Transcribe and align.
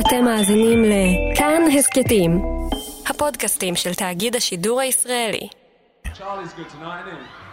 אתם 0.00 0.24
מאזינים 0.24 0.84
לכאן 0.84 1.62
הסכתים, 1.78 2.42
הפודקאסטים 3.06 3.76
של 3.76 3.94
תאגיד 3.94 4.36
השידור 4.36 4.80
הישראלי. 4.80 5.48
Charlie's 6.04 6.52
good 6.56 6.68
tonight, 6.70 7.06
isn't 7.06 7.22
he? 7.22 7.45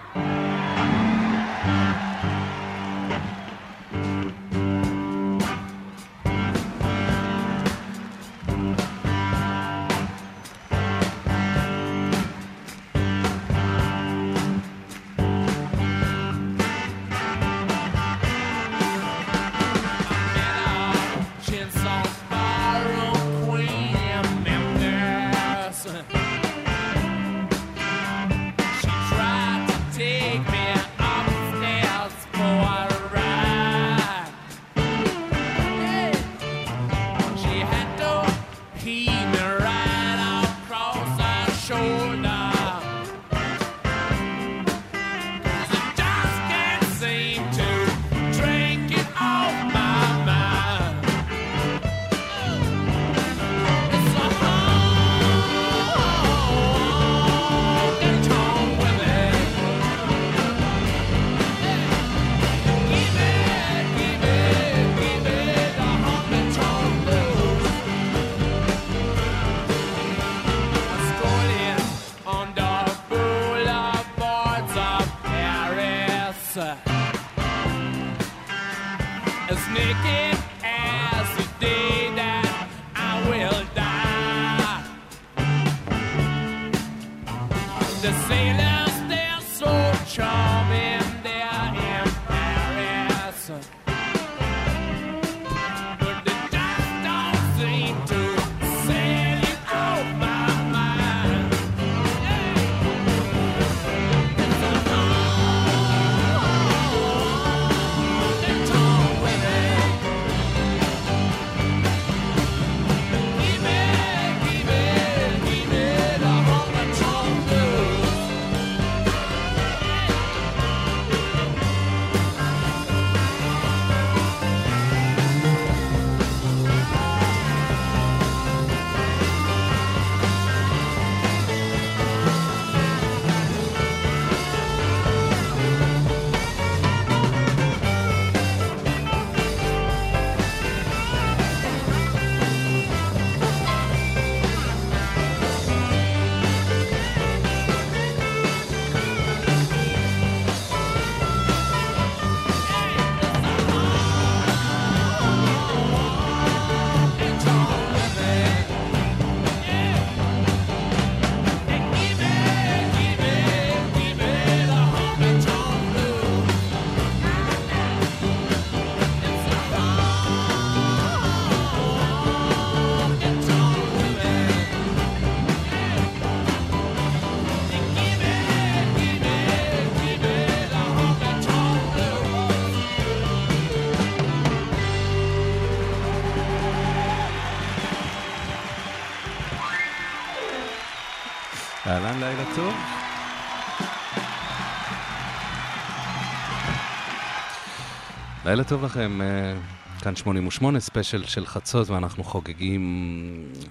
לילה 198.53 198.63
טוב 198.63 198.85
לכם, 198.85 199.21
אה, 199.21 199.53
כאן 200.01 200.15
88, 200.15 200.79
ספיישל 200.79 201.25
של 201.25 201.45
חצות, 201.45 201.89
ואנחנו 201.89 202.23
חוגגים 202.23 202.83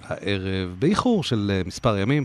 הערב 0.03 0.75
באיחור 0.79 1.23
של 1.23 1.51
אה, 1.53 1.61
מספר 1.65 1.97
ימים, 1.97 2.23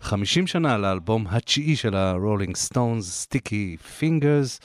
50 0.00 0.46
שנה 0.46 0.78
לאלבום 0.78 1.26
התשיעי 1.30 1.76
של 1.76 1.96
הרולינג 1.96 2.56
סטונס, 2.56 3.20
Sticky 3.20 3.76
Fingers. 3.98 4.60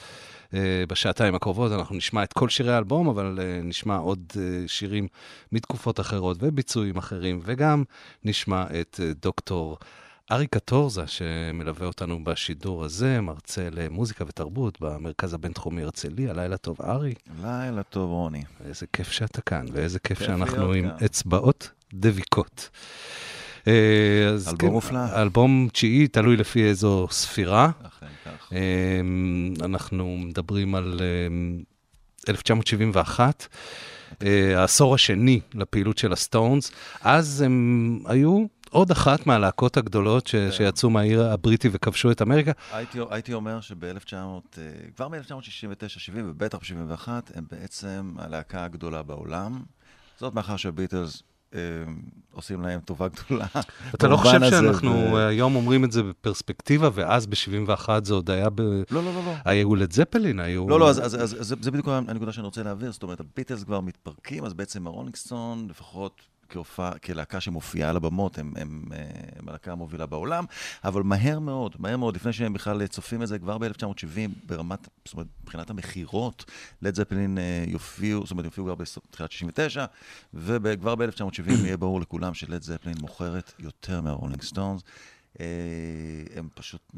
בשעתיים 0.88 1.34
הקרובות 1.34 1.72
אנחנו 1.72 1.96
נשמע 1.96 2.22
את 2.22 2.32
כל 2.32 2.48
שירי 2.48 2.72
האלבום, 2.72 3.08
אבל 3.08 3.38
אה, 3.42 3.60
נשמע 3.64 3.96
עוד 3.96 4.32
שירים 4.66 5.08
מתקופות 5.52 6.00
אחרות 6.00 6.36
וביצועים 6.40 6.96
אחרים, 6.96 7.40
וגם 7.42 7.84
נשמע 8.24 8.64
את 8.80 9.00
דוקטור 9.22 9.78
אריק 10.32 10.54
קטורזה, 10.54 11.06
שמלווה 11.06 11.86
אותנו 11.86 12.24
בשידור 12.24 12.84
הזה, 12.84 13.20
מרצה 13.20 13.68
למוזיקה 13.72 14.24
ותרבות 14.28 14.80
במרכז 14.80 15.34
הבינתחומי 15.34 15.82
הרצליה. 15.82 16.32
לילה 16.32 16.56
טוב, 16.56 16.76
אריק. 16.82 17.14
לילה 17.42 17.82
טוב, 17.82 18.10
רוני. 18.10 18.42
איזה 18.64 18.86
כיף 18.92 19.10
שאתה 19.10 19.40
כאן, 19.40 19.66
ואיזה 19.72 19.98
כיף 19.98 20.18
כיף 20.18 20.26
שאנחנו 20.26 20.72
עם 20.72 20.88
כאן. 20.88 21.04
אצבעות 21.04 21.70
דביקות. 21.94 22.70
אה, 23.68 24.28
אז 24.34 24.48
אלבום 24.48 24.68
כן, 24.68 24.74
מופלא. 24.74 25.22
אלבום 25.22 25.68
תשיעי, 25.72 26.08
תלוי 26.08 26.36
לפי 26.36 26.64
איזו 26.64 27.08
ספירה. 27.10 27.70
אכן 27.82 28.06
כך. 28.24 28.52
אמ, 28.52 29.54
אנחנו 29.60 30.16
מדברים 30.18 30.74
על 30.74 31.00
אמ, 31.00 31.62
1971, 32.28 33.46
אה, 34.22 34.60
העשור 34.60 34.94
השני 34.94 35.40
לפעילות 35.54 35.98
של 35.98 36.12
הסטונס. 36.12 36.72
אז 37.00 37.40
הם 37.40 37.98
היו 38.06 38.44
עוד 38.72 38.90
אחת 38.90 39.26
מהלהקות 39.26 39.76
הגדולות 39.76 40.26
ש- 40.26 40.34
כן. 40.34 40.52
שיצאו 40.52 40.90
מהעיר 40.90 41.22
הבריטי 41.22 41.68
וכבשו 41.72 42.10
את 42.10 42.22
אמריקה. 42.22 42.52
הייתי, 42.72 42.98
הייתי 43.10 43.34
אומר 43.34 43.60
שב-1900, 43.60 44.14
כבר 44.96 45.08
מ-1969, 45.08 45.88
70 45.88 46.30
ובטח 46.30 46.58
ב-71, 46.58 47.08
הם 47.34 47.44
בעצם 47.50 48.14
הלהקה 48.18 48.64
הגדולה 48.64 49.02
בעולם. 49.02 49.62
זאת 50.20 50.34
מאחר 50.34 50.56
שהביטלס 50.56 51.22
אה, 51.54 51.60
עושים 52.32 52.62
להם 52.62 52.80
טובה 52.80 53.08
גדולה. 53.08 53.46
אתה 53.94 54.08
לא 54.08 54.16
חושב 54.16 54.40
שאנחנו 54.50 54.90
ו- 54.90 55.26
היום 55.26 55.56
אומרים 55.56 55.84
את 55.84 55.92
זה 55.92 56.02
בפרספקטיבה, 56.02 56.88
ואז 56.94 57.26
ב-71 57.26 57.88
זה 58.02 58.14
עוד 58.14 58.30
היה 58.30 58.50
ב... 58.50 58.60
לא, 58.60 58.84
לא, 58.90 59.04
לא, 59.04 59.24
לא. 59.26 59.32
היו 59.44 59.74
לד 59.74 59.92
זפלין, 59.92 60.40
היו... 60.40 60.68
לא, 60.68 60.80
לא, 60.80 60.90
אז, 60.90 60.98
אז, 60.98 61.14
אז, 61.14 61.40
אז 61.40 61.46
זה, 61.46 61.56
זה 61.60 61.70
בדיוק 61.70 61.88
הנקודה 61.88 62.32
שאני 62.32 62.44
רוצה 62.44 62.62
להעביר, 62.62 62.92
זאת 62.92 63.02
אומרת, 63.02 63.20
הביטלס 63.20 63.64
כבר 63.64 63.80
מתפרקים, 63.80 64.44
אז 64.44 64.54
בעצם 64.54 64.86
הרולינג 64.86 65.16
סטון, 65.16 65.66
לפחות 65.70 66.20
כהופעה, 66.52 66.98
כלהקה 66.98 67.40
שמופיעה 67.40 67.90
על 67.90 67.96
הבמות, 67.96 68.38
הם, 68.38 68.52
הם, 68.56 68.84
אה, 68.92 68.98
הם 69.36 69.48
הלהקה 69.48 69.72
המובילה 69.72 70.06
בעולם, 70.06 70.44
אבל 70.84 71.02
מהר 71.02 71.38
מאוד, 71.38 71.76
מהר 71.78 71.96
מאוד, 71.96 72.16
לפני 72.16 72.32
שהם 72.32 72.52
בכלל 72.52 72.86
צופים 72.86 73.22
את 73.22 73.28
זה, 73.28 73.38
כבר 73.38 73.58
ב-1970, 73.58 74.30
ברמת, 74.46 74.88
זאת 75.04 75.14
אומרת, 75.14 75.26
מבחינת 75.42 75.70
המכירות, 75.70 76.44
לד 76.82 76.94
זפלין 76.94 77.38
אה, 77.38 77.64
יופיעו, 77.66 78.22
זאת 78.22 78.30
אומרת, 78.30 78.44
יופיעו 78.44 78.66
כבר 78.66 78.74
בתחילת 78.74 79.32
69, 79.32 79.84
וכבר 80.34 80.94
ב-1970 80.94 81.50
יהיה 81.64 81.76
ברור 81.76 82.00
לכולם 82.00 82.34
שלד 82.34 82.62
זפלין 82.62 82.94
מוכרת 83.00 83.52
יותר 83.58 84.00
מהרולינג 84.00 84.42
סטונס. 84.42 84.82
אה, 85.40 85.46
הם 86.36 86.48
פשוט 86.54 86.92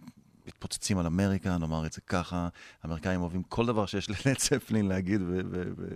מתפוצצים 0.46 0.98
על 0.98 1.06
אמריקה, 1.06 1.58
נאמר 1.58 1.86
את 1.86 1.92
זה 1.92 2.00
ככה. 2.00 2.48
האמריקאים 2.82 3.20
אוהבים 3.20 3.42
כל 3.48 3.66
דבר 3.66 3.86
שיש 3.86 4.08
ללד 4.10 4.36
צפלין 4.36 4.88
להגיד 4.88 5.20
ו- 5.22 5.40
ו- 5.50 5.62
ו- 5.78 5.86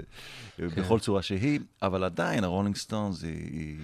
כן. 0.74 0.82
בכל 0.82 0.98
צורה 1.00 1.22
שהיא, 1.22 1.60
אבל 1.82 2.04
עדיין 2.04 2.44
הרולינג 2.44 2.76
סטונס 2.76 3.22
היא- 3.22 3.32
היא 3.32 3.76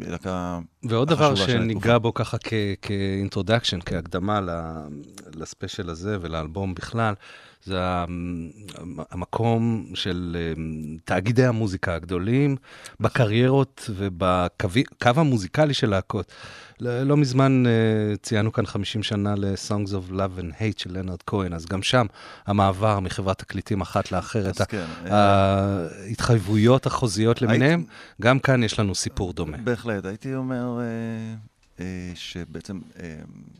היא 0.00 0.08
להקה 0.10 0.58
ועוד 0.82 1.08
דבר 1.08 1.34
שניגע. 1.34 1.98
בו 1.98 2.14
ככה 2.14 2.36
כאינטרודקשן, 2.82 3.78
כהקדמה 3.86 4.40
לספיישל 5.34 5.90
הזה 5.90 6.16
ולאלבום 6.20 6.74
בכלל, 6.74 7.14
זה 7.64 7.78
המקום 9.10 9.86
של 9.94 10.36
אה, 10.40 10.62
תאגידי 11.04 11.44
המוזיקה 11.44 11.94
הגדולים 11.94 12.56
בקריירות 13.00 13.90
ובקו 13.96 15.10
המוזיקלי 15.16 15.74
של 15.74 15.90
להקות. 15.90 16.32
לא 16.80 17.02
לא 17.02 17.16
מזמן 17.16 17.66
אה, 17.66 18.16
ציינו 18.22 18.52
כאן 18.52 18.66
50 18.66 19.02
שנה 19.02 19.34
ל-Songs 19.36 19.90
of 19.90 20.12
Love 20.12 20.40
and 20.40 20.52
Hate 20.60 20.82
של 20.82 20.98
לנרד 20.98 21.22
כהן, 21.26 21.52
אז 21.52 21.66
גם 21.66 21.82
שם 21.82 22.06
המעבר 22.46 23.00
מחברת 23.00 23.38
תקליטים 23.38 23.80
אחת 23.80 24.12
לאחרת, 24.12 24.62
כן, 24.62 24.86
ההתחייבויות 25.06 26.86
החוזיות 26.86 27.42
למיניהם, 27.42 27.84
גם 28.22 28.38
כאן 28.38 28.62
יש 28.62 28.78
לנו 28.78 28.94
סיפור 28.94 29.32
דומה. 29.32 29.56
בהחלט, 29.56 30.04
הייתי 30.04 30.34
אומר 30.34 30.80
אה, 30.80 31.34
שבעצם 32.14 32.80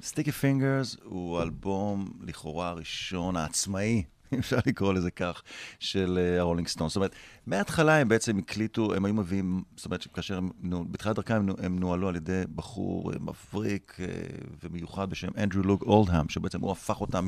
Sticky 0.02 0.32
Fingers 0.32 0.96
הוא 1.04 1.42
אלבום 1.42 2.12
לכאורה 2.20 2.68
הראשון 2.68 3.36
העצמאי, 3.36 4.02
אם 4.34 4.38
אפשר 4.44 4.58
לקרוא 4.66 4.92
לזה 4.92 5.10
כך, 5.10 5.42
של 5.78 6.18
אה, 6.22 6.40
הרולינג 6.40 6.68
סטון. 6.68 6.88
זאת 6.88 6.96
אומרת, 6.96 7.14
מההתחלה 7.46 7.96
הם 7.96 8.08
בעצם 8.08 8.38
הקליטו, 8.38 8.94
הם 8.94 9.04
היו 9.04 9.14
מביאים, 9.14 9.62
זאת 9.76 9.86
אומרת, 9.86 10.06
כאשר 10.14 10.38
הם, 10.38 10.50
בתחילת 10.90 11.16
דרכם 11.16 11.34
הם, 11.34 11.46
נו- 11.46 11.54
הם 11.62 11.78
נוהלו 11.78 12.08
על 12.08 12.16
ידי 12.16 12.42
בחור 12.54 13.12
אה, 13.12 13.16
מבריק 13.20 13.96
אה, 14.00 14.06
ומיוחד 14.64 15.10
בשם 15.10 15.28
אנדרו 15.38 15.62
לוג 15.62 15.82
אולדהאם, 15.82 16.28
שבעצם 16.28 16.60
הוא 16.60 16.72
הפך 16.72 17.00
אותם 17.00 17.26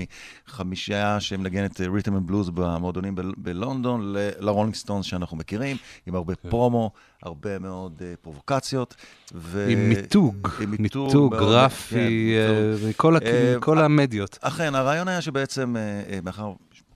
מחמישה 0.48 1.20
שמנגן 1.20 1.64
את 1.64 1.80
rhythm 1.80 2.16
and 2.16 2.26
blues 2.26 2.50
במועדונים 2.50 3.14
ב- 3.14 3.20
בלונדון 3.36 4.12
ל- 4.12 4.30
לרולינג 4.38 4.74
סטונס 4.74 5.06
שאנחנו 5.06 5.36
מכירים, 5.36 5.76
עם 6.06 6.14
הרבה 6.14 6.34
פרומו, 6.36 6.90
הרבה 7.22 7.58
מאוד 7.58 8.02
אה, 8.04 8.14
פרובוקציות. 8.22 8.94
ו... 9.34 9.66
עם 9.70 9.88
מיתוג, 9.88 10.48
עם 10.60 10.70
מיתוג 10.78 11.12
מאוד- 11.14 11.30
גרפי 11.40 12.34
כן, 12.80 12.88
מכל 12.88 13.16
הכ- 13.16 13.22
אה, 13.26 13.54
מכל 13.58 13.78
המדיות. 13.78 14.38
אכן, 14.40 14.74
הרעיון 14.74 15.08
היה 15.08 15.20
שבעצם, 15.20 15.76
אה, 15.76 16.18
מאחר 16.22 16.52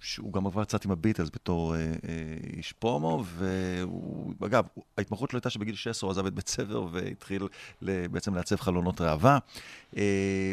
שהוא 0.09 0.33
גם 0.33 0.47
עבר 0.47 0.65
קצת 0.65 0.85
עם 0.85 0.91
הביטלס 0.91 1.29
בתור 1.35 1.75
אה, 1.77 1.81
אה, 1.81 1.93
איש 2.57 2.73
פרומו, 2.73 3.25
והוא, 3.39 4.35
אגב, 4.47 4.65
ההתמחות 4.99 5.31
שלו 5.31 5.37
הייתה 5.37 5.51
שבגיל 5.51 5.75
16 5.75 6.09
הוא 6.09 6.13
עזב 6.13 6.27
את 6.27 6.35
בית 6.35 6.49
ספר 6.49 6.87
והתחיל 6.93 7.43
ל- 7.83 8.07
בעצם 8.09 8.35
לעצב 8.35 8.57
חלונות 8.57 9.01
ראווה. 9.01 9.39
אה, 9.97 10.03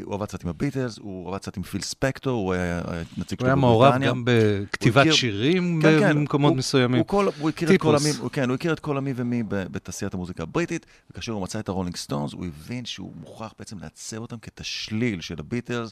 הוא 0.04 0.16
עבד 0.16 0.26
קצת 0.26 0.44
עם 0.44 0.50
הביטלס, 0.50 0.98
הוא 0.98 1.30
עבד 1.30 1.38
קצת 1.38 1.58
עם 1.58 1.64
פיל 1.64 1.82
ספקטור, 1.82 2.40
הוא 2.42 2.54
היה 2.54 2.82
נציג 3.18 3.40
הוא 3.40 3.46
היה 3.48 3.54
שלו 3.56 3.62
מעורב 3.62 3.88
בבריטניה. 3.88 4.10
גם 4.10 4.24
בכתיבת 4.26 4.98
הכיר- 4.98 5.14
שירים 5.14 5.80
כן, 5.82 6.00
כן, 6.00 6.16
במקומות 6.16 6.50
הוא- 6.50 6.58
מסוימים. 6.58 7.00
הוא, 7.00 7.08
כל, 7.08 7.28
הוא 7.40 7.50
הכיר 7.50 7.78
כל. 7.78 7.96
המי, 7.96 8.10
הוא, 8.20 8.30
כן, 8.30 8.50
הוא 8.50 8.56
הכיר 8.56 8.74
את 8.74 8.80
כל 8.80 8.98
המי 8.98 9.14
ומי 9.16 9.44
בתעשיית 9.48 10.14
המוזיקה 10.14 10.44
הבריטית, 10.44 10.86
וכאשר 11.12 11.32
הוא 11.32 11.42
מצא 11.44 11.60
את 11.60 11.70
הרולינג 11.70 11.96
סטונס, 11.96 12.34
הוא 12.34 12.46
הבין 12.46 12.86
שהוא 12.86 13.14
מוכרח 13.20 13.54
בעצם 13.60 13.78
לעצב 13.80 14.18
אותם 14.18 14.38
כתשליל 14.42 15.22
של 15.22 15.36
הביטלס, 15.40 15.92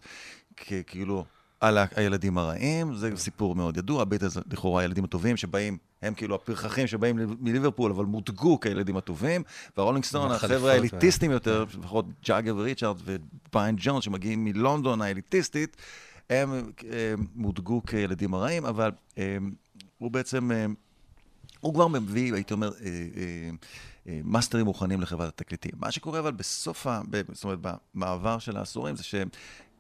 כאילו, 0.88 1.26
על 1.62 1.78
הילדים 1.96 2.38
הרעים, 2.38 2.96
זה 2.96 3.18
סיפור 3.18 3.56
מאוד 3.56 3.78
ידוע, 3.78 4.02
הביטלס 4.02 4.38
לכאורה 4.52 4.82
הילדים 4.82 5.04
הטובים 5.04 5.38
שבאים, 5.38 5.78
הם 6.02 6.14
כאילו 6.14 6.36
הפרחחים 6.36 6.88
שבאים 6.88 7.20
מליברפול, 7.40 7.92
אבל 7.92 8.06
מותגו 8.06 8.60
כילדים 8.60 8.98
הטובים, 8.98 9.44
והרולינג 9.78 10.06
סטון, 10.06 10.32
החבר'ה 10.32 10.72
האליטיסטים 10.72 11.30
וה- 11.30 11.36
יותר, 11.36 11.66
לפחות 11.80 12.06
ג'אגר 12.26 12.56
וריצ'רד 12.58 12.98
ובריין 13.06 13.76
ג'ונס, 13.80 14.04
שמגיעים 14.04 14.44
מלונדון 14.44 15.02
האליטיסטית, 15.02 15.78
הם 16.30 16.54
אה, 16.54 17.14
מותגו 17.36 17.82
כילדים 17.86 18.34
הרעים, 18.34 18.66
אבל 18.66 18.92
אה, 19.18 19.38
הוא 19.98 20.12
בעצם... 20.12 20.52
אה, 20.52 20.66
הוא 21.60 21.74
כבר 21.74 21.88
מביא, 21.88 22.34
הייתי 22.34 22.54
אומר, 22.54 22.72
אה, 22.82 22.86
אה, 22.86 23.50
אה, 24.08 24.20
מאסטרים 24.24 24.66
מוכנים 24.66 25.02
לחברת 25.02 25.28
התקליטים. 25.28 25.72
מה 25.80 25.92
שקורה 25.92 26.20
אבל 26.20 26.32
בסוף, 26.32 26.88
ה, 26.88 27.02
זאת 27.32 27.44
אומרת, 27.44 27.60
במעבר 27.94 28.40
של 28.40 28.58
העשורים, 28.58 28.96
זה 28.96 29.04
שאולדהאם 29.04 29.30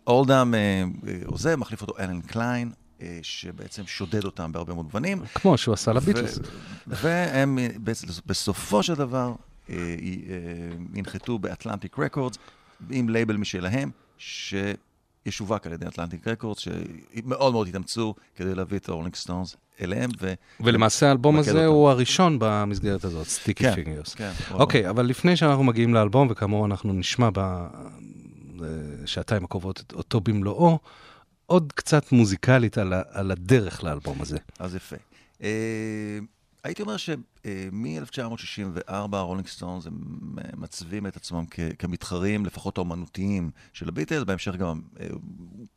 אה, 0.07 0.13
אה, 0.13 0.83
עוזב, 1.25 1.55
מחליף 1.55 1.81
אותו 1.81 1.93
אלן 1.99 2.21
קליין, 2.21 2.71
אה, 3.01 3.19
שבעצם 3.21 3.83
שודד 3.87 4.23
אותם 4.23 4.51
בהרבה 4.51 4.73
מאוד 4.73 4.85
מובנים. 4.85 5.21
כמו 5.33 5.57
שהוא 5.57 5.73
עשה 5.73 5.93
לביטלס. 5.93 6.39
והם 6.87 7.59
בסופו 8.25 8.83
של 8.83 8.95
דבר 8.95 9.33
ינחתו 10.93 11.39
באטלנטיק 11.39 11.99
רקורדס 11.99 12.37
עם 12.89 13.09
לייבל 13.09 13.37
משלהם, 13.37 13.91
שישווק 14.17 15.67
על 15.67 15.73
ידי 15.73 15.87
אטלנטיק 15.87 16.27
רקורדס, 16.27 16.59
שמאוד 16.59 17.53
מאוד 17.53 17.67
התאמצו 17.67 18.15
כדי 18.35 18.55
להביא 18.55 18.77
את 18.77 18.89
הרולינג 18.89 19.15
סטונס 19.15 19.55
אליהם. 19.81 20.09
ו... 20.21 20.33
ולמעשה 20.59 21.09
האלבום 21.09 21.35
הזה 21.35 21.51
אותם. 21.51 21.65
הוא 21.65 21.89
הראשון 21.89 22.37
במסגרת 22.39 23.03
הזאת, 23.03 23.27
Sticky 23.27 23.63
כן, 23.63 23.75
Fingers. 23.75 24.13
כן. 24.13 24.31
אוקיי, 24.51 24.89
אבל 24.89 25.05
לפני 25.05 25.35
שאנחנו 25.35 25.63
מגיעים 25.63 25.93
לאלבום, 25.93 26.27
וכאמור 26.31 26.65
אנחנו 26.65 26.93
נשמע 26.93 27.29
בשעתיים 28.61 29.43
הקרובות 29.43 29.81
את 29.81 29.93
אותו 29.93 30.21
במלואו, 30.21 30.79
עוד 31.45 31.73
קצת 31.75 32.11
מוזיקלית 32.11 32.77
על, 32.77 32.93
ה- 32.93 33.01
על 33.09 33.31
הדרך 33.31 33.83
לאלבום 33.83 34.21
הזה. 34.21 34.37
אז 34.59 34.75
יפה. 34.75 34.95
אה, 35.43 36.19
הייתי 36.63 36.81
אומר 36.81 36.97
שמ-1964 36.97 38.81
הרולינג 39.11 39.47
סטונס 39.47 39.85
הם 39.87 39.93
אה, 40.37 40.43
מציבים 40.57 41.07
את 41.07 41.15
עצמם 41.15 41.43
כ- 41.51 41.59
כמתחרים, 41.79 42.45
לפחות 42.45 42.77
האומנותיים 42.77 43.49
של 43.73 43.87
הביטלס, 43.89 44.23
בהמשך 44.23 44.55
גם 44.55 44.81
אה, 44.99 45.07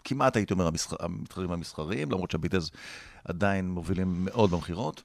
כמעט 0.05 0.37
הייתי 0.37 0.53
אומר 0.55 0.67
המסח- 0.67 0.97
המתחרים 1.01 1.53
המסחריים, 1.53 2.11
למרות 2.11 2.31
שהביטלס 2.31 2.71
עדיין 3.25 3.71
מובילים 3.71 4.25
מאוד 4.25 4.51
במכירות. 4.51 5.03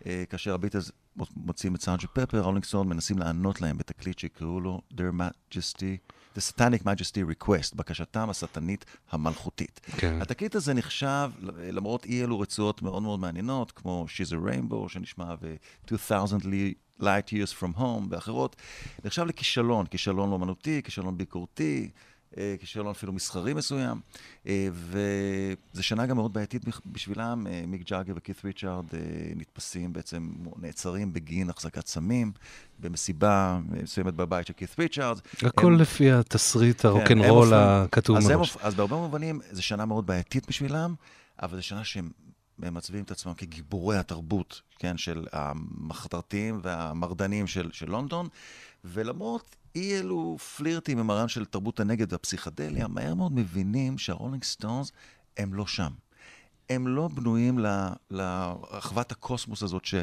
אה, 0.05 0.23
כאשר 0.29 0.53
הביטלס 0.53 0.91
מוציאים 1.35 1.75
את 1.75 1.81
Sergeant 1.81 2.05
Pepper, 2.13 2.39
הרולינג 2.39 2.65
סטון 2.65 2.89
מנסים 2.89 3.17
לענות 3.17 3.61
להם 3.61 3.77
בתקליט 3.77 4.19
שיקראו 4.19 4.59
לו 4.59 4.81
Their 4.93 5.13
Majesty, 5.19 6.13
The 6.35 6.39
Satanic 6.51 6.83
Majesty 6.83 7.43
Request, 7.43 7.75
בקשתם 7.75 8.29
השטנית 8.29 8.85
המלכותית. 9.11 9.79
כן. 9.97 10.21
התקליט 10.21 10.55
הזה 10.55 10.73
נחשב, 10.73 11.31
למרות 11.71 12.05
אי 12.05 12.23
אלו 12.23 12.39
רצועות 12.39 12.81
מאוד 12.81 13.03
מאוד 13.03 13.19
מעניינות, 13.19 13.71
כמו 13.71 14.05
She's 14.09 14.31
a 14.31 14.49
Rainbow 14.49 14.89
שנשמע 14.89 15.35
ו-2000 15.41 16.15
Light 17.01 17.29
Years 17.31 17.53
From 17.59 17.79
Home 17.79 18.07
ואחרות, 18.09 18.55
נחשב 19.05 19.23
לכישלון, 19.23 19.85
כישלון 19.85 20.31
אומנותי, 20.31 20.81
כישלון 20.83 21.17
ביקורתי, 21.17 21.89
כישלון 22.59 22.87
אפילו 22.91 23.13
מסחרי 23.13 23.53
מסוים, 23.53 23.99
אה, 24.47 24.67
וזו 24.73 25.83
שנה 25.83 26.05
גם 26.05 26.15
מאוד 26.15 26.33
בעייתית 26.33 26.61
בשבילם. 26.85 27.47
אה, 27.49 27.63
מיק 27.67 27.81
ג'אגר 27.89 28.13
וכית 28.17 28.45
ריצ'ארד 28.45 28.85
אה, 28.93 28.99
נתפסים 29.35 29.93
בעצם, 29.93 30.29
נעצרים 30.57 31.13
בגין 31.13 31.49
החזקת 31.49 31.87
סמים, 31.87 32.31
במסיבה 32.79 33.59
מסוימת 33.83 34.13
בבית 34.13 34.47
של 34.47 34.53
כית 34.53 34.75
ריצ'ארד. 34.79 35.19
הכל 35.43 35.67
הם- 35.73 35.79
לפי 35.79 36.11
התסריט 36.11 36.81
כן, 36.81 36.87
הרוקנרול 36.87 37.53
הופכים- 37.53 37.53
הכתוב 37.83 38.17
מראש. 38.19 38.53
הופ- 38.53 38.57
אז 38.61 38.75
בהרבה 38.75 38.95
מובנים 38.95 39.39
זו 39.51 39.63
שנה 39.63 39.85
מאוד 39.85 40.05
בעייתית 40.07 40.47
בשבילם, 40.47 40.95
אבל 41.41 41.55
זו 41.57 41.63
שנה 41.63 41.83
שהם 41.83 42.09
הם 42.61 42.73
מצביעים 42.73 43.03
את 43.05 43.11
עצמם 43.11 43.33
כגיבורי 43.33 43.97
התרבות, 43.97 44.61
כן, 44.79 44.97
של 44.97 45.25
המחתרתיים 45.31 46.59
והמרדנים 46.63 47.47
של, 47.47 47.69
של 47.71 47.89
לונדון, 47.89 48.27
ולמרות 48.85 49.55
אי 49.75 49.99
אלו 49.99 50.37
פלירטים 50.37 50.99
עם 50.99 51.09
הרעיון 51.09 51.27
של 51.27 51.45
תרבות 51.45 51.79
הנגד 51.79 52.13
והפסיכדליה, 52.13 52.87
מהר 52.87 53.13
מאוד 53.13 53.31
מבינים 53.35 53.97
שהרולינג 53.97 54.43
סטונס 54.43 54.91
הם 55.37 55.53
לא 55.53 55.67
שם. 55.67 55.91
הם 56.69 56.87
לא 56.87 57.07
בנויים 57.07 57.59
לרחבת 58.11 59.11
הקוסמוס 59.11 59.63
הזאת 59.63 59.85
ש... 59.85 59.95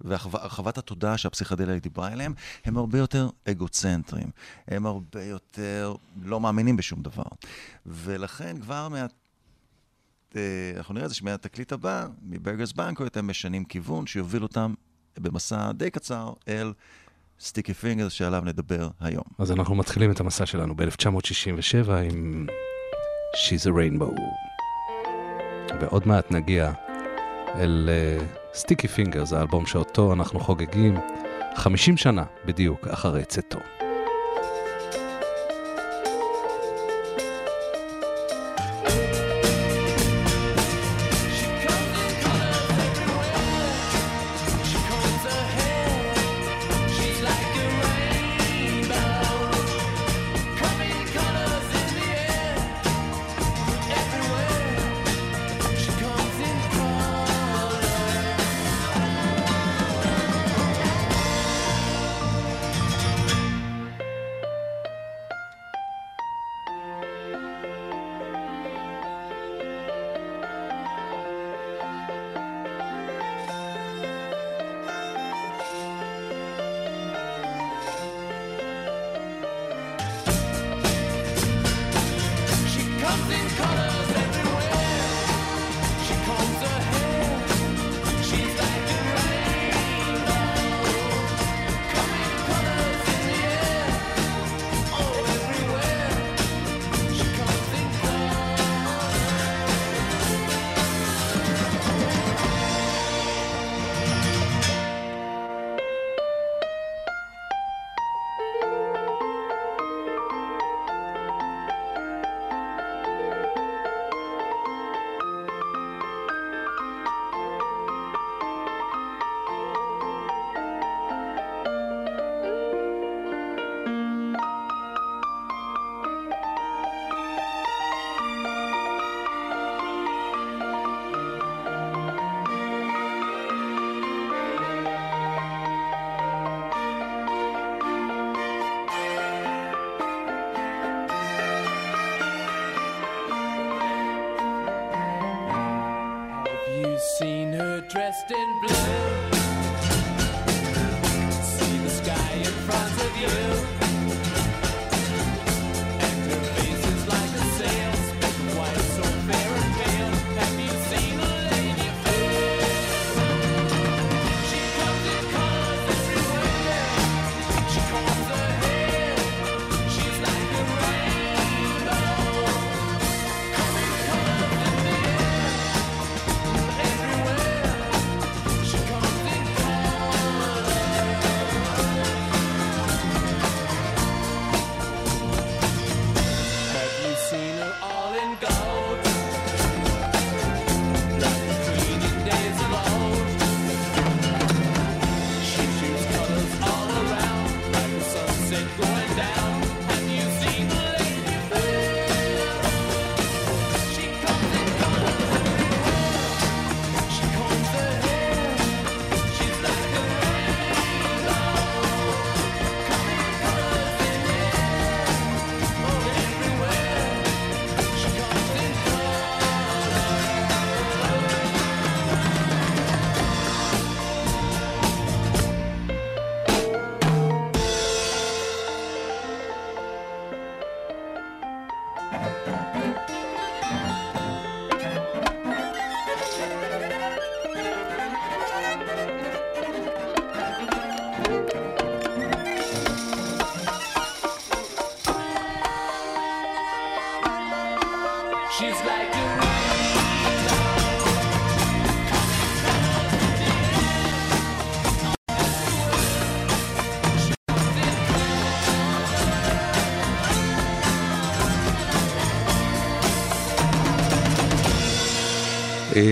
והרחבת 0.00 0.78
התודעה 0.78 1.18
שהפסיכדליה 1.18 1.78
דיברה 1.78 2.12
אליהם, 2.12 2.34
הם 2.64 2.76
הרבה 2.76 2.98
יותר 2.98 3.28
אגוצנטרים, 3.50 4.30
הם 4.68 4.86
הרבה 4.86 5.24
יותר 5.24 5.94
לא 6.22 6.40
מאמינים 6.40 6.76
בשום 6.76 7.02
דבר. 7.02 7.24
ולכן 7.86 8.60
כבר 8.60 8.88
מה... 8.88 9.06
אה, 10.36 10.72
אנחנו 10.76 10.94
נראה 10.94 11.04
את 11.04 11.10
זה 11.10 11.16
שמהתקליט 11.16 11.72
הבא, 11.72 12.06
מ 12.22 12.28
Beggars 12.28 12.72
Banquet, 12.72 13.16
הם 13.16 13.26
משנים 13.26 13.64
כיוון 13.64 14.06
שיוביל 14.06 14.42
אותם 14.42 14.74
במסע 15.18 15.72
די 15.72 15.90
קצר 15.90 16.32
אל 16.48 16.72
Sticky 17.40 17.74
Fingers 17.74 18.12
שעליו 18.12 18.42
נדבר 18.44 18.88
היום. 19.00 19.24
אז 19.38 19.52
אנחנו 19.52 19.74
מתחילים 19.74 20.10
את 20.10 20.20
המסע 20.20 20.46
שלנו 20.46 20.76
ב-1967 20.76 21.90
עם 22.12 22.46
She's 23.34 23.66
a 23.66 23.70
Rainbow. 23.70 24.20
ועוד 25.80 26.08
מעט 26.08 26.30
נגיע 26.30 26.72
אל 27.54 27.90
אה, 27.92 28.26
Sticky 28.54 28.88
Fingers, 28.88 29.32
האלבום 29.32 29.66
שאותו 29.66 30.12
אנחנו 30.12 30.40
חוגגים 30.40 30.96
50 31.54 31.96
שנה 31.96 32.24
בדיוק 32.44 32.86
אחרי 32.86 33.24
צאתו. 33.24 33.58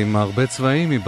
עם 0.01 0.17
הרבה 0.17 0.47
צבעים 0.47 0.91
היא 0.91 1.01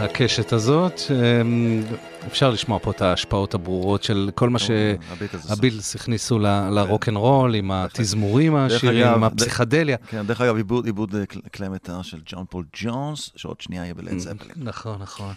בקשת 0.00 0.52
הזאת. 0.52 1.00
אמ, 1.10 1.82
אפשר 2.26 2.50
לשמוע 2.50 2.78
פה 2.78 2.90
את 2.90 3.02
ההשפעות 3.02 3.54
הברורות 3.54 4.02
של 4.02 4.30
כל 4.34 4.50
מה 4.50 4.58
שהבילס 4.58 5.94
הכניסו 5.94 6.38
לרוקנרול, 6.70 7.50
כן. 7.52 7.58
עם 7.58 7.70
התזמורים 7.70 8.54
העשירים, 8.54 9.06
עם 9.06 9.24
הפסיכדליה. 9.24 9.96
כן, 9.96 10.26
דרך 10.26 10.40
אגב, 10.40 10.56
עיבוד 10.84 11.14
כלי 11.54 11.66
אה, 11.66 11.70
מיתר 11.70 12.02
של 12.02 12.20
ג'ון 12.26 12.44
פול 12.50 12.64
ג'ונס, 12.82 13.30
שעוד 13.36 13.60
שנייה 13.60 13.82
יהיה 13.82 13.94
בלעד 13.94 14.18
זפלין. 14.18 14.52
נכון, 14.56 14.98
נכון. 15.02 15.34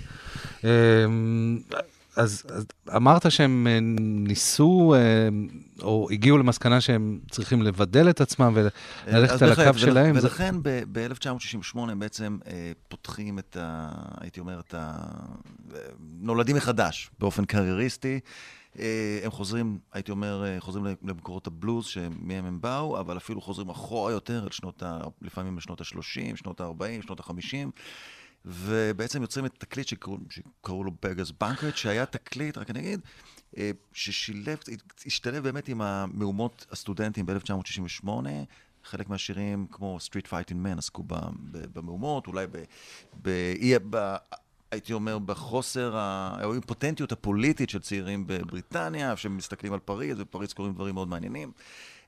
אמ, 0.64 1.60
אז 2.16 2.44
אמרת 2.96 3.32
שהם 3.32 3.68
אה, 3.70 3.80
ניסו 4.28 4.96
אה, 4.98 5.00
או 5.82 6.08
הגיעו 6.12 6.38
למסקנה 6.38 6.82
שהם 6.82 7.20
צריכים 7.32 7.62
לבדל 7.62 8.10
את 8.10 8.22
עצמם 8.22 8.54
וללכת 8.56 9.42
אה, 9.42 9.48
על 9.48 9.54
הקו 9.54 9.80
שלהם. 9.80 10.16
ולכן 10.16 10.56
ב-1968 10.64 11.80
הם 11.80 12.00
בעצם 12.00 12.38
אה, 12.48 12.72
פותחים 12.88 13.40
את 13.40 13.58
ה... 13.60 13.90
הייתי 14.22 14.40
אומר, 14.40 14.60
את 14.60 14.74
ה... 14.74 14.98
נולדים 16.20 16.56
מחדש 16.56 17.10
באופן 17.20 17.46
קרייריסטי. 17.46 18.20
אה, 18.80 19.20
הם 19.24 19.32
חוזרים, 19.32 19.80
הייתי 19.94 20.12
אומר, 20.12 20.44
חוזרים 20.60 20.86
למקורות 21.04 21.48
הבלוז 21.48 21.86
שמהם 21.86 22.46
הם 22.46 22.62
באו, 22.62 23.00
אבל 23.00 23.18
אפילו 23.18 23.42
חוזרים 23.42 23.70
אחורה 23.70 24.12
יותר, 24.12 24.44
אל 24.44 24.70
ה... 24.82 25.02
לפעמים 25.22 25.58
לשנות 25.58 25.82
ה-30, 25.82 26.36
שנות 26.36 26.62
ה-40, 26.62 27.06
שנות 27.06 27.20
ה-50. 27.20 27.70
ובעצם 28.48 29.22
יוצרים 29.22 29.46
את 29.46 29.54
התקליט 29.58 29.88
שקראו, 29.88 30.18
שקראו 30.30 30.84
לו 30.84 30.92
בגז 31.02 31.32
בנקרט, 31.32 31.76
שהיה 31.78 32.06
תקליט, 32.06 32.58
רק 32.58 32.70
אני 32.70 32.80
אגיד, 32.80 33.00
אה, 33.58 33.72
ששילב, 33.94 34.58
השתלב 35.06 35.44
באמת 35.44 35.68
עם 35.68 35.82
המהומות 35.82 36.66
הסטודנטים 36.72 37.26
ב-1968. 37.26 38.10
חלק 38.84 39.10
מהשירים, 39.10 39.68
כמו 39.72 39.98
Street 40.10 40.28
Fighting 40.28 40.66
Man, 40.66 40.78
עסקו 40.78 41.04
במהומות, 41.74 42.28
אולי 42.28 42.48
ב... 42.48 42.58
ב, 43.22 43.30
ב 43.90 44.16
הייתי 44.72 44.94
אומר, 44.94 45.20
בחוסר, 45.20 45.94
או 46.44 46.52
האימפוטנטיות 46.52 47.12
הפוליטית 47.12 47.70
של 47.70 47.80
צעירים 47.80 48.24
בבריטניה, 48.28 49.18
שמסתכלים 49.18 49.74
על 49.74 49.80
פריז, 49.80 50.20
ופריז 50.20 50.54
קורים 50.54 50.74
דברים 50.74 50.96
מאוד 50.96 51.08
מעניינים. 51.08 51.52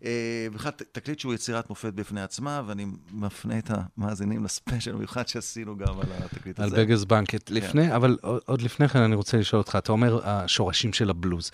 אה, 0.05 0.09
בכלל, 0.53 0.71
תקליט 0.91 1.19
שהוא 1.19 1.33
יצירת 1.33 1.69
מופת 1.69 1.93
בפני 1.93 2.21
עצמה, 2.21 2.61
ואני 2.67 2.85
מפנה 3.13 3.57
את 3.57 3.71
המאזינים 3.97 4.43
לספיישל 4.43 4.95
המיוחד 4.95 5.27
שעשינו 5.27 5.77
גם 5.77 5.99
על 5.99 6.07
התקליט 6.25 6.59
על 6.59 6.65
הזה. 6.65 6.77
בגרס 6.77 7.03
בנקט. 7.03 7.49
לפני, 7.51 7.95
אבל 7.95 8.17
עוד- 8.21 8.41
עוד 8.45 8.61
לפני 8.61 8.87
כן 8.87 8.99
אני 8.99 9.15
רוצה 9.15 9.37
לשאול 9.37 9.61
אותך, 9.61 9.75
אתה 9.75 9.91
אומר 9.91 10.19
השורשים 10.23 10.93
של 10.93 11.09
הבלוז. 11.09 11.51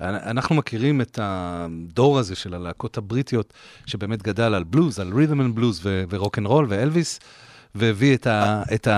אנחנו 0.00 0.54
מכירים 0.54 1.00
את 1.00 1.18
הדור 1.22 2.18
הזה 2.18 2.34
של 2.34 2.54
הלהקות 2.54 2.96
הבריטיות, 2.98 3.52
שבאמת 3.86 4.22
גדל 4.22 4.54
על 4.54 4.64
בלוז, 4.64 4.98
על 4.98 5.12
rhythm 5.14 5.40
and 5.40 5.54
blues 5.54 5.80
ורוק 6.10 6.38
אנד 6.38 6.46
רול 6.46 6.66
ואלוויס, 6.68 7.20
והביא 7.74 8.14
את 8.14 8.26
את 8.74 8.88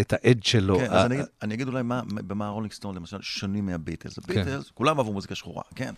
את 0.00 0.12
האד 0.12 0.42
שלו. 0.44 0.78
כן, 0.78 0.92
אז 0.92 1.04
אני 1.06 1.14
אגיד- 1.14 1.26
אני 1.42 1.54
אגיד 1.54 1.68
אולי 1.68 1.82
מה- 1.82 2.02
במה 2.26 2.46
הרולינג 2.46 2.72
סטון 2.72 2.94
למשל 2.94 3.22
שונים 3.22 3.66
מהביטלס. 3.66 4.18
הביטלס, 4.18 4.70
כולם 4.74 4.98
אהבו 4.98 5.12
מוזיקה 5.12 5.34
שחורה, 5.34 5.62
כן, 5.74 5.94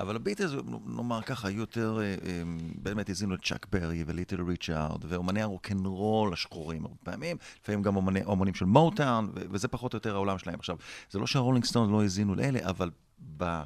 אבל 0.00 0.16
הביטלס, 0.16 0.50
נאמר 0.86 1.22
ככה, 1.22 1.48
היו 1.48 1.60
יותר, 1.60 1.98
אה, 2.00 2.04
אה, 2.04 2.42
באמת 2.82 3.10
האזינו 3.10 3.34
את 3.34 3.40
צ'אק 3.44 3.66
ברי 3.72 4.04
וליטל 4.06 4.42
ריצ'ארד, 4.42 5.04
ואומני 5.08 5.42
הרוקנרול 5.42 6.32
השחורים 6.32 6.82
הרבה 6.84 6.96
פעמים, 7.02 7.36
לפעמים 7.62 7.82
גם 7.82 7.96
אומני- 7.96 8.24
אומנים 8.24 8.54
של 8.54 8.64
מוטאון, 8.64 9.32
וזה 9.50 9.68
פחות 9.68 9.92
או 9.92 9.96
יותר 9.96 10.14
העולם 10.14 10.38
שלהם. 10.38 10.58
עכשיו, 10.58 10.76
זה 11.10 11.18
לא 11.18 11.26
שהרולינג 11.26 11.64
סטון 11.64 11.92
לא 11.92 12.02
האזינו 12.02 12.34
לאלה, 12.34 12.58
אבל 12.62 12.90
ב, 13.36 13.62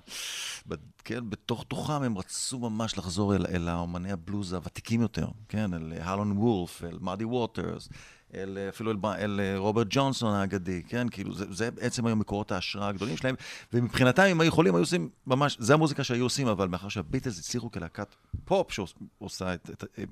ב, 0.69 0.75
כן, 1.05 1.31
בתוך 1.31 1.65
תוכם 1.69 2.03
הם 2.03 2.19
רצו 2.19 2.59
ממש 2.59 2.99
לחזור 2.99 3.35
אל, 3.35 3.47
אל 3.47 3.69
האומני 3.69 4.13
הבלוז 4.13 4.53
הוותיקים 4.53 5.01
יותר, 5.01 5.29
כן, 5.49 5.75
אל 5.75 5.93
האולין 6.01 6.33
וולף, 6.39 6.85
אל 6.85 6.99
מאדי 7.01 7.25
ווטרס, 7.25 7.89
אל, 8.35 8.59
אפילו 8.69 8.91
אל, 8.91 8.97
אל 9.05 9.41
רוברט 9.57 9.87
ג'ונסון 9.91 10.35
האגדי, 10.35 10.83
כן, 10.89 11.09
כאילו, 11.09 11.35
זה, 11.35 11.45
זה 11.51 11.71
בעצם 11.71 12.07
היו 12.07 12.17
מקורות 12.17 12.53
ההשראה 12.53 12.89
הגדולים 12.89 13.17
שלהם, 13.17 13.35
ומבחינתם, 13.73 14.23
אם 14.23 14.41
היו 14.41 14.49
יכולים, 14.49 14.75
היו 14.75 14.83
עושים 14.83 15.09
ממש, 15.27 15.57
זה 15.61 15.75
המוזיקה 15.75 16.05
שהיו 16.05 16.25
עושים, 16.25 16.49
אבל 16.49 16.69
מאחר 16.69 16.89
שהביטלס 16.89 17.39
הצליחו 17.39 17.71
כלהקת 17.71 18.15
פופ 18.45 18.73
שעושה 18.73 19.55
את... 19.55 19.71
את 19.71 19.85
אה, 19.99 20.05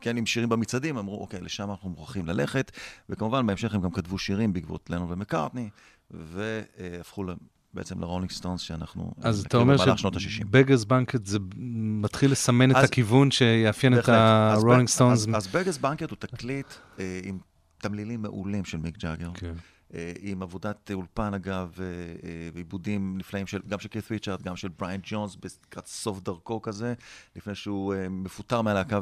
כן, 0.00 0.16
עם 0.16 0.26
שירים 0.26 0.48
במצעדים, 0.48 0.98
אמרו, 0.98 1.20
אוקיי, 1.20 1.40
לשם 1.40 1.70
אנחנו 1.70 1.90
מוכרחים 1.90 2.26
ללכת, 2.26 2.72
וכמובן, 3.08 3.46
בהמשך 3.46 3.74
הם 3.74 3.80
גם 3.80 3.90
כתבו 3.90 4.18
שירים 4.18 4.52
בעקבות 4.52 4.90
לנון 4.90 5.12
ומקארטני, 5.12 5.68
והפכו 6.10 7.24
בעצם 7.78 8.00
לרולינג 8.00 8.30
סטונס 8.30 8.60
שאנחנו 8.60 9.12
אז 9.20 9.44
אתה 9.46 9.56
אומר 9.56 9.74
במהלך 9.76 9.98
שנות 9.98 10.14
ה-60. 10.16 10.20
ש 10.20 10.34
Beggars 10.34 10.84
Banquet 10.84 11.26
זה 11.26 11.38
מתחיל 12.02 12.30
לסמן 12.32 12.70
את 12.70 12.76
אז- 12.76 12.84
הכיוון 12.84 13.30
שיאפיין 13.30 13.98
את 13.98 14.08
הרולינג 14.08 14.88
סטונס. 14.88 15.18
אז- 15.20 15.28
אז 15.34 15.46
Beggars 15.46 15.78
Banquet 15.78 16.10
הוא 16.10 16.16
תקליט 16.18 16.66
אה, 16.98 17.20
עם 17.24 17.38
תמלילים 17.78 18.22
מעולים 18.22 18.64
של 18.64 18.78
מיק 18.78 18.98
ג'אגר. 18.98 19.30
כן. 19.34 19.52
אה, 19.94 20.12
עם 20.20 20.42
עבודת 20.42 20.90
אולפן 20.94 21.34
אגב, 21.34 21.76
אה, 21.80 21.84
אה, 22.28 22.48
ועיבודים 22.54 23.18
נפלאים 23.18 23.46
של, 23.46 23.60
גם 23.68 23.78
של 23.78 23.88
קית 23.88 24.10
ריצ'רד, 24.10 24.42
גם 24.42 24.56
של 24.56 24.68
בריאן 24.78 25.00
ג'ונס, 25.02 25.36
לקראת 25.66 25.86
סוף 25.86 26.20
דרכו 26.20 26.62
כזה, 26.62 26.94
לפני 27.36 27.54
שהוא 27.54 27.94
מפוטר 28.10 28.62
מהלהקה 28.62 29.00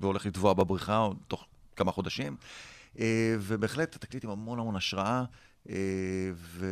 והולך 0.00 0.26
לטבוע 0.26 0.52
בבריכה, 0.52 1.08
תוך 1.28 1.46
כמה 1.76 1.92
חודשים. 1.92 2.36
ובהחלט 3.40 3.94
התקליט 3.96 4.24
עם 4.24 4.30
המון 4.30 4.58
המון 4.58 4.76
השראה. 4.76 5.24
אה, 5.70 5.74
ו... 6.34 6.66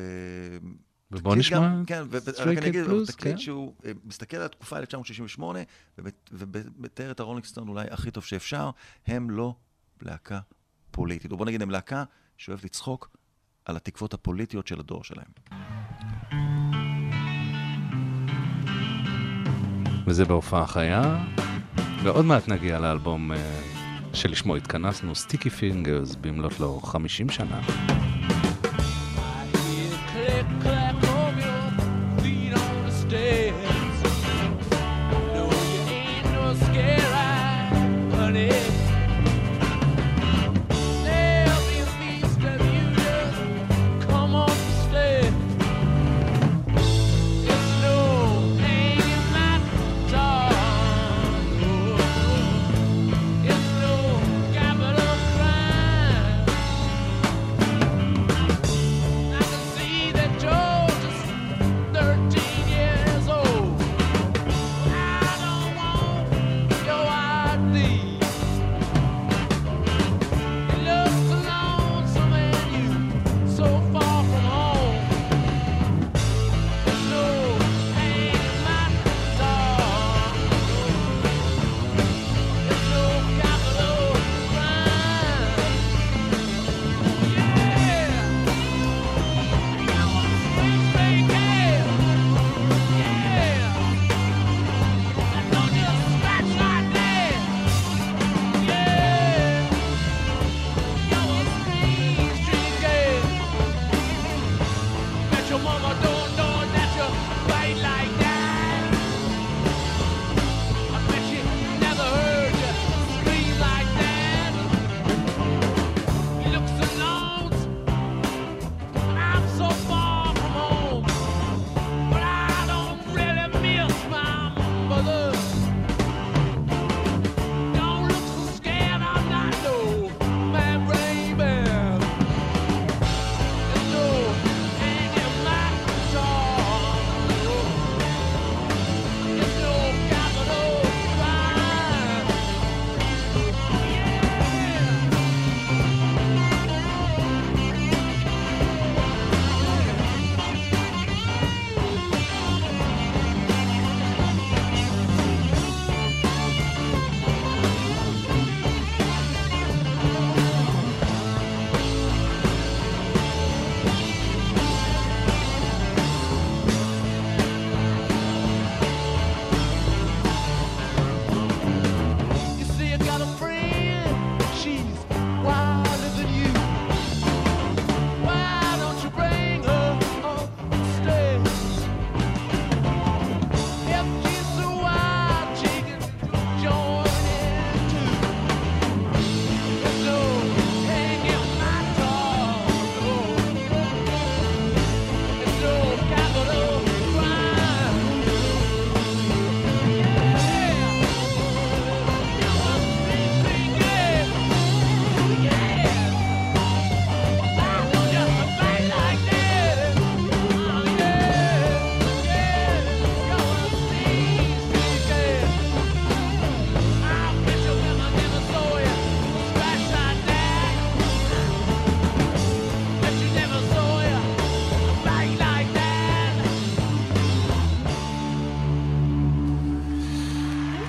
ובוא 1.10 1.36
נשמע 1.36 1.58
גם- 1.58 1.84
כן, 1.86 2.02
Cat 2.36 2.42
אני 2.42 2.68
אגיד, 2.68 2.84
הוא 2.84 3.06
תקליט 3.06 3.34
כן. 3.34 3.38
שהוא 3.40 3.74
אה, 3.84 3.92
מסתכל 4.04 4.36
על 4.36 4.42
התקופה 4.42 4.76
1968, 4.78 5.58
ומת- 5.98 6.30
ומתאר 6.32 7.10
את 7.10 7.20
הרולינג 7.20 7.44
סטון 7.44 7.68
אולי 7.68 7.86
הכי 7.90 8.10
טוב 8.10 8.24
שאפשר, 8.24 8.70
הם 9.06 9.30
לא 9.30 9.54
להקה 10.02 10.40
פוליטית. 10.90 11.32
או 11.32 11.36
בוא 11.36 11.46
נגיד, 11.46 11.62
הם 11.62 11.70
להקה 11.70 12.04
שאוהבת 12.36 12.64
לצחוק 12.64 13.16
על 13.64 13.76
התקוות 13.76 14.14
הפוליטיות 14.14 14.66
של 14.66 14.80
הדור 14.80 15.04
שלהם. 15.04 15.26
וזה 20.06 20.24
בהופעה 20.24 20.66
חיה, 20.66 21.24
ועוד 22.04 22.24
מעט 22.24 22.48
נגיע 22.48 22.78
לאלבום 22.78 23.32
אה, 23.32 23.60
שלשמו 24.12 24.56
התכנסנו, 24.56 25.14
סטיקי 25.14 25.50
פינגרס, 25.50 26.14
במלאת 26.14 26.60
לו 26.60 26.80
50 26.80 27.28
שנה. 27.30 27.60
click, 30.22 30.46
clack. 30.60 31.01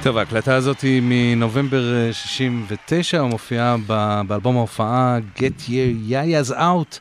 טוב, 0.04 0.18
ההקלטה 0.18 0.56
הזאת 0.56 0.82
היא 0.82 1.02
מנובמבר 1.06 1.94
אה, 1.94 2.14
69, 2.14 3.24
מופיעה 3.24 3.76
ב- 3.88 4.22
באלבום 4.28 4.58
ההופעה 4.58 5.18
Get 5.38 5.68
Yer 5.68 6.12
Ya-Ya's 6.12 6.52
Out, 6.52 7.00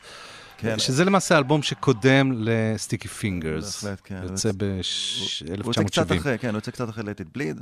כן. 0.57 0.79
שזה 0.79 1.05
למעשה 1.05 1.35
האלבום 1.35 1.61
שקודם 1.63 2.31
ל 2.35 2.45
Sticky 2.45 3.07
Fingers. 3.07 3.83
בהחלט, 3.83 4.01
כן. 4.03 4.21
יוצא 4.23 4.51
הוא 4.59 5.57
יוצא 5.67 5.83
קצת 5.83 6.11
ב-1970. 6.11 6.17
אחרי, 6.17 6.37
כן, 6.37 6.49
הוא 6.49 6.55
יוצא 6.55 6.71
קצת 6.71 6.89
אחרי 6.89 7.03
Let 7.03 7.21
It 7.21 7.37
Bleed. 7.37 7.61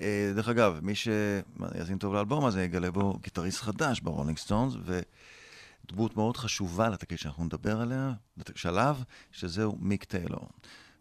אה, 0.00 0.32
דרך 0.34 0.48
אגב, 0.48 0.78
מי 0.82 0.94
שיאזין 0.94 1.98
טוב 1.98 2.14
לאלבום 2.14 2.44
הזה, 2.44 2.62
יגלה 2.62 2.90
בו 2.90 3.18
גיטריסט 3.22 3.60
חדש 3.60 4.00
ברולינג 4.00 4.38
סטונס, 4.38 4.74
ודמות 4.84 6.16
מאוד 6.16 6.36
חשובה 6.36 6.88
לתקליט 6.88 7.20
שאנחנו 7.20 7.44
נדבר 7.44 7.80
עליה, 7.80 8.12
שלב, 8.54 9.04
שזהו 9.32 9.76
מיק 9.80 10.04
טיילור. 10.04 10.48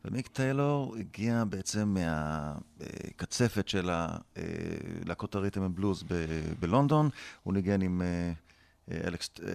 ומיק 0.05 0.27
טיילור 0.27 0.95
הגיע 0.99 1.43
בעצם 1.49 1.95
מהקצפת 1.97 3.67
של 3.67 3.89
הלהקות 3.89 5.35
הריתם 5.35 5.65
and 5.65 5.69
בלוז 5.69 6.03
ב- 6.03 6.25
בלונדון, 6.59 7.09
הוא 7.43 7.53
ניגן 7.53 7.81
עם 7.81 8.01
אה, 8.01 8.07
אה, 8.91 9.07
אלכס 9.07 9.29
אה, 9.43 9.49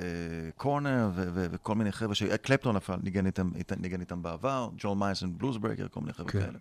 קורנר 0.57 1.11
וכל 1.15 1.75
מיני 1.75 1.93
חבר'ה, 1.93 2.15
ש- 2.15 2.23
קלפטון 2.23 2.77
ניגן 3.03 3.27
איתם, 3.27 3.51
ניגן 3.81 4.01
איתם 4.01 4.23
בעבר, 4.23 4.71
ג'ול 4.79 4.97
מייסון 4.97 5.39
בלוזברקר, 5.39 5.89
כל 5.89 6.01
מיני 6.01 6.13
חבר'ה 6.13 6.31
כן. 6.33 6.41
כאלה. 6.41 6.59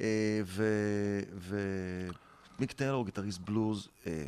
אה, 0.00 0.40
ומיק 2.58 2.72
טיילור, 2.72 3.04
גיטריסט 3.04 3.38
בלוז 3.40 3.88
אה, 4.06 4.24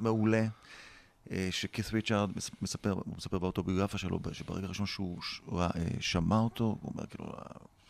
מעולה. 0.00 0.46
אה, 1.30 1.48
שכית 1.50 1.90
ריצ'ארד 1.92 2.30
מס- 2.36 2.50
מספר, 2.62 2.90
הוא 2.92 3.14
מספר 3.16 3.38
באוטוביוגרפיה 3.38 3.98
שלו, 3.98 4.20
שברגע 4.32 4.66
הראשון 4.66 4.86
שהוא 4.86 5.22
ש- 5.22 5.40
הוא 5.44 5.58
ראה, 5.60 5.70
אה, 5.76 5.84
שמע 6.00 6.38
אותו, 6.38 6.64
הוא 6.80 6.92
אומר 6.94 7.06
כאילו, 7.06 7.32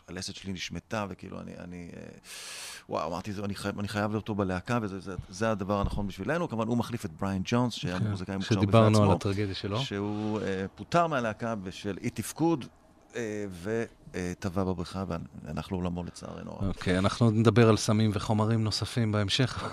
הלסת 0.09 0.35
שלי 0.35 0.53
נשמטה, 0.53 1.07
וכאילו 1.09 1.41
אני, 1.41 1.53
אני 1.59 1.91
אה, 1.97 2.03
וואו, 2.89 3.09
אמרתי, 3.09 3.33
"זה- 3.33 3.45
אני 3.45 3.55
חייב, 3.55 3.79
אני 3.79 3.89
חייב 3.89 4.15
אותו 4.15 4.35
בלהקה, 4.35 4.79
וזה 4.83 5.01
זה, 5.01 5.15
זה 5.29 5.51
הדבר 5.51 5.81
הנכון 5.81 6.07
בשבילנו. 6.07 6.49
כמובן, 6.49 6.67
הוא 6.69 6.77
מחליף 6.77 7.05
את 7.05 7.11
בריין 7.13 7.43
ג'ונס, 7.45 7.73
שהיה 7.75 7.99
כן, 7.99 8.07
מוזיקאי 8.11 8.37
מוכשר 8.37 8.51
בפני 8.55 8.63
שדיברנו 8.63 8.99
על 8.99 9.03
עצמו, 9.05 9.13
הטרגדיה 9.13 9.55
שלו. 9.55 9.81
שהוא 9.81 10.41
אה, 10.41 10.65
פוטר 10.75 11.07
מהלהקה 11.07 11.55
בשל 11.55 11.97
אי 12.01 12.11
תפקוד, 12.11 12.65
אה, 13.17 13.45
וטבע 13.63 14.65
בבריכה, 14.65 15.05
והלך 15.45 15.73
לעולמו 15.73 16.05
לצערנו. 16.05 16.51
הרב. 16.53 16.65
אוקיי, 16.69 16.99
אנחנו 16.99 17.31
נדבר 17.31 17.69
על 17.69 17.77
סמים 17.77 18.11
וחומרים 18.15 18.65
נוספים 18.65 19.13
בהמשך. 19.13 19.65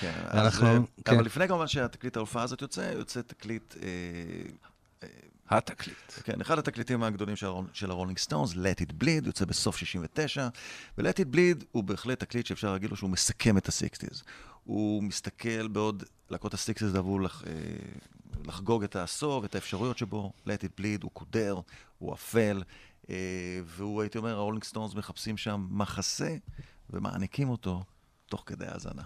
כן, 0.00 0.12
אז, 0.24 0.44
אנחנו- 0.46 0.66
אה, 0.66 0.78
כן. 1.04 1.14
אבל 1.14 1.24
לפני 1.24 1.48
כמובן 1.48 1.66
שהתקליט 1.66 2.16
ההופעה 2.16 2.42
הזאת 2.42 2.62
יוצא, 2.62 2.80
יוצא 2.80 3.20
תקליט... 3.20 3.74
אה, 3.82 3.88
התקליט. 5.50 6.12
כן, 6.24 6.40
אחד 6.40 6.58
התקליטים 6.58 7.02
הגדולים 7.02 7.36
של, 7.36 7.46
של 7.72 7.90
הרולינג 7.90 8.18
סטונס, 8.18 8.52
Let 8.52 8.80
It 8.80 9.02
Bleed, 9.02 9.26
יוצא 9.26 9.44
בסוף 9.44 9.76
69, 9.76 10.48
ו-Let 10.98 11.16
It 11.16 11.34
Bleed 11.34 11.64
הוא 11.72 11.84
בהחלט 11.84 12.20
תקליט 12.20 12.46
שאפשר 12.46 12.72
להגיד 12.72 12.90
לו 12.90 12.96
שהוא 12.96 13.10
מסכם 13.10 13.58
את 13.58 13.68
ה-60's. 13.68 14.22
הוא 14.64 15.02
מסתכל 15.02 15.68
בעוד 15.68 16.04
להקות 16.30 16.54
ה-60's 16.54 16.96
אהבו 16.96 17.18
לח, 17.18 17.44
אה, 17.46 17.52
לחגוג 18.44 18.84
את 18.84 18.96
העשור 18.96 19.42
ואת 19.42 19.54
האפשרויות 19.54 19.98
שבו, 19.98 20.32
Let 20.46 20.60
It 20.60 20.80
Bleed 20.80 21.02
הוא 21.02 21.10
קודר, 21.10 21.60
הוא 21.98 22.14
אפל, 22.14 22.62
אה, 23.10 23.60
והוא, 23.64 24.02
הייתי 24.02 24.18
אומר, 24.18 24.36
הרולינג 24.36 24.64
סטונס 24.64 24.94
מחפשים 24.94 25.36
שם 25.36 25.66
מחסה 25.70 26.36
ומעניקים 26.90 27.48
אותו 27.48 27.84
תוך 28.26 28.42
כדי 28.46 28.66
האזנה. 28.66 29.02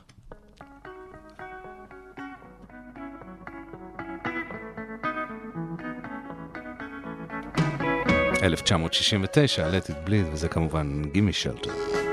1969, 8.45 9.71
Let 9.71 9.91
It 9.91 10.09
Bleed, 10.09 10.33
וזה 10.33 10.49
כמובן 10.49 11.03
גימי 11.13 11.33
שלטר. 11.33 12.04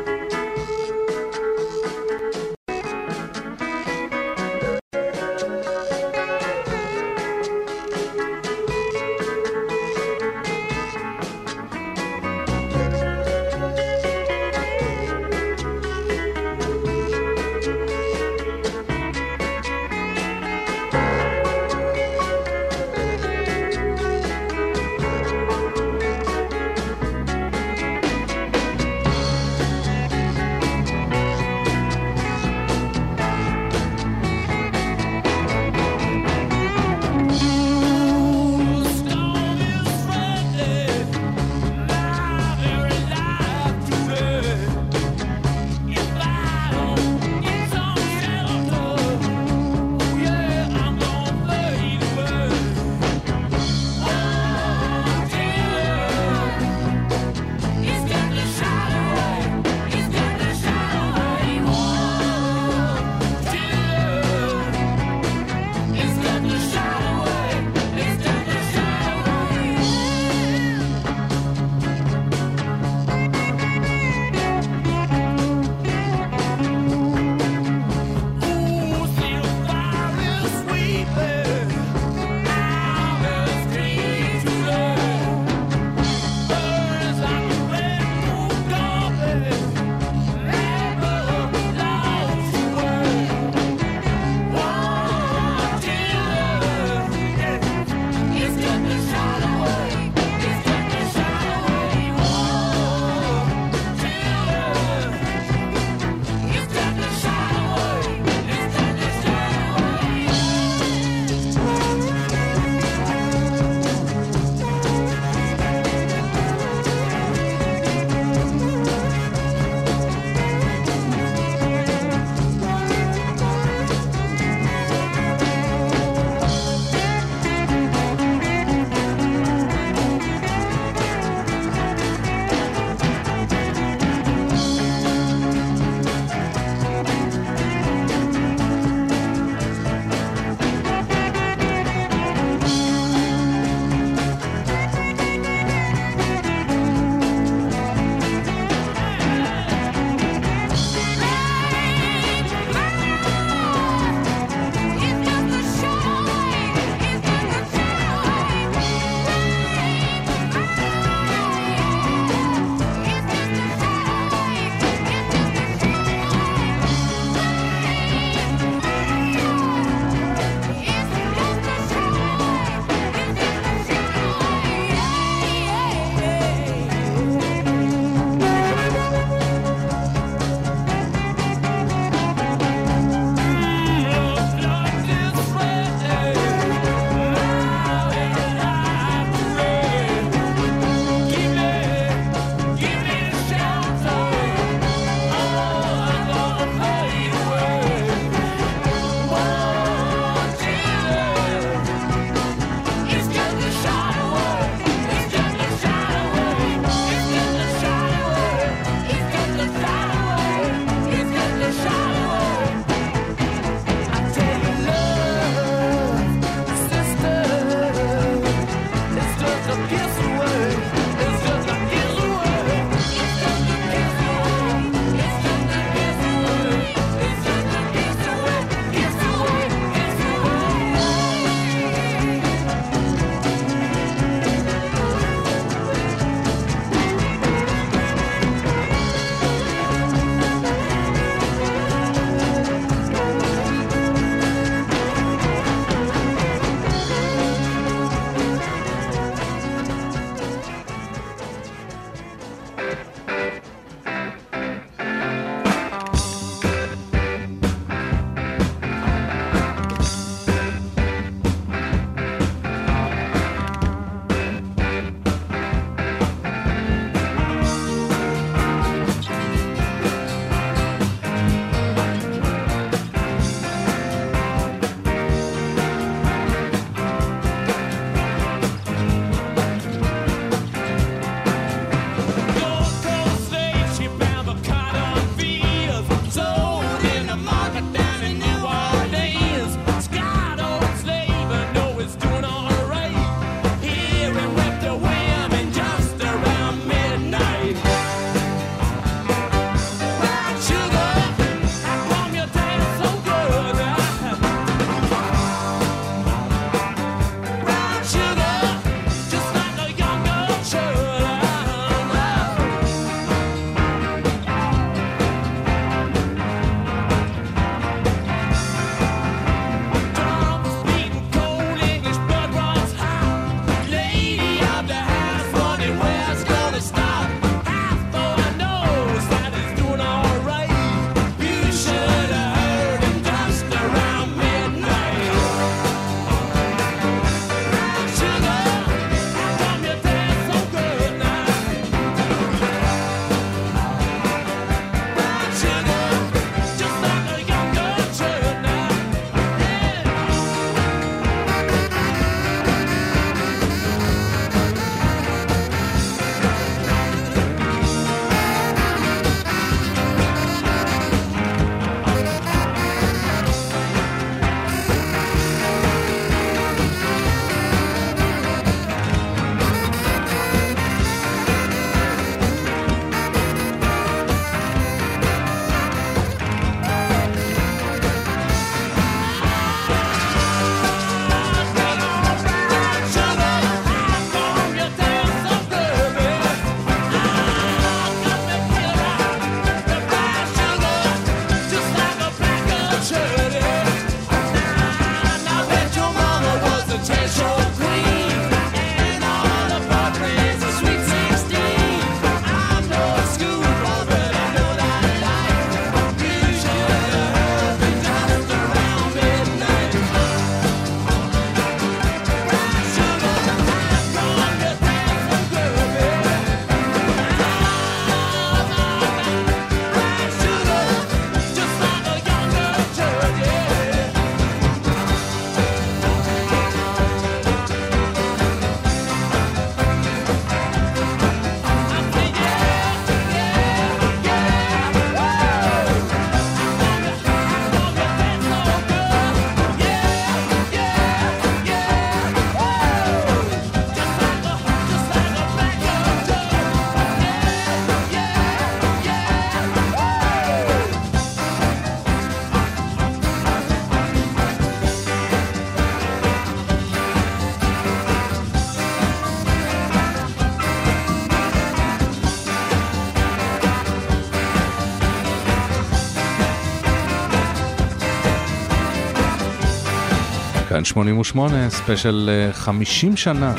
88, 470.94 471.70
ספיישל 471.70 472.30
אה, 472.30 472.54
50 472.54 473.18
שנה 473.18 473.56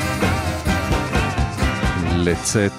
לצאת 2.15 2.71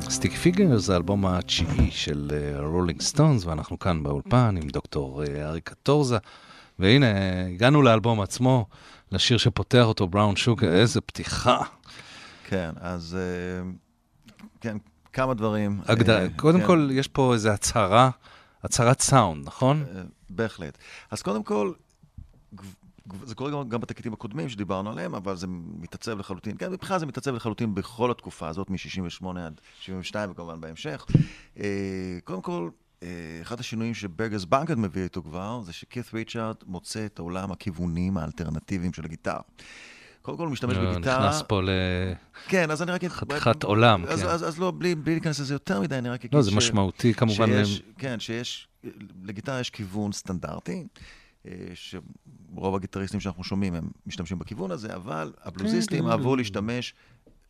Sticky 0.00 0.32
Fingers, 0.32 0.78
זה 0.78 0.92
האלבום 0.92 1.26
התשיעי 1.26 1.90
של 1.90 2.30
רולינג 2.58 3.02
סטונס, 3.02 3.44
ואנחנו 3.44 3.78
כאן 3.78 4.02
באולפן 4.02 4.56
עם 4.62 4.68
דוקטור 4.68 5.24
אה, 5.24 5.48
אריק 5.48 5.68
קטורזה, 5.68 6.18
והנה, 6.78 7.06
הגענו 7.54 7.82
לאלבום 7.82 8.20
עצמו, 8.20 8.66
לשיר 9.12 9.38
שפותח 9.38 9.84
אותו, 9.84 10.06
Brown 10.06 10.36
Sugar, 10.36 10.72
איזה 10.72 11.00
פתיחה. 11.00 11.58
כן, 12.44 12.70
אז 12.80 13.16
אה, 13.20 13.70
כן, 14.60 14.76
כמה 15.12 15.34
דברים. 15.34 15.80
הגד... 15.86 16.10
אה, 16.10 16.26
קודם 16.36 16.60
כן, 16.60 16.66
כל, 16.66 16.88
יש 16.92 17.08
פה 17.08 17.34
איזו 17.34 17.48
הצהרה, 17.48 18.10
הצהרת 18.62 19.00
סאונד, 19.00 19.46
נכון? 19.46 19.84
אה, 19.96 20.02
בהחלט. 20.30 20.78
אז 21.10 21.22
קודם 21.22 21.42
כל, 21.42 21.72
זה 23.24 23.34
קורה 23.34 23.50
גם, 23.50 23.68
גם 23.68 23.80
בתקליטים 23.80 24.12
הקודמים 24.12 24.48
שדיברנו 24.48 24.90
עליהם, 24.90 25.14
אבל 25.14 25.36
זה 25.36 25.46
מתעצב 25.80 26.18
לחלוטין. 26.18 26.56
כן, 26.56 26.72
מבחינה 26.72 26.98
זה 26.98 27.06
מתעצב 27.06 27.34
לחלוטין 27.34 27.74
בכל 27.74 28.10
התקופה 28.10 28.48
הזאת, 28.48 28.70
מ-68 28.70 29.26
עד 29.38 29.60
72, 29.80 30.30
וכמובן 30.30 30.60
בהמשך. 30.60 31.06
אה, 31.58 32.18
קודם 32.24 32.42
כל, 32.42 32.70
אה, 33.02 33.08
אחד 33.42 33.60
השינויים 33.60 33.94
שברגס 33.94 34.44
בנקד 34.44 34.78
מביא 34.78 35.02
איתו 35.02 35.22
כבר, 35.22 35.60
זה 35.62 35.72
שכית 35.72 36.14
ריצ'ארד 36.14 36.56
מוצא 36.66 37.06
את 37.06 37.18
עולם 37.18 37.52
הכיוונים 37.52 38.16
האלטרנטיביים 38.16 38.92
של 38.92 39.04
הגיטרה. 39.04 39.40
קודם 40.22 40.38
כל, 40.38 40.44
הוא 40.44 40.52
משתמש 40.52 40.76
אה, 40.76 40.92
בגיטרה... 40.92 41.28
נכנס 41.28 41.42
פה 41.48 41.62
ל... 41.62 41.68
כן, 42.48 42.70
אז 42.70 42.82
אני 42.82 42.92
רק... 42.92 43.04
חתיכת 43.04 43.62
עולם, 43.62 44.04
אז, 44.04 44.22
כן. 44.22 44.28
אז, 44.28 44.44
אז 44.48 44.58
לא, 44.58 44.72
בלי, 44.78 44.94
בלי 44.94 45.12
להיכנס 45.12 45.40
לזה 45.40 45.54
יותר 45.54 45.80
מדי, 45.80 45.98
אני 45.98 46.08
רק 46.08 46.20
אגיד 46.20 46.34
לא, 46.34 46.42
זה 46.42 46.50
משמעותי 46.50 47.14
כמובן. 47.14 47.46
שיש, 47.46 47.82
כן, 47.98 48.20
שיש, 48.20 48.68
לגיטרה 49.24 49.60
יש 49.60 49.70
כיוון 49.70 50.12
סטנדרטי, 50.12 50.86
אה, 51.46 51.52
שרוב 52.54 52.74
הגיטריסטים 52.74 53.20
שאנחנו 53.20 53.44
שומעים 53.44 53.74
הם 53.74 53.88
משתמשים 54.06 54.38
בכיוון 54.38 54.70
הזה, 54.70 54.94
אבל 54.94 55.32
הבלוזיסטים 55.42 56.04
כן. 56.04 56.10
אהבו 56.10 56.36
להשתמש 56.36 56.94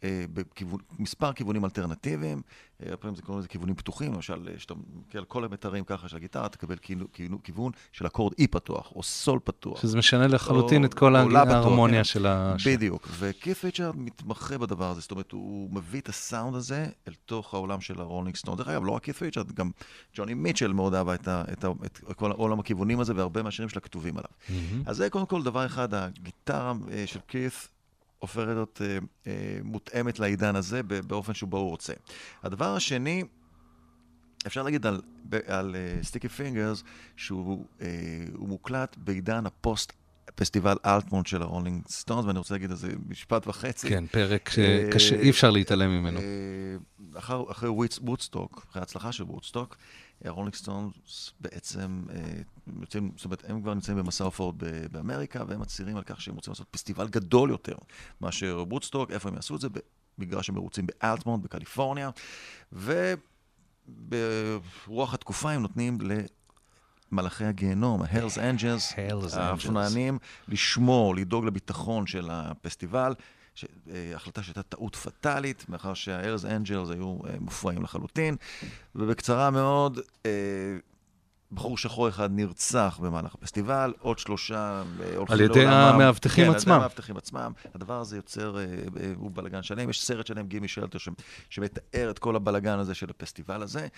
אה, 0.04 0.24
בכיוון, 0.32 0.80
מספר 0.98 1.32
כיוונים 1.32 1.64
אלטרנטיביים, 1.64 2.42
אה, 2.82 2.96
פעמים 2.96 3.16
זה 3.16 3.22
קוראים 3.22 3.38
לזה 3.38 3.48
כיוונים 3.48 3.74
פתוחים, 3.74 4.12
למשל, 4.12 4.48
אה, 4.48 4.58
שאתה 4.58 4.74
מקל 4.94 5.18
על 5.18 5.24
כל 5.24 5.44
המתרים 5.44 5.84
ככה 5.84 6.08
של 6.08 6.16
הגיטרה, 6.16 6.48
תקבל 6.48 6.76
כאילו, 6.82 7.12
כאילו, 7.12 7.42
כיוון 7.42 7.72
של 7.92 8.06
אקורד 8.06 8.32
אי 8.38 8.46
פתוח, 8.46 8.92
או 8.94 9.02
סול 9.02 9.38
פתוח. 9.44 9.82
שזה 9.82 9.98
משנה 9.98 10.26
לחלוטין 10.26 10.84
את 10.84 10.94
כל 10.94 11.16
ההרמוניה 11.16 12.00
כן. 12.00 12.04
של 12.04 12.26
ה... 12.26 12.56
בדיוק, 12.66 13.08
וקית 13.18 13.64
ריצ'רד 13.64 13.96
מתמחה 13.96 14.58
בדבר 14.58 14.90
הזה, 14.90 15.00
זאת 15.00 15.10
אומרת, 15.10 15.32
הוא 15.32 15.70
מביא 15.72 16.00
את 16.00 16.08
הסאונד 16.08 16.56
הזה 16.56 16.86
אל 17.08 17.14
תוך 17.24 17.54
העולם 17.54 17.80
של 17.80 18.00
הרולינג 18.00 18.36
סטון. 18.36 18.56
דרך 18.56 18.68
אגב, 18.68 18.84
לא 18.84 18.90
רק 18.90 19.02
קית 19.02 19.22
ריצ'רד, 19.22 19.52
גם 19.52 19.70
ג'וני 20.14 20.34
מיטשל 20.34 20.72
מאוד 20.72 20.94
אהבה 20.94 21.14
את, 21.14 21.64
כל 22.16 22.30
עולם 22.30 22.60
הכיוונים 22.60 23.00
הזה, 23.00 23.12
והרבה 23.16 23.42
מהשירים 23.42 23.68
שלה 23.68 23.80
כתובים 23.80 24.14
עליו. 24.16 24.64
אז 24.86 24.96
זה 24.96 25.10
קודם 25.10 25.26
כל 25.26 25.42
דבר 25.42 25.66
אחד, 25.66 25.94
הגיטרה 25.94 26.72
אה, 26.92 27.04
של 27.06 27.20
קית 27.28 27.68
הופכת 28.24 28.46
להיות 28.46 28.80
אה, 28.84 28.98
אה, 29.26 29.58
מותאמת 29.64 30.18
לעידן 30.18 30.56
הזה 30.56 30.82
באופן 30.82 31.34
שבו 31.34 31.58
הוא 31.58 31.70
רוצה. 31.70 31.92
הדבר 32.42 32.76
השני, 32.76 33.24
אפשר 34.46 34.62
להגיד 34.62 34.86
על, 34.86 35.00
על 35.46 35.76
Sticky 36.02 36.28
Fingers, 36.28 36.82
שהוא 37.16 37.66
הוא 38.34 38.48
מוקלט 38.48 38.96
בעידן 38.98 39.46
הפוסט. 39.46 39.92
פסטיבל 40.34 40.76
אלטמונד 40.86 41.26
של 41.26 41.42
הרולינג 41.42 41.82
סטונס, 41.88 42.26
ואני 42.26 42.38
רוצה 42.38 42.54
להגיד 42.54 42.70
איזה 42.70 42.88
משפט 43.08 43.46
וחצי. 43.46 43.88
כן, 43.88 44.06
פרק 44.06 44.48
אה, 44.58 44.86
שקשה, 44.90 45.16
אי 45.16 45.30
אפשר 45.30 45.50
להתעלם 45.50 45.90
ממנו. 45.90 46.20
אה, 46.20 46.24
אחר, 47.18 47.42
אחרי 47.50 47.68
וודסטוק, 48.02 48.66
אחרי 48.70 48.80
ההצלחה 48.80 49.12
של 49.12 49.24
וודסטוק, 49.24 49.76
הרולינג 50.24 50.54
סטונס 50.54 51.32
בעצם 51.40 52.02
אה, 52.14 52.20
יוצאים, 52.80 53.12
זאת 53.16 53.24
אומרת, 53.24 53.44
הם 53.48 53.60
כבר 53.62 53.74
נמצאים 53.74 53.96
במסע 53.96 54.24
הופעות 54.24 54.54
באמריקה, 54.92 55.42
והם 55.48 55.60
מצהירים 55.60 55.96
על 55.96 56.02
כך 56.02 56.20
שהם 56.20 56.34
רוצים 56.34 56.50
לעשות 56.50 56.66
פסטיבל 56.70 57.08
גדול 57.08 57.50
יותר 57.50 57.76
מאשר 58.20 58.64
וודסטוק, 58.68 59.10
איפה 59.10 59.28
הם 59.28 59.34
יעשו 59.34 59.56
את 59.56 59.60
זה? 59.60 59.68
במגרש 60.18 60.48
המרוצים 60.48 60.86
באלטמונד, 60.86 61.42
בקליפורניה, 61.42 62.10
וברוח 63.88 65.14
התקופה 65.14 65.50
הם 65.50 65.62
נותנים 65.62 65.98
למלאכי 67.12 67.44
הגיהנום, 67.44 68.02
ה-Hells 68.02 68.36
Angels, 68.36 68.94
Hells 68.94 69.34
Angels. 69.34 69.38
האופנוענים, 69.38 70.18
לשמור, 70.48 71.16
לדאוג 71.16 71.44
לביטחון 71.44 72.06
של 72.06 72.28
הפסטיבל. 72.30 73.14
ש... 73.54 73.64
אה, 73.90 74.12
החלטה 74.16 74.42
שהייתה 74.42 74.62
טעות 74.62 74.96
פטאלית, 74.96 75.68
מאחר 75.68 75.94
שה-Hells 75.94 76.44
Angels 76.44 76.92
היו 76.92 77.18
אה, 77.26 77.34
מופרעים 77.40 77.82
לחלוטין. 77.82 78.36
ובקצרה 78.94 79.50
מאוד, 79.50 79.98
אה, 80.26 80.30
בחור 81.52 81.78
שחור 81.78 82.08
אחד 82.08 82.30
נרצח 82.32 82.98
במהלך 83.02 83.34
הפסטיבל, 83.34 83.92
עוד 84.00 84.18
שלושה 84.18 84.82
הולכים 85.16 85.34
על 85.34 85.40
ידי 85.40 85.64
לעולמם. 85.64 85.94
המאבטחים 85.94 86.44
כן, 86.44 86.50
עצמם. 86.50 86.72
על 86.72 86.78
ידי 86.78 86.84
המאבטחים 86.84 87.16
עצמם. 87.16 87.52
הדבר 87.74 88.00
הזה 88.00 88.16
יוצר, 88.16 88.56
הוא 89.16 89.30
בלאגן 89.34 89.62
שלם. 89.62 89.90
יש 89.90 90.04
סרט 90.04 90.26
שלם, 90.26 90.46
גימי 90.46 90.68
שלטר. 90.68 90.98
שמתאר 91.50 92.10
את 92.10 92.18
כל 92.18 92.36
הבלאגן 92.36 92.78
הזה 92.78 92.94
של 92.94 93.10
הפסטיבל 93.10 93.62
הזה. 93.62 93.88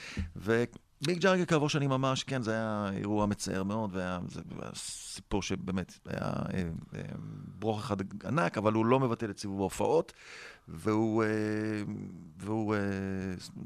ומיק 1.03 1.19
ג'ארגר 1.19 1.45
כעבור 1.45 1.69
שנים 1.69 1.93
אמר 1.93 2.15
שכן, 2.15 2.43
זה 2.43 2.53
היה 2.53 2.91
אירוע 2.97 3.27
מצער 3.27 3.63
מאוד, 3.63 3.91
והיה 3.93 4.21
זה 4.29 4.41
סיפור 4.75 5.43
שבאמת 5.43 5.99
היה 6.07 6.21
אה, 6.23 6.63
אה, 6.95 7.03
ברוך 7.59 7.79
אחד 7.79 7.97
ענק, 8.25 8.59
אבל 8.59 8.73
הוא 8.73 8.87
לא 8.87 9.01
מבטל 9.01 9.31
את 9.31 9.39
סיבוב 9.39 9.61
ההופעות. 9.61 10.13
והוא, 10.69 11.23
אה, 11.23 11.29
והוא, 12.39 12.75
אה, 12.75 12.81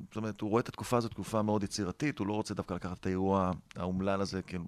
זאת 0.09 0.17
אומרת, 0.17 0.41
הוא 0.41 0.51
רואה 0.51 0.61
את 0.61 0.69
התקופה 0.69 0.97
הזאת 0.97 1.11
תקופה 1.11 1.43
מאוד 1.43 1.63
יצירתית, 1.63 2.19
הוא 2.19 2.27
לא 2.27 2.33
רוצה 2.33 2.55
דווקא 2.55 2.75
לקחת 2.75 2.99
את 3.01 3.07
האירוע 3.07 3.51
האומלל 3.77 4.21
הזה 4.21 4.43
כאילו, 4.43 4.65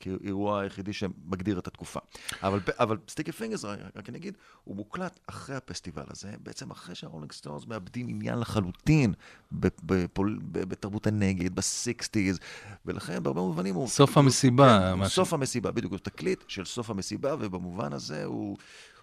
כאירוע 0.00 0.60
היחידי 0.60 0.92
שמגדיר 0.92 1.58
את 1.58 1.66
התקופה. 1.66 2.00
אבל, 2.42 2.60
אבל 2.78 2.96
Sticky 3.08 3.32
Fingers, 3.32 3.64
רק 3.96 4.08
אני 4.08 4.18
אגיד, 4.18 4.36
הוא 4.64 4.76
מוקלט 4.76 5.20
אחרי 5.26 5.56
הפסטיבל 5.56 6.04
הזה, 6.10 6.32
בעצם 6.42 6.70
אחרי 6.70 6.94
שהרולינג 6.94 7.32
סטונס 7.32 7.66
מאבדים 7.66 8.08
עניין 8.08 8.38
לחלוטין 8.38 9.14
בפול, 9.52 10.38
בתרבות 10.42 11.06
הנגד, 11.06 11.54
ב 11.54 11.63
sixties, 11.63 12.38
ולכן 12.86 13.22
בהרבה 13.22 13.40
מובנים 13.40 13.74
הוא... 13.74 13.88
סוף 13.88 14.16
הוא- 14.16 14.24
המסיבה, 14.24 14.92
כן. 15.00 15.08
סוף 15.08 15.32
המסיבה, 15.32 15.70
בדיוק, 15.70 15.92
הוא 15.92 15.98
תקליט 15.98 16.44
של 16.48 16.64
סוף 16.64 16.90
המסיבה, 16.90 17.34
ובמובן 17.38 17.92
הזה 17.92 18.24
הוא... 18.24 18.56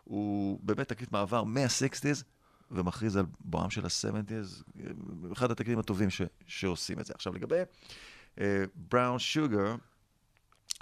הוא 0.04 0.60
באמת 0.64 0.88
תקליט 0.88 1.12
מעבר 1.12 1.44
מה-60's 1.44 2.24
ומכריז 2.72 3.18
על 3.18 3.26
בואם 3.40 3.70
של 3.70 3.86
ה-70's, 3.86 4.64
אחד 5.34 5.52
התקליטים 5.52 5.80
הטובים 5.80 6.10
ש, 6.10 6.22
שעושים 6.48 7.00
את 7.00 7.06
זה. 7.06 7.14
עכשיו, 7.16 7.34
לגבי 7.34 7.62
Brown 8.92 9.20
Sugar, 9.20 9.76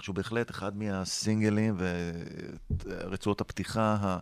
שהוא 0.02 0.14
בהחלט 0.14 0.50
אחד 0.50 0.76
מהסינגלים 0.76 1.76
ורצועות 2.84 3.40
הפתיחה 3.40 3.96
ה- 4.00 4.18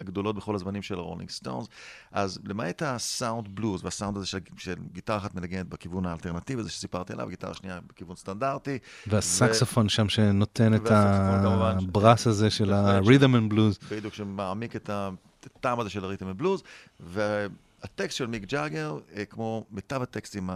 הגדולות 0.00 0.36
בכל 0.36 0.54
הזמנים 0.54 0.82
של 0.82 0.94
הרולינג 0.94 1.30
סטונס, 1.30 1.66
אז 2.12 2.40
למעט 2.44 2.82
הסאונד 2.82 3.48
בלוז 3.54 3.84
והסאונד 3.84 4.16
הזה 4.16 4.26
של, 4.26 4.38
של 4.56 4.74
גיטרה 4.92 5.16
אחת 5.16 5.34
מנגנת 5.34 5.66
בכיוון 5.68 6.06
האלטרנטיבי, 6.06 6.62
זה 6.62 6.70
שסיפרתי 6.70 7.12
עליו, 7.12 7.28
גיטרה 7.28 7.54
שנייה 7.54 7.80
בכיוון 7.86 8.16
סטנדרטי, 8.16 8.78
והסקסופון 9.06 9.88
שם 9.88 10.08
שנותן 10.08 10.74
את 10.74 10.86
ה 10.90 11.13
brass 11.13 12.26
הזה 12.26 12.50
של 12.50 12.72
ה-rhythm 12.72 13.50
and 13.50 13.52
blues. 13.52 13.86
בדיוק, 13.90 14.14
שמעמיק 14.14 14.76
את 14.76 14.90
הטעם 15.46 15.80
הזה 15.80 15.90
של 15.90 16.04
הריתם 16.04 16.26
ובלוז, 16.28 16.62
והטקסט 17.00 18.16
של 18.16 18.26
מיק 18.26 18.44
ג'אגר, 18.44 18.98
אה, 19.16 19.24
כמו 19.24 19.66
מיטב 19.70 20.02
הטקסטים 20.02 20.50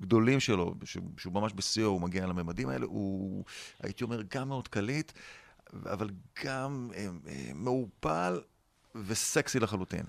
הגדולים 0.00 0.40
שלו, 0.40 0.74
שהוא 1.16 1.32
ממש 1.32 1.52
בשיאו, 1.52 1.88
הוא 1.88 2.00
מגיע 2.00 2.26
לממדים 2.26 2.68
האלה, 2.68 2.86
הוא, 2.86 3.44
הייתי 3.82 4.04
אומר, 4.04 4.22
גם 4.34 4.48
מאוד 4.48 4.68
קליט, 4.68 5.12
אבל 5.72 6.10
גם 6.44 6.90
אה, 6.94 7.06
אה, 7.28 7.50
מעורפל. 7.54 8.40
וסקסי 9.06 9.60
לחלוטין. 9.60 10.04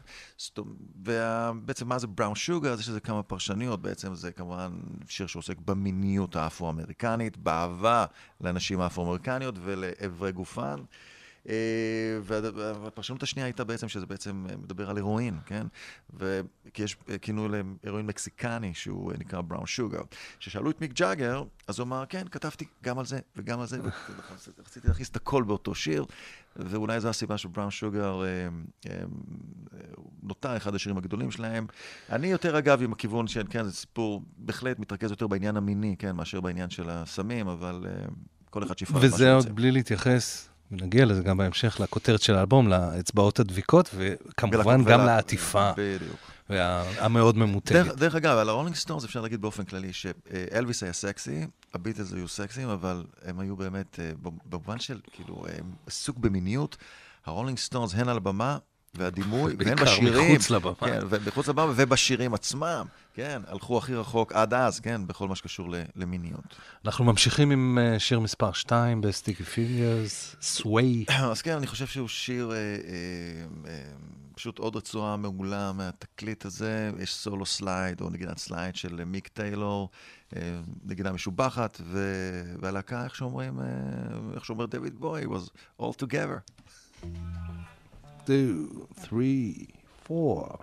ובעצם 1.06 1.88
מה 1.88 2.00
זה 2.00 2.08
בראון 2.08 2.36
שוגר? 2.36 2.74
אז 2.74 2.80
יש 2.80 2.90
לזה 2.90 3.00
כמה 3.00 3.24
פרשנויות. 3.24 3.82
בעצם 3.82 4.16
זה 4.16 4.32
כמובן 4.32 4.72
שיר 5.08 5.28
שעוסק 5.28 5.58
במיניות 5.66 6.36
האפרו-אמריקנית, 6.36 7.38
באהבה 7.38 8.06
לנשים 8.42 8.82
האפרו-אמריקניות 8.82 9.56
ולאיברי 9.64 10.32
גופן. 10.32 10.76
אה, 11.50 11.56
והפרשנות 12.26 13.24
השנייה 13.24 13.46
הייתה 13.46 13.64
בעצם 13.64 13.88
שזה 13.88 14.06
בעצם 14.06 14.46
אה, 14.50 14.58
מדבר 14.58 14.90
על 14.90 14.98
הירואין, 14.98 15.38
כן? 15.46 15.68
וכי 16.14 16.84
יש 16.84 16.98
אה, 17.10 17.18
כינוי 17.18 17.50
להירואין 17.84 18.06
מקסיקני 18.06 18.74
שהוא 18.74 19.14
נקרא 19.20 19.42
בראון 19.42 19.66
שוגר. 19.66 20.02
כששאלו 20.40 20.70
את 20.70 20.82
מיק 20.82 20.94
ג'אגר, 20.94 21.44
אז 21.68 21.80
הוא 21.80 21.86
אמר, 21.86 22.04
כן, 22.10 22.28
כתבתי 22.32 22.66
גם 22.84 23.00
על 23.00 23.06
זה 23.06 23.20
וגם 23.36 23.60
על 23.60 23.68
זה, 23.68 23.80
ורציתי 24.58 24.88
להכניס 24.88 25.10
את 25.10 25.16
הכל 25.16 25.44
באותו 25.44 25.76
שיר, 25.76 26.06
ואולי 26.56 27.00
זו 27.00 27.10
הסיבה 27.10 27.38
שבראון 27.38 27.72
שוגר 27.72 28.24
נותר 30.24 30.58
אחד 30.58 30.76
השירים 30.76 30.98
הגדולים 30.98 31.32
שלהם. 31.32 31.68
אני 32.10 32.28
יותר, 32.28 32.58
אגב, 32.58 32.82
עם 32.82 32.94
הכיוון 32.94 33.28
של, 33.28 33.44
כן, 33.50 33.64
זה 33.64 33.72
סיפור 33.72 34.22
בהחלט 34.38 34.80
מתרכז 34.80 35.12
יותר 35.12 35.28
בעניין 35.28 35.58
המיני, 35.58 35.96
כן, 36.00 36.16
מאשר 36.16 36.42
בעניין 36.42 36.70
של 36.70 36.90
הסמים, 36.90 37.48
אבל 37.48 37.86
כל 38.50 38.64
אחד 38.64 38.78
שיפר 38.78 38.92
את 38.92 38.96
מה 38.96 39.02
שהוא 39.02 39.16
וזה 39.16 39.34
רוצה. 39.34 39.48
עוד 39.48 39.56
בלי 39.56 39.72
להתייחס, 39.72 40.50
ונגיע 40.80 41.06
לזה 41.06 41.24
גם 41.24 41.38
בהמשך, 41.38 41.80
לכותרת 41.80 42.22
של 42.22 42.36
האלבום, 42.36 42.68
לאצבעות 42.68 43.40
הדביקות, 43.40 43.90
וכמובן 43.96 44.84
גם 44.84 45.06
לעטיפה. 45.06 45.72
בדיוק. 45.78 46.18
והמאוד 46.50 47.38
ממותגת. 47.38 47.86
דרך, 47.86 47.96
דרך 47.96 48.16
אגב, 48.16 48.38
על 48.38 48.50
הרולינג 48.50 48.76
סטונס 48.76 49.04
אפשר 49.04 49.22
להגיד 49.22 49.42
באופן 49.42 49.64
כללי 49.64 49.94
שאלוויס 49.94 50.84
היה 50.84 50.94
סקסי, 50.94 51.48
הביטלס 51.74 52.14
היו 52.14 52.28
סקסיים, 52.28 52.70
אבל 52.70 53.04
הם 53.26 53.40
היו 53.40 53.56
באמת, 53.56 54.00
אה, 54.00 54.12
במובן 54.46 54.80
של, 54.80 55.00
כאילו, 55.12 55.46
עסוק 55.88 56.18
במיניות, 56.18 56.78
הרולינג 57.26 57.58
סטונס, 57.58 57.94
הן 57.96 58.10
על 58.10 58.18
הבמה 58.18 58.58
והדימוי, 58.96 59.56
והן 59.60 59.76
בשירים. 59.76 60.32
מחוץ 60.32 60.50
לבמה. 60.50 60.74
כן, 60.76 61.00
ומחוץ 61.10 61.48
לבמה 61.48 61.72
ובשירים 61.76 62.34
עצמם, 62.34 62.86
כן, 63.14 63.42
הלכו 63.48 63.78
הכי 63.78 63.96
רחוק 63.96 64.34
עד 64.34 64.54
אז, 64.54 64.80
כן, 64.80 65.08
בכל 65.08 65.28
מה 65.28 65.36
שקשור 65.36 65.68
למיניות. 65.96 66.56
אנחנו 66.86 67.06
ממשיכים 67.06 67.52
עם 67.52 67.80
אה, 67.82 68.00
שיר 68.00 68.20
מספר 68.20 68.52
2 68.52 69.02
ב 69.02 69.08
Sticky 69.08 69.44
Fingers, 69.44 70.36
Sway. 70.42 71.06
אז 71.32 71.42
כן, 71.42 71.58
אני 71.58 71.68
חושב 71.68 71.88
שהוא 71.88 72.08
שיר, 72.08 72.52
אה, 72.52 72.58
אה, 72.58 72.62
אה, 73.72 73.82
פשוט 74.36 74.60
עוד 74.60 74.76
רצועה 74.76 75.18
מעולה 75.18 75.72
מהתקליט 75.72 76.46
הזה. 76.46 76.92
יש 77.00 77.16
סולו 77.16 77.46
slide, 77.46 78.02
או 78.02 78.10
נגינת 78.10 78.38
slide 78.38 78.76
של 78.76 79.04
מיק 79.06 79.28
טיילור, 79.28 79.90
אה, 80.36 80.60
נגינה 80.86 81.12
משובחת, 81.12 81.82
והלהקה, 82.62 83.04
איך 83.04 83.16
שאומרים, 83.16 83.60
אה, 83.60 83.66
איך 84.36 84.46
שאומר 84.46 84.66
דיוויד 84.66 85.00
בואי, 85.00 85.26
was 85.26 85.50
all 85.82 86.04
together. 86.04 86.66
two, 88.26 88.88
three, 88.96 89.68
four. 90.04 90.60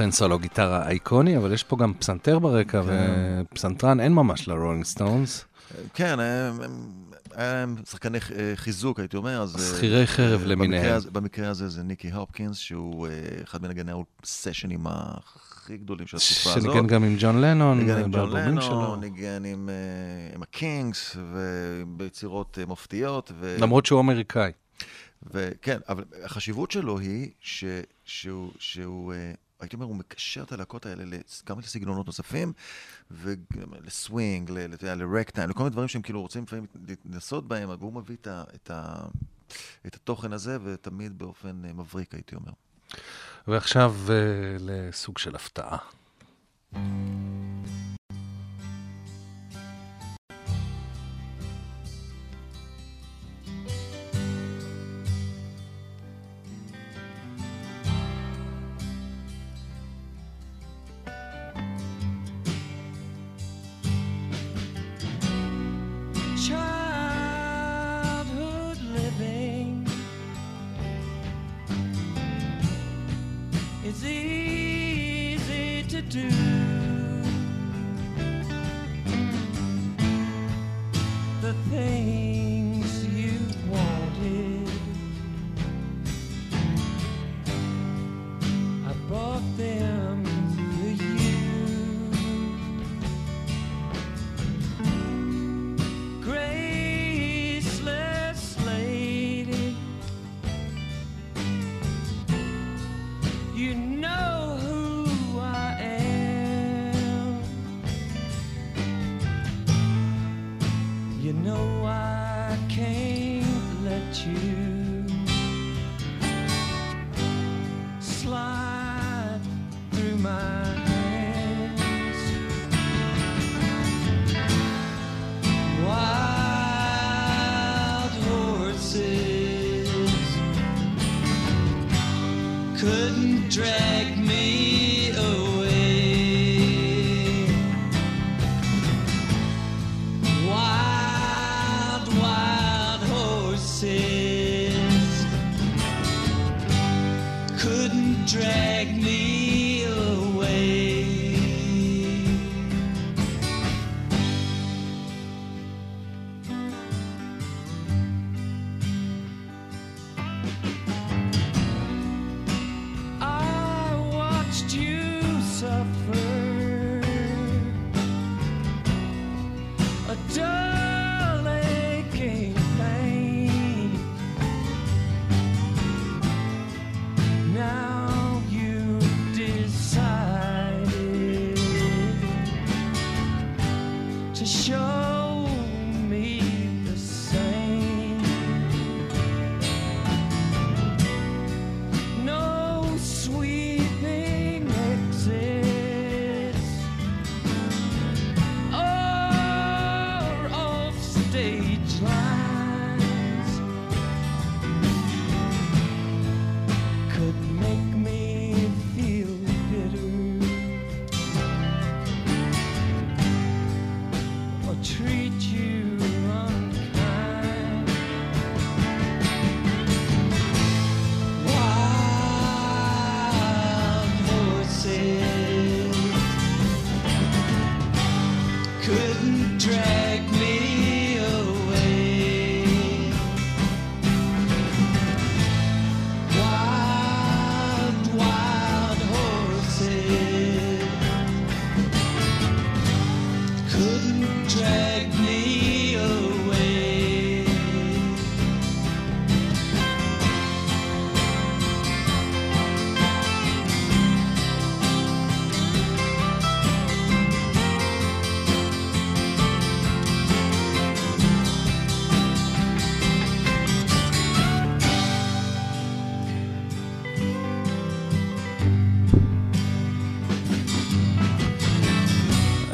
אכן 0.00 0.10
סולו 0.10 0.38
גיטרה 0.38 0.88
אייקוני, 0.88 1.36
אבל 1.36 1.52
יש 1.52 1.64
פה 1.64 1.76
גם 1.76 1.94
פסנתר 1.94 2.38
ברקע, 2.38 2.82
כן. 2.82 3.42
ופסנתרן 3.52 4.00
אין 4.00 4.12
ממש 4.12 4.48
לרולינג 4.48 4.84
סטונס. 4.84 5.44
כן, 5.94 6.20
הם, 6.20 6.60
הם, 6.60 6.70
להם 7.36 7.76
שחקני 7.90 8.18
אה, 8.18 8.52
חיזוק, 8.54 9.00
הייתי 9.00 9.16
אומר. 9.16 9.40
אה, 9.42 9.60
שכירי 9.76 10.06
חרב 10.06 10.40
אה, 10.40 10.46
למיניהם. 10.46 10.82
במקרה 10.82 10.96
הזה- 10.96 11.10
במקרה 11.10 11.48
הזה 11.48 11.68
זה 11.68 11.82
ניקי 11.82 12.10
הופקינס, 12.10 12.56
שהוא 12.56 13.08
אחד 13.44 13.62
מנגני 13.62 13.92
הסשנים 14.22 14.86
הכי 14.86 15.76
גדולים 15.76 16.06
של 16.06 16.16
התקופה 16.16 16.50
הזאת. 16.58 16.72
שניגן 16.72 16.86
גם 16.86 17.04
עם 17.04 17.16
ג'ון 17.18 17.40
לנון, 17.40 17.78
ניגן 17.78 17.96
עם 17.96 18.02
ג'ון 18.02 18.10
באלבומים 18.10 18.60
שלו. 18.60 18.82
לנו, 18.82 18.96
ניגן 18.96 19.44
עם, 19.44 19.68
עם 20.34 20.42
הקינקס, 20.42 21.16
וביצירות 21.32 22.58
מופתיות. 22.66 23.32
ו... 23.40 23.56
למרות 23.60 23.86
שהוא 23.86 24.00
אמריקאי. 24.00 24.52
וכן, 25.34 25.78
אבל 25.88 26.04
החשיבות 26.24 26.70
שלו 26.70 26.98
היא 26.98 27.30
ש, 27.40 27.64
שהוא, 28.04 28.50
שהוא 28.58 29.12
הייתי 29.60 29.76
אומר, 29.76 29.86
הוא 29.86 29.96
מקשר 29.96 30.42
את 30.42 30.52
הלהקות 30.52 30.86
האלה 30.86 31.04
גם 31.46 31.58
לסגנונות 31.58 32.06
נוספים, 32.06 32.52
וגם 33.10 33.74
לסווינג, 33.84 34.50
לרקטיים, 34.50 35.50
לכל 35.50 35.62
מיני 35.62 35.70
דברים 35.70 35.88
שהם 35.88 36.02
כאילו 36.02 36.20
רוצים 36.22 36.42
לפעמים 36.42 36.66
להתנסות 36.88 37.48
בהם, 37.48 37.68
והוא 37.78 37.92
מביא 37.92 38.16
את, 38.20 38.26
ה, 38.26 38.44
את, 38.54 38.70
ה, 38.70 39.06
את 39.86 39.94
התוכן 39.94 40.32
הזה, 40.32 40.58
ותמיד 40.64 41.18
באופן 41.18 41.64
אה, 41.64 41.72
מבריק, 41.72 42.14
הייתי 42.14 42.34
אומר. 42.34 42.52
ועכשיו 43.48 43.94
אה, 44.08 44.56
לסוג 44.60 45.18
של 45.18 45.34
הפתעה. 45.34 45.78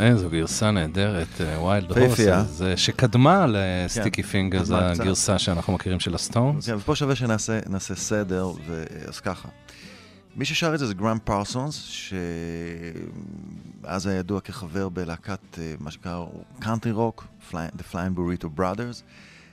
איזו 0.06 0.30
גרסה 0.30 0.70
נהדרת, 0.70 1.28
Wild, 1.38 1.90
יפהפייה. 1.90 2.36
Horses, 2.38 2.62
שקדמה 2.76 3.46
ל 3.48 3.59
Sticky 3.59 4.22
Fingers, 4.22 4.66
קדמה 4.66 4.90
קצת. 4.92 5.00
הגרסה 5.00 5.38
שאנחנו 5.38 5.72
מכירים 5.72 6.00
של 6.00 6.14
הסטונס. 6.14 6.66
כן, 6.66 6.76
ופה 6.76 6.96
שווה 6.96 7.14
שנעשה 7.14 7.58
נעשה 7.66 7.94
סדר. 7.94 8.50
אז 9.08 9.20
ככה. 9.20 9.48
מי 10.36 10.44
ששר 10.44 10.74
את 10.74 10.78
זה 10.78 10.86
זה 10.86 10.94
גראם 10.94 11.18
פרסונס, 11.24 11.82
שאז 13.82 14.06
היה 14.06 14.18
ידוע 14.18 14.40
כחבר 14.40 14.88
בלהקת, 14.88 15.58
אה, 15.58 15.74
מה 15.80 15.90
שנקרא 15.90 16.24
קאנטרי 16.60 16.92
רוק, 16.92 17.26
The 17.52 17.92
Flying 17.92 18.18
Burrito 18.18 18.58
Brothers. 18.58 19.02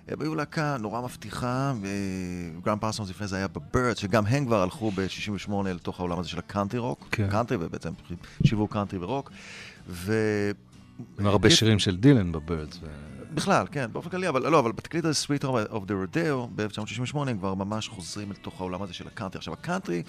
הם 0.07 0.21
היו 0.21 0.35
להקה 0.35 0.77
נורא 0.79 1.01
מבטיחה, 1.01 1.73
וגראם 1.81 2.79
פרסונס 2.79 3.09
לפני 3.09 3.27
זה 3.27 3.35
היה 3.35 3.47
בבירדס, 3.47 3.97
שגם 3.97 4.25
הם 4.25 4.45
כבר 4.45 4.61
הלכו 4.61 4.91
ב-68 4.91 5.51
לתוך 5.65 5.99
העולם 5.99 6.19
הזה 6.19 6.29
של 6.29 6.39
הקאנטרי 6.39 6.79
רוק, 6.79 7.07
כן. 7.11 7.29
קאנטרי, 7.29 7.57
ובעצם 7.61 7.91
שילוב 8.43 8.67
קאנטרי 8.67 8.99
ורוק. 8.99 9.31
ו... 9.87 10.13
עם 11.19 11.27
הרבה 11.27 11.49
שירים 11.49 11.79
של 11.79 11.97
דילן 11.97 12.31
בבירדס. 12.31 12.79
בכלל, 13.33 13.67
כן, 13.71 13.89
באופן 13.91 14.09
כללי, 14.09 14.29
אבל 14.29 14.51
לא, 14.51 14.59
אבל 14.59 14.71
בתקליט 14.71 15.05
הזה, 15.05 15.25
Sweetheart 15.25 15.71
of 15.71 15.87
the 15.87 16.15
Rodeo, 16.15 16.49
ב-1968, 16.55 17.17
הם 17.17 17.37
כבר 17.37 17.53
ממש 17.53 17.87
חוזרים 17.87 18.31
לתוך 18.31 18.59
העולם 18.61 18.81
הזה 18.81 18.93
של 18.93 19.07
הקאנטרי. 19.07 19.37
עכשיו, 19.37 19.53
הקאנטרי, 19.53 20.03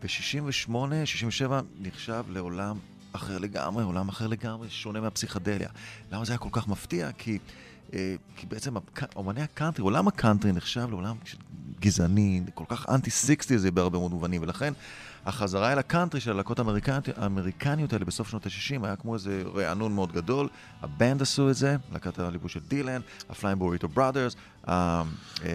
ב-68, 0.00 0.70
67, 1.04 1.60
נחשב 1.80 2.24
לעולם 2.28 2.76
אחר 3.12 3.38
לגמרי, 3.38 3.84
עולם 3.84 4.08
אחר 4.08 4.26
לגמרי, 4.26 4.70
שונה 4.70 5.00
מהפסיכדליה. 5.00 5.68
למה 6.12 6.24
זה 6.24 6.32
היה 6.32 6.38
כל 6.38 6.48
כך 6.52 6.68
מפתיע? 6.68 7.12
כי 7.12 7.38
אה, 7.92 8.14
כי 8.36 8.46
בעצם 8.46 8.74
אומני 9.16 9.42
הקאנטרי, 9.42 9.82
עולם 9.82 10.08
הקאנטרי 10.08 10.52
נחשב 10.52 10.86
לעולם 10.90 11.16
גזעני, 11.80 12.42
כל 12.54 12.64
כך 12.68 12.86
אנטי-סיקסטיז 12.88 13.58
זה 13.58 13.70
בהרבה 13.70 13.98
מאוד 13.98 14.10
מובנים, 14.10 14.42
ולכן 14.42 14.72
החזרה 15.28 15.72
אל 15.72 15.78
הקאנטרי 15.78 16.20
של 16.20 16.30
הלהקות 16.30 16.58
האמריקניות- 16.58 17.92
האלה 17.92 18.04
בסוף 18.04 18.28
שנות 18.28 18.46
ה-60 18.46 18.84
היה 18.86 18.96
כמו 18.96 19.14
איזה 19.14 19.42
רענון 19.54 19.94
מאוד 19.94 20.12
גדול. 20.12 20.48
הבנד 20.82 21.22
עשו 21.22 21.50
את 21.50 21.56
זה, 21.56 21.76
להקת 21.92 22.18
הליווי 22.18 22.48
של 22.48 22.60
דילן, 22.68 23.00
ה 23.30 23.34
Flying 23.34 23.58
Burrito 23.58 23.88
Brothers. 23.88 24.36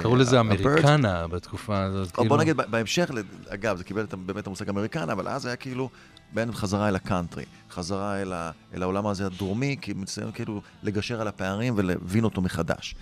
קראו 0.01 0.15
לזה 0.15 0.39
אמריקנה 0.39 1.27
בתקופה 1.27 1.83
הזאת. 1.83 2.09
או 2.09 2.13
כאילו. 2.13 2.29
בוא 2.29 2.37
נגיד, 2.37 2.57
בהמשך, 2.57 3.11
אגב, 3.49 3.77
זה 3.77 3.83
קיבל 3.83 4.05
באמת 4.25 4.47
המושג 4.47 4.69
אמריקנה, 4.69 5.13
אבל 5.13 5.27
אז 5.27 5.45
היה 5.45 5.55
כאילו 5.55 5.89
טרנד 6.33 6.53
חזרה 6.55 6.87
אל 6.87 6.95
הקאנטרי, 6.95 7.45
חזרה 7.71 8.21
אל, 8.21 8.33
ה, 8.33 8.51
אל 8.73 8.83
העולם 8.83 9.07
הזה 9.07 9.25
הדרומי, 9.25 9.77
כמעין 9.81 10.31
כאילו 10.31 10.61
לגשר 10.83 11.21
על 11.21 11.27
הפערים 11.27 11.73
ולהבין 11.77 12.23
אותו 12.23 12.41
מחדש. 12.41 12.95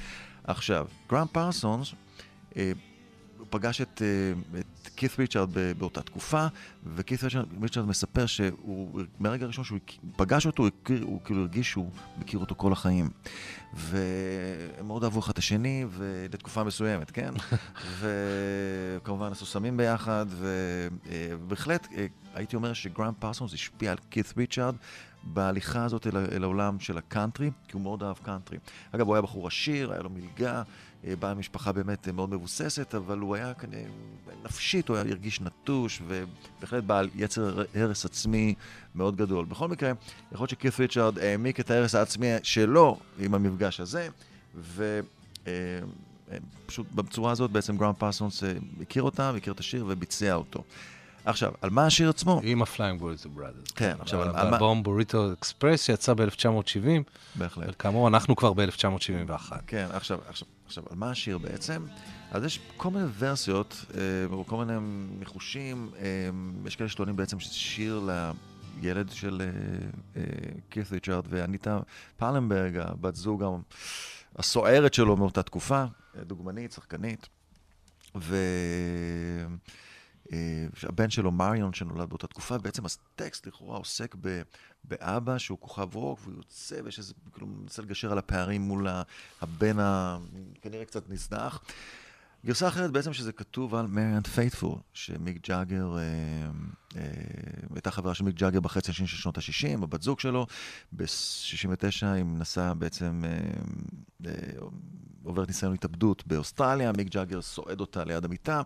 עכשיו, 0.44 0.86
גרם 1.10 1.28
פרסונס, 1.32 1.94
אה, 2.58 2.72
פגש 3.50 3.82
את, 3.82 4.02
אה, 4.02 4.60
את 4.60 4.81
קית' 5.02 5.20
ריצ'רד 5.20 5.50
באותה 5.78 6.02
תקופה, 6.02 6.48
וקית' 6.96 7.24
ריצ'רד- 7.24 7.88
מספר 7.88 8.26
שהוא, 8.26 9.02
מהרגע 9.20 9.46
הראשון 9.46 9.64
שהוא 9.64 9.80
פגש 10.16 10.46
אותו, 10.46 10.64
הוא, 10.64 10.72
הכיר, 10.84 11.04
הוא 11.04 11.22
כאילו 11.26 11.42
הרגיש 11.42 11.70
שהוא 11.72 11.92
מכיר 12.18 12.40
אותו 12.40 12.56
כל 12.58 12.72
החיים. 12.72 13.10
והם 13.74 14.88
מאוד 14.88 15.04
אהבו 15.04 15.20
אחד 15.20 15.32
את 15.32 15.38
השני, 15.38 15.86
ולתקופה 15.90 16.64
מסוימת, 16.64 17.12
כן? 17.12 17.34
וכמובן 18.00 19.32
עשו 19.32 19.46
סמים 19.46 19.78
ביחד, 19.78 20.26
ובהחלט 20.30 21.88
אה, 21.96 22.06
הייתי 22.34 22.56
אומר 22.56 22.74
שגרם 22.74 23.14
פרסונס 23.20 23.54
השפיע 23.54 23.92
על 23.92 23.98
קית' 24.12 24.34
ריצ'רד 24.38 24.76
בהליכה 25.24 25.84
הזאת 25.84 26.08
אל 26.32 26.44
העולם 26.44 26.80
של 26.80 26.98
הקאנטרי, 26.98 27.52
כי 27.68 27.74
הוא 27.74 27.82
מאוד 27.82 28.04
אהב 28.04 28.18
קאנטרי. 28.24 28.58
אגב, 28.92 29.08
הוא 29.08 29.16
היה 29.16 29.22
בחור 29.22 29.48
עשיר, 29.48 29.92
היה 29.92 30.02
לו 30.02 30.10
מלגה, 30.10 30.64
אה, 31.08 31.16
בא 31.16 31.34
ממשפחה 31.34 31.72
באמת 31.72 32.08
אה, 32.08 32.14
מאוד 32.14 32.30
מבוססת, 32.30 32.96
אבל 32.96 33.18
הוא 33.18 33.36
היה 33.36 33.54
כנראה, 33.54 33.84
נפשית 34.46 34.90
הוא 34.90 34.98
היה 34.98 35.06
הרגיש 35.10 35.42
נטוש, 35.42 36.02
ובהחלט 36.08 36.84
בעל 36.84 37.10
יצר 37.16 37.64
הרס 37.76 38.06
עצמי 38.06 38.56
מאוד 38.96 39.16
גדול. 39.16 39.46
בכל 39.46 39.68
מקרה, 39.68 39.92
יכול 40.32 40.44
להיות 40.44 40.50
שקית' 40.50 40.80
ריצ'רד 40.80 41.20
העמיק 41.20 41.60
את 41.60 41.72
ההרס 41.72 41.96
העצמי 41.96 42.28
שלו 42.44 43.00
עם 43.20 43.34
המפגש 43.34 43.80
הזה, 43.80 44.08
ו... 44.56 45.00
אה, 45.48 45.54
בצורה 46.96 47.32
הזאת 47.32 47.52
בעצם 47.52 47.78
גרם 47.78 47.94
פרסונס 47.98 48.44
הכיר 48.82 49.04
אותם, 49.04 49.34
הכיר 49.38 49.54
את 49.54 49.60
השיר 49.60 49.86
וביצע 49.88 50.34
אותו. 50.34 50.64
עכשיו, 51.26 51.52
על 51.62 51.70
מה 51.70 51.86
השיר 51.86 52.10
עצמו? 52.10 52.42
עם 52.44 52.62
ה 52.62 52.67
Flying 52.67 53.00
Burrito 53.00 53.30
Brothers. 53.30 53.72
כן, 53.76 53.96
עכשיו, 54.00 54.22
על- 54.22 54.32
מה- 54.32 54.40
האלבום 54.40 54.84
Burrito 54.84 55.34
Express 55.34 55.84
שיצא 55.84 56.14
ב-1970, 56.14 56.88
בהחלט. 57.36 57.68
וכאמור, 57.70 58.08
אנחנו 58.08 58.36
כבר 58.36 58.54
ב-1971. 58.54 59.54
כן, 59.68 59.88
עכשיו, 59.94 60.20
עכשיו, 60.28 60.48
עכשיו, 60.66 60.84
על 60.90 60.98
מה 60.98 61.12
השיר 61.12 61.38
בעצם? 61.38 61.86
אז 62.32 62.44
יש 62.44 62.60
כל 62.78 62.90
מיני 62.90 63.06
ורסיות, 63.20 63.86
אה, 63.98 64.02
כל 64.48 64.66
מיני 64.66 64.80
ניחושים, 65.20 65.90
אה, 66.00 66.06
יש 66.66 66.76
כאלה 66.76 66.90
שטוענים 66.90 67.16
בעצם 67.16 67.40
שזה 67.40 67.54
שיר 67.54 68.10
לילד 68.82 69.10
של 69.12 69.42
אה, 69.42 69.48
אה, 70.22 70.24
כית 70.70 70.92
ריצ'רד 70.92 71.24
ואניטה 71.30 71.80
פלנברג, 72.18 72.78
הבת 72.78 73.16
זוג 73.16 73.44
הסוערת 74.36 74.94
שלו 74.94 75.18
מאותה 75.18 75.44
תקופה, 75.44 75.84
דוגמנית, 76.28 76.72
שחקנית. 76.72 77.28
ו... 78.16 78.36
אה, 80.34 80.38
שהבן 80.76 81.10
שלו, 81.10 81.32
מריון, 81.32 81.74
שנולד 81.74 82.10
באותה 82.10 82.28
תקופה, 82.28 82.58
בעצם 82.58 82.84
הטקסט 82.86 83.48
לכאורה 83.48 83.78
עוסק 83.78 84.16
ב, 84.22 84.42
באבא 84.84 85.38
שהוא 85.38 85.58
כוכב 85.62 85.96
רוק, 85.96 86.20
והוא 86.24 86.36
יוצא, 86.38 86.82
ויש 86.84 87.00
איזה, 87.00 87.14
כאילו, 87.34 87.48
מנסה 87.48 87.82
לגשר 87.82 88.12
על 88.12 88.18
הפערים 88.18 88.62
מול 88.62 88.88
הבן 89.42 89.80
ה... 89.80 90.18
כנראה 90.62 90.86
קצת 90.86 91.10
נזנח. 91.10 91.64
גרסה 92.46 92.68
אחרת 92.68 92.92
בעצם 92.92 93.14
שזה 93.14 93.32
כתוב 93.32 93.76
על 93.76 93.88
מריאן 93.88 94.22
פיית'פול, 94.22 94.76
שמיק 94.94 95.48
ג'אגר, 95.48 95.98
אה, 95.98 96.02
אה, 96.96 97.04
הייתה 97.74 97.92
חברה 97.92 98.14
של 98.14 98.24
מיק 98.24 98.36
ג'אגר 98.36 98.60
בחצי 98.60 98.92
השני 98.92 99.08
של 99.08 99.18
שנות 99.18 99.38
ה-60, 99.38 99.84
הבת 99.84 100.02
זוג 100.02 100.20
שלו, 100.20 100.48
ב-69 100.92 102.06
היא 102.16 102.24
מנסה 102.24 102.74
בעצם, 102.74 103.24
אה, 103.26 104.30
אה, 104.30 104.34
עוברת 105.24 105.48
ניסיון 105.48 105.74
התאבדות 105.74 106.28
באוסטרליה, 106.28 106.92
מיק 106.92 107.10
ג'אגר 107.10 107.42
סועד 107.42 107.80
אותה 107.80 108.04
ליד 108.04 108.26
המיטה, 108.26 108.62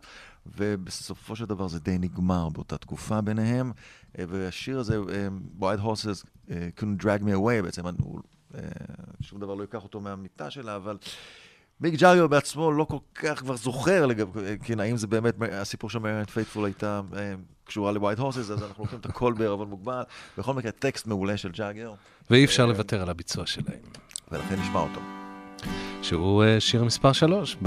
ובסופו 0.45 1.35
של 1.35 1.45
דבר 1.45 1.67
זה 1.67 1.79
די 1.79 1.97
נגמר 1.97 2.49
באותה 2.49 2.77
תקופה 2.77 3.21
ביניהם, 3.21 3.71
אה, 4.19 4.25
והשיר 4.29 4.79
הזה, 4.79 4.95
אה, 4.95 5.27
Wild 5.59 5.81
Horses 5.81 6.25
אה, 6.51 6.69
couldn't 6.79 7.03
drag 7.03 7.23
me 7.23 7.35
away, 7.35 7.63
בעצם 7.63 7.83
הוא, 7.87 8.19
אה, 8.55 8.61
שום 9.21 9.39
דבר 9.39 9.55
לא 9.55 9.61
ייקח 9.61 9.83
אותו 9.83 10.01
מהמיטה 10.01 10.51
שלה, 10.51 10.75
אבל... 10.75 10.97
מיק 11.81 11.93
ג'אגר 11.93 12.27
בעצמו 12.27 12.71
לא 12.71 12.83
כל 12.83 12.97
כך 13.15 13.39
כבר 13.39 13.55
זוכר 13.55 14.05
לגבי, 14.05 14.39
כן, 14.63 14.79
האם 14.79 14.97
זה 14.97 15.07
באמת, 15.07 15.35
הסיפור 15.51 15.89
של 15.89 15.99
מריאן 15.99 16.23
פיית'פול 16.23 16.65
הייתה 16.65 17.01
אה, 17.17 17.33
קשורה 17.65 17.91
ל 17.91 17.97
Wild 17.97 18.19
Horses, 18.19 18.51
אז 18.51 18.63
אנחנו 18.63 18.83
לוקחים 18.83 18.99
את 18.99 19.05
הכל 19.05 19.33
בערבון 19.33 19.69
מוגבל. 19.69 20.01
בכל 20.37 20.53
מקרה, 20.53 20.71
טקסט 20.71 21.07
מעולה 21.07 21.37
של 21.37 21.51
ג'אגר, 21.51 21.93
ואי 22.29 22.45
אפשר 22.45 22.65
לוותר 22.65 23.01
על 23.01 23.09
הביצוע 23.09 23.45
שלהם. 23.45 23.79
ולכן 24.31 24.59
נשמע 24.59 24.79
אותו. 24.79 24.99
שהוא 26.01 26.43
אה, 26.43 26.59
שיר 26.59 26.83
מספר 26.83 27.13
3 27.13 27.57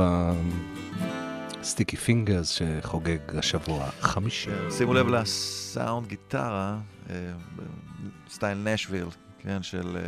ב 1.60 1.66
Sticky 1.66 1.96
Fingers 1.96 2.50
שחוגג 2.50 3.36
השבוע 3.36 3.90
חמישים. 4.00 4.50
שימו 4.70 4.94
לב 4.94 5.08
לסאונד 5.08 6.06
גיטרה, 6.06 6.78
אה, 7.10 7.16
סטייל 8.30 8.58
נאשוויל, 8.58 9.06
כן, 9.48 9.62
של 9.62 9.96
אה, 9.96 10.02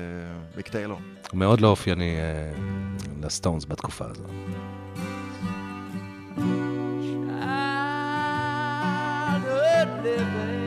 מיק 0.57 0.69
טיילור. 0.69 0.99
הוא 1.31 1.39
מאוד 1.39 1.61
לא 1.61 1.69
אופייני 1.69 2.17
אה, 2.17 2.53
לסטונס 3.23 3.65
בתקופה 3.65 4.05
הזו. 4.05 4.25
childhood 9.31 9.91
living 10.05 10.60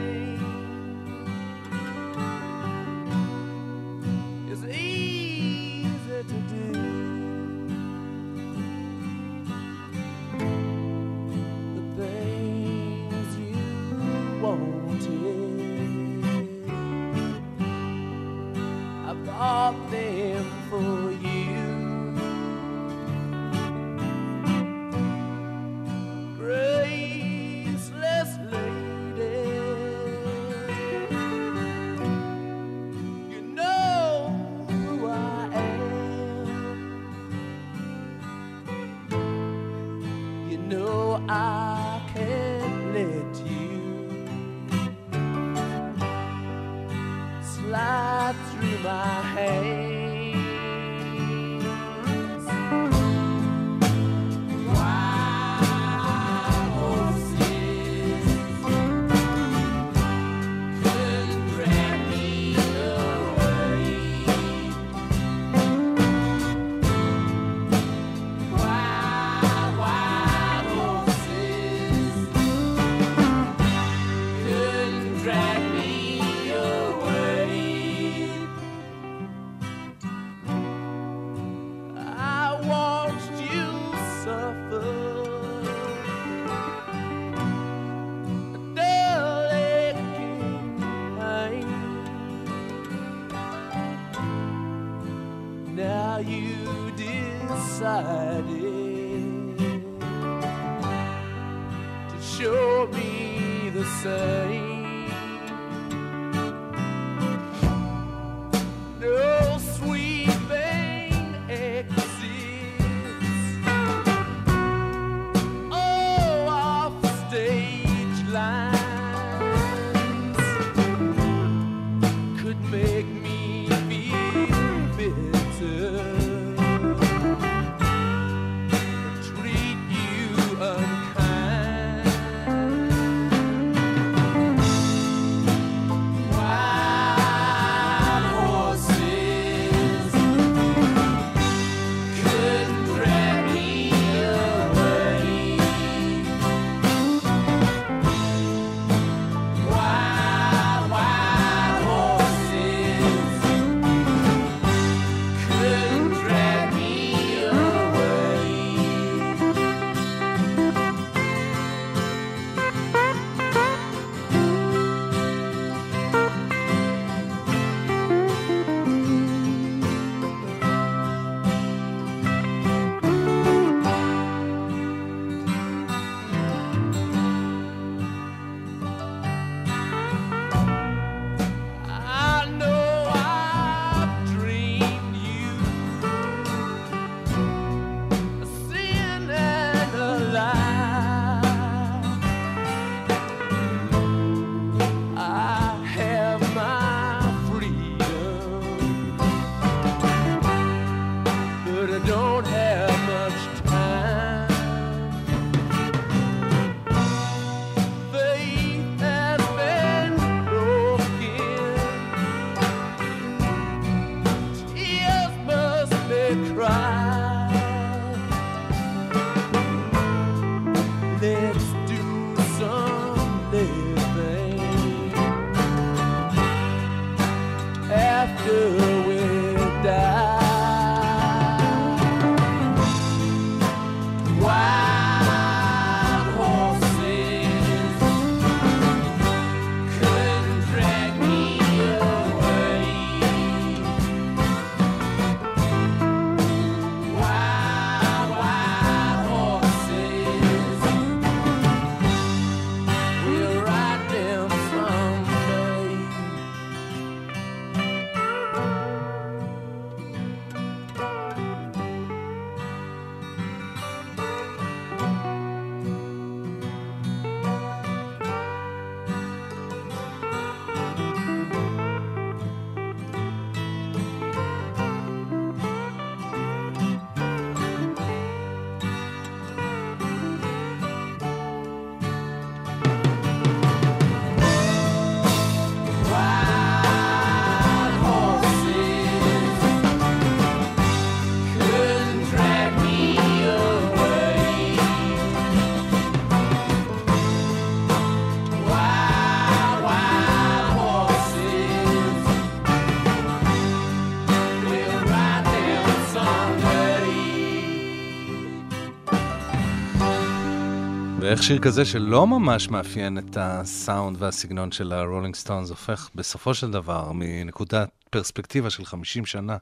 ואיך 311.33 311.43
שיר 311.43 311.59
כזה 311.59 311.85
שלא 311.85 312.27
ממש 312.27 312.69
מאפיין 312.69 313.17
את 313.17 313.37
הסאונד 313.39 314.17
והסגנון 314.19 314.71
של 314.71 314.93
הרולינג 314.93 315.35
סטונס 315.35 315.69
הופך 315.69 316.09
בסופו 316.15 316.53
של 316.53 316.71
דבר, 316.71 317.11
מנקודת 317.13 317.89
פרספקטיבה 318.09 318.69
של 318.69 318.85
50 318.85 319.25
שנה, 319.25 319.57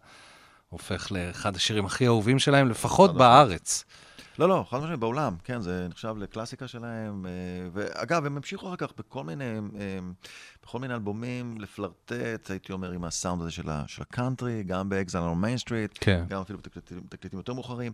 הופך 0.70 1.12
לאחד 1.12 1.56
השירים 1.56 1.86
הכי 1.86 2.08
אהובים 2.08 2.40
שלהם, 2.40 2.70
לפחות 2.70 3.18
בארץ. 3.18 3.86
לא, 4.40 4.50
לא, 4.50 4.66
חד 4.70 4.78
משמעית 4.80 5.00
בעולם, 5.00 5.36
כן, 5.44 5.62
זה 5.62 5.88
נחשב 5.90 6.16
לקלאסיקה 6.18 6.68
שלהם. 6.68 7.26
אה, 7.26 7.32
ואגב, 7.74 8.26
הם 8.26 8.38
המשיכו 8.38 8.68
אחר 8.68 8.76
כך 8.76 8.90
בכל 8.98 9.24
מיני, 9.24 9.44
אה, 9.46 10.00
בכל 10.64 10.80
מיני 10.80 10.94
אלבומים 10.94 11.62
לפלרטט, 11.62 12.12
הייתי 12.50 12.74
אומר, 12.74 12.92
עם 12.92 13.04
הסאונד 13.04 13.42
הזה 13.42 13.52
של 13.52 13.70
ה- 13.70 13.84
של 13.88 14.02
הקאנטרי, 14.02 14.64
גם 14.64 14.90
ב 14.90 14.95
Exile 14.95 15.20
on 15.20 15.36
Main 15.36 15.58
Street, 15.58 15.98
כן. 16.02 16.24
גם 16.30 16.42
אפילו 16.42 16.60
בתקליטים 17.10 17.40
יותר 17.40 17.54
מאוחרים. 17.54 17.92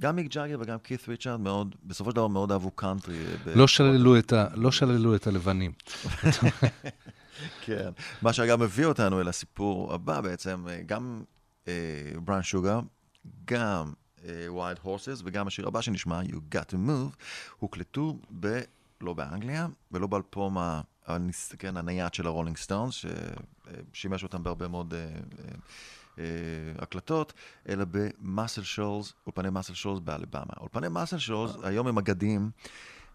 גם 0.00 0.16
מיק 0.16 0.32
ג'אגר 0.34 0.58
וגם 0.60 0.78
קית' 0.84 1.08
ריצ'רד 1.08 1.40
מאוד, 1.40 1.74
בסופו 1.84 2.10
של 2.10 2.16
דבר 2.16 2.26
מאוד 2.28 2.52
אהבו 2.52 2.70
קאנטרי. 2.70 3.16
אה, 3.46 3.54
לא 3.54 3.66
שללו 3.68 4.18
את 4.18 4.32
ה- 4.32 4.46
לא 4.54 4.72
שללו 4.72 5.14
את 5.16 5.26
הלבנים. 5.26 5.72
כן. 7.64 7.90
מה 8.22 8.32
שאגב 8.32 8.62
מביא 8.62 8.86
אותנו 8.86 9.20
אל 9.20 9.28
הסיפור 9.28 9.94
הבא 9.94 10.20
בעצם, 10.20 10.66
גם 10.86 11.22
Brown 12.24 12.42
Sugar, 12.42 12.80
גם 13.44 13.92
Wild 14.48 14.78
Horses 14.82 15.22
וגם 15.24 15.46
השיר 15.46 15.68
הבא 15.68 15.80
שנשמע, 15.80 16.20
You 16.22 16.54
Gotta 16.54 16.74
Move, 16.88 17.16
הוקלטו 17.58 18.18
ב... 18.40 18.60
לא 19.00 19.14
באנגליה 19.14 19.66
ולא 19.92 20.06
באלבום 20.06 20.58
ה- 20.58 20.80
כן, 21.58 21.76
הנייד 21.76 22.14
של 22.14 22.26
הרולינג 22.26 22.56
סטונס, 22.56 23.04
ששימש 23.92 24.22
אותם 24.22 24.42
בהרבה 24.42 24.68
מאוד 24.68 24.94
אה, 24.94 25.00
אה, 25.00 25.14
אה, 26.18 26.24
הקלטות, 26.78 27.32
אלא 27.68 27.84
במאסל 27.90 28.62
שואלס, 28.62 29.12
אולפני 29.26 29.50
מאסל 29.50 29.74
שואלס 29.74 30.00
באלבמה. 30.00 30.52
אולפני 30.60 30.88
מאסל 30.88 31.18
שואלס 31.18 31.52
היום 31.62 31.86
הם 31.86 31.98
אגדיים, 31.98 32.50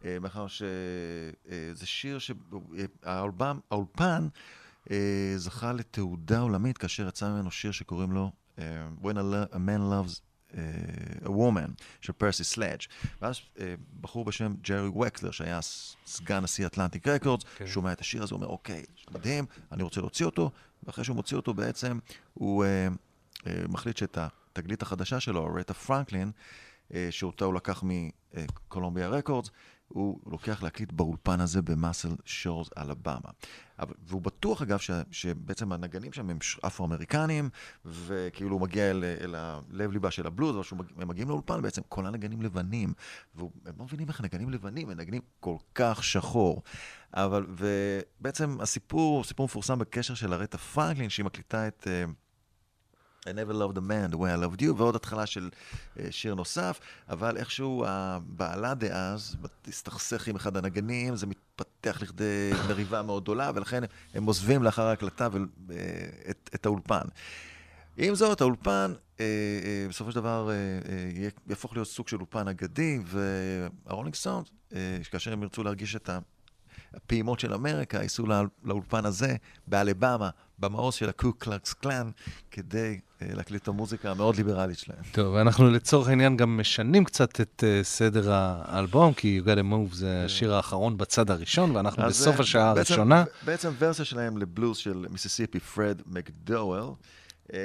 אה, 0.06 0.18
מאחר 0.22 0.48
שזה 0.48 1.86
שיר 1.86 2.20
שהאולפן 2.20 3.58
האולפן, 3.72 4.28
אה, 4.92 5.34
זכה 5.36 5.74
לתהודה 5.74 6.40
עולמית 6.40 6.78
כאשר 6.78 7.08
יצא 7.08 7.30
ממנו 7.30 7.52
שיר 7.52 7.72
שקוראים 7.72 8.12
לו 8.12 8.32
אה, 8.60 8.88
When 9.04 9.16
a, 9.16 9.56
Man 9.56 9.82
Loves 9.92 10.20
אה, 10.20 10.35
a 11.24 11.28
Woman 11.28 11.84
של 12.02 12.14
פרסי 12.14 12.44
סלדג'. 12.44 12.82
ואז 13.22 13.40
אה, 13.60 13.76
בחור 14.02 14.26
בשם 14.26 14.54
ג'רי 14.62 14.88
וקסלר, 14.88 15.32
שהיה 15.32 15.60
סגן 16.06 16.44
נשיא 16.44 16.66
אטלנטיק 16.66 17.08
רקורדס, 17.08 17.44
כן. 17.58 17.68
שומע 17.68 17.92
את 17.92 18.02
השיר 18.02 18.24
הזה, 18.24 18.36
הוא 18.36 18.42
אומר, 18.42 18.48
אוקיי, 18.48 18.84
מדהים, 19.12 19.46
אני 19.72 19.84
רוצה 19.84 20.02
להוציא 20.02 20.26
אותו, 20.26 20.52
ואחרי 20.84 21.04
שהוא 21.04 21.16
מוציא 21.16 21.38
אותו 21.38 21.54
בעצם, 21.54 22.00
הוא 22.34 22.66
אה, 22.66 22.88
אה, 23.48 23.64
מחליט 23.70 23.98
שאת 23.98 24.18
התגלית 24.56 24.82
החדשה 24.82 25.20
שלו, 25.20 25.46
רטה 25.56 25.74
פרנקלין, 25.74 26.32
אה, 26.94 27.08
שאותה 27.12 27.46
הוא 27.46 27.54
לקח 27.54 27.84
מקולומביה 27.84 29.08
רקורדס, 29.08 29.50
הוא 29.88 30.20
לוקח 30.26 30.64
להקליט 30.64 30.92
באולפן 30.92 31.40
הזה 31.40 31.62
במאסל 31.62 32.10
שורס, 32.26 32.70
אלבמה. 32.78 33.30
והוא 33.80 34.22
בטוח, 34.22 34.62
אגב, 34.62 34.80
ש, 34.80 34.92
שבעצם 35.12 35.72
הנגנים 35.72 36.14
שם 36.14 36.30
הם 36.30 36.38
אפרו-אמריקנים, 36.66 37.50
וכאילו 37.86 38.52
הוא 38.52 38.62
מגיע 38.62 38.92
אל, 38.92 39.04
אל 39.22 39.36
הלב-ליבה 39.38 40.12
של 40.12 40.28
הבלוז, 40.28 40.56
אבל 40.56 40.64
כשהם 40.64 41.08
מגיעים 41.08 41.30
לאולפן, 41.30 41.62
בעצם 41.62 41.82
כל 41.90 42.06
הנגנים 42.06 42.42
לבנים. 42.42 42.94
והם 43.36 43.50
לא 43.80 43.86
מבינים 43.86 44.08
איך 44.08 44.22
נגנים 44.22 44.50
לבנים, 44.50 44.90
הם 44.90 45.00
נגנים 45.00 45.22
כל 45.40 45.58
כך 45.76 46.04
שחור. 46.04 46.64
אבל, 47.14 47.46
ובעצם 47.50 48.58
הסיפור, 48.62 49.24
סיפור 49.24 49.46
מפורסם 49.46 49.80
בקשר 49.80 50.14
של 50.14 50.34
ארטה 50.34 50.58
פרנקלין, 50.58 51.10
שהיא 51.10 51.26
מקליטה 51.26 51.68
את... 51.68 51.88
אה, 51.88 52.06
I 53.28 53.32
never 53.32 53.54
loved 53.54 53.78
a 53.78 53.82
man 53.82 54.12
the 54.12 54.18
way 54.18 54.32
I 54.32 54.36
loved 54.36 54.62
you, 54.62 54.74
ועוד 54.78 54.96
התחלה 54.96 55.26
של 55.26 55.50
אה, 56.00 56.08
שיר 56.12 56.36
נוסף, 56.36 56.80
אבל 57.10 57.38
איכשהו 57.38 57.84
הבעלה 57.88 58.74
דאז 58.74 59.36
הסתכסך 59.68 60.28
עם 60.28 60.36
אחד 60.36 60.58
הנגנים, 60.58 61.16
זה 61.16 61.28
מתפתח 61.28 62.02
לכדי 62.02 62.52
מריבה 62.68 63.02
מאוד 63.02 63.24
גדולה, 63.24 63.52
ולכן 63.56 63.84
הם 64.14 64.26
עוזבים 64.26 64.64
לאחר 64.64 64.84
ההקלטה 64.84 65.28
אה, 65.72 65.76
את, 66.30 66.50
את 66.56 66.66
האולפן. 66.66 67.08
עם 67.98 68.16
זאת, 68.16 68.42
האולפן 68.42 68.94
אה, 69.20 69.26
אה, 69.66 69.86
בסופו 69.90 70.12
של 70.12 70.16
דבר 70.16 70.50
אה, 70.50 70.56
אה, 70.56 71.30
יהפוך 71.48 71.74
להיות 71.74 71.88
סוג 71.88 72.08
של 72.08 72.18
אולפן 72.18 72.48
אגדי, 72.48 73.00
והרולינג 73.06 74.16
סטונס, 74.16 74.46
כאשר 75.12 75.34
הם 75.34 75.44
ירצו 75.44 75.64
להרגיש 75.64 75.96
את. 75.96 76.10
הפעימות 76.94 77.40
של 77.40 77.54
אמריקה, 77.54 78.02
ייסעו 78.02 78.28
לא, 78.28 78.36
לאולפן 78.64 79.06
הזה, 79.06 79.36
באלבמה, 79.68 80.30
במעוז 80.60 80.94
של 80.94 81.10
הקו 81.10 81.34
קלוקס 81.34 81.74
קלאן, 81.74 82.10
כדי 82.52 83.00
להקליט 83.34 83.64
את 83.64 83.68
המוזיקה 83.68 84.12
המאוד 84.12 84.36
ליברלית 84.36 84.78
שלהם. 84.80 85.00
טוב, 85.12 85.36
אנחנו 85.36 85.72
לצורך 85.72 86.08
העניין 86.08 86.38
גם 86.38 86.58
משנים 86.58 87.04
קצת 87.06 87.42
את 87.42 87.64
uh, 87.64 87.84
סדר 87.84 88.32
האלבום, 88.34 89.14
כי 89.14 89.42
You 89.44 89.48
Gotta 89.48 89.62
Move 89.74 89.96
זה 89.96 90.24
השיר 90.26 90.54
האחרון 90.54 90.98
בצד 90.98 91.32
הראשון, 91.32 91.76
ואנחנו 91.76 92.04
בסוף 92.04 92.36
אה, 92.36 92.42
השעה 92.42 92.74
בעצם- 92.74 92.94
הראשונה. 92.94 93.24
בעצם 93.46 93.72
ורסיה 93.80 94.06
שלהם 94.06 94.38
לבלוז 94.38 94.78
של 94.78 95.06
מיסיסיפי, 95.10 95.60
פרד 95.60 96.02
מקדואל, 96.06 96.84
אה, 97.54 97.60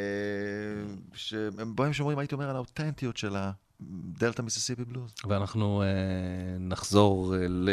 שבו 1.15 1.85
הם 1.85 1.93
שומרים, 1.93 2.19
הייתי 2.19 2.35
אומר, 2.35 2.51
על 2.51 2.57
האותנטיות 2.57 3.17
של 3.17 3.37
הדלתא 3.81 4.43
מיסיסיפי 4.43 4.85
בלוז. 4.85 5.15
ואנחנו 5.29 5.83
uh, 5.83 5.87
נחזור 6.61 7.35
uh, 7.35 7.37
ל, 7.49 7.69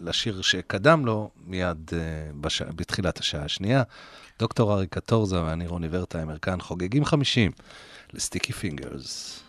לשיר 0.00 0.42
שקדם 0.42 1.06
לו 1.06 1.30
מיד 1.46 1.90
uh, 1.90 1.92
בש... 2.40 2.62
בתחילת 2.62 3.18
השעה 3.18 3.44
השנייה. 3.44 3.82
דוקטור 4.42 4.74
אריק 4.74 4.94
קטורזה 4.94 5.42
ואני 5.42 5.66
רוני 5.66 5.88
ורטהיימר 5.90 6.38
כאן 6.38 6.60
חוגגים 6.60 7.04
50 7.04 7.50
לסטיקי 8.12 8.52
פינגרס. 8.52 9.41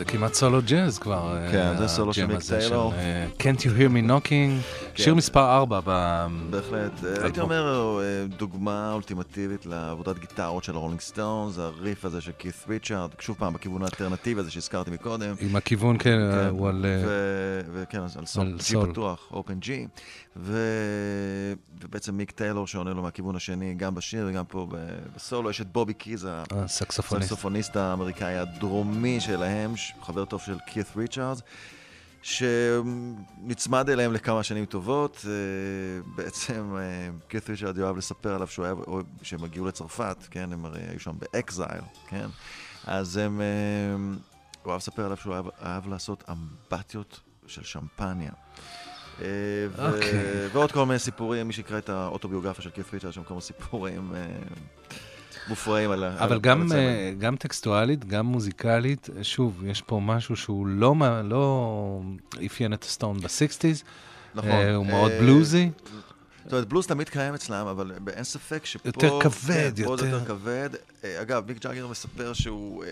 זה 0.00 0.04
כמעט 0.04 0.34
סולו 0.34 0.58
ג'אז 0.66 0.98
כבר. 0.98 1.36
אה, 1.36 1.52
כן, 1.52 1.76
זה 1.78 1.88
סולו 1.88 2.14
של 2.14 2.26
מיק 2.26 2.38
טיילור. 2.48 2.92
אה, 2.94 3.26
Can't 3.38 3.58
you 3.58 3.64
hear 3.64 3.92
me 3.92 4.08
knocking? 4.10 4.28
כן. 4.94 5.02
שיר 5.02 5.14
מספר 5.14 5.56
4 5.56 5.80
ב... 5.84 6.26
בהחלט. 6.50 7.04
אה, 7.04 7.24
הייתי. 7.24 7.40
אומר, 7.40 7.98
אה, 8.02 8.26
דוגמה 8.38 8.92
אולטימטיבית 8.92 9.66
לעבודת 9.66 10.18
גיטרות 10.18 10.64
של 10.64 10.74
הרולינג 10.74 11.00
סטונס, 11.00 11.58
הריף 11.58 12.04
הזה 12.04 12.20
של 12.20 12.32
כית' 12.38 12.64
ריצ'ארד, 12.68 13.10
שוב 13.18 13.36
פעם, 13.38 13.52
בכיוון 13.52 13.82
האלטרנטיבי 13.82 14.40
הזה 14.40 14.50
שהזכרתי 14.50 14.90
מקודם. 14.90 15.34
עם 15.40 15.56
הכיוון, 15.56 15.96
כן, 15.98 16.18
כן, 16.32 16.48
הוא 16.50 16.68
על... 16.68 16.86
אה, 16.86 17.70
וכן, 17.72 18.00
על 18.18 18.26
סול, 18.26 18.56
G. 18.58 18.90
פתוח, 18.90 19.28
open 19.32 19.58
G, 19.62 19.68
ובעצם 21.90 22.16
מיק 22.16 22.30
טיילור 22.30 22.66
שעונה 22.66 22.92
לו 22.92 23.02
מהכיוון 23.02 23.36
השני, 23.36 23.74
גם 23.74 23.94
בשיר 23.94 24.26
וגם 24.30 24.44
פה 24.44 24.66
בסולו, 25.16 25.50
יש 25.50 25.60
את 25.60 25.72
בובי 25.72 25.94
קיז, 25.94 26.28
הסקסופוניסט. 27.20 27.76
האמריקאי 27.76 28.38
הדרומי 28.38 29.20
שלהם, 29.20 29.74
חבר 30.02 30.24
טוב 30.24 30.40
של 30.40 30.56
כית' 30.66 30.96
ריצ'ארדס, 30.96 31.42
שנצמד 32.22 33.90
אליהם 33.90 34.12
לכמה 34.12 34.42
שנים 34.42 34.64
טובות. 34.64 35.24
אה, 35.28 35.32
בעצם 36.16 36.76
אה, 36.78 37.10
כית' 37.28 37.50
ריצ'ארד 37.50 37.78
יאהב 37.78 37.96
לספר 37.96 38.34
עליו 38.34 38.46
שהוא 38.48 38.64
היה, 38.64 38.74
או- 38.74 39.00
שהם 39.22 39.44
הגיעו 39.44 39.66
לצרפת, 39.66 40.16
כן, 40.30 40.52
הם 40.52 40.64
הרי 40.64 40.80
היו 40.88 41.00
שם 41.00 41.12
ב 41.18 41.27
exile, 41.27 41.82
כן? 42.08 42.26
אז 42.86 43.16
הם, 43.16 43.40
אה, 43.40 43.46
הוא 44.62 44.72
אהב 44.72 44.78
לספר 44.78 45.04
עליו 45.04 45.16
שהוא 45.16 45.34
אהב, 45.34 45.46
אהב 45.62 45.88
לעשות 45.88 46.24
אמבטיות 46.30 47.20
של 47.46 47.62
שמפניה. 47.64 48.32
אה, 49.20 49.88
אוקיי. 49.88 50.48
ועוד 50.52 50.72
כל 50.72 50.86
מיני 50.86 50.98
סיפורים, 50.98 51.46
מי 51.46 51.52
שיקרא 51.52 51.78
את 51.78 51.88
האוטוביוגרפיה 51.88 52.64
של 52.64 52.70
ריצ'ארד, 52.92 53.10
יש 53.10 53.14
שם 53.14 53.22
כמה 53.22 53.40
סיפורים 53.40 54.12
אה, 54.14 54.26
מופרעים 55.48 55.90
על 55.90 56.04
ה... 56.04 56.24
אבל 56.24 56.40
גם. 56.40 56.72
אה, 56.72 57.12
גם 57.18 57.36
טקסטואלית, 57.36 58.04
גם 58.04 58.26
מוזיקלית, 58.26 59.08
שוב, 59.22 59.62
יש 59.66 59.82
פה 59.82 60.00
משהו 60.00 60.36
שהוא 60.36 60.66
לא, 60.66 60.94
לא 61.24 62.00
אפיין 62.46 62.72
את 62.72 62.84
הסטון 62.84 63.20
ב-60's, 63.20 63.84
נכון. 64.34 64.50
הוא 64.50 64.86
מאוד 64.86 65.12
בלוזי. 65.20 65.70
זאת 66.44 66.52
אומרת, 66.52 66.68
בלוז 66.68 66.86
תמיד 66.86 67.08
קיים 67.08 67.34
אצלם, 67.34 67.66
אבל 67.66 67.92
אין 68.12 68.24
ספק 68.24 68.66
שפה... 68.66 68.88
יותר 68.88 69.20
כבד, 69.20 69.72
כן, 69.76 69.84
פה 69.84 69.96
זה 69.96 70.06
יותר- 70.06 70.06
יותר 70.06 70.24
כבד. 70.24 70.70
אגב, 71.04 71.44
מיק 71.48 71.62
ג'אגר 71.64 71.86
מספר 71.86 72.32
שהוא... 72.32 72.84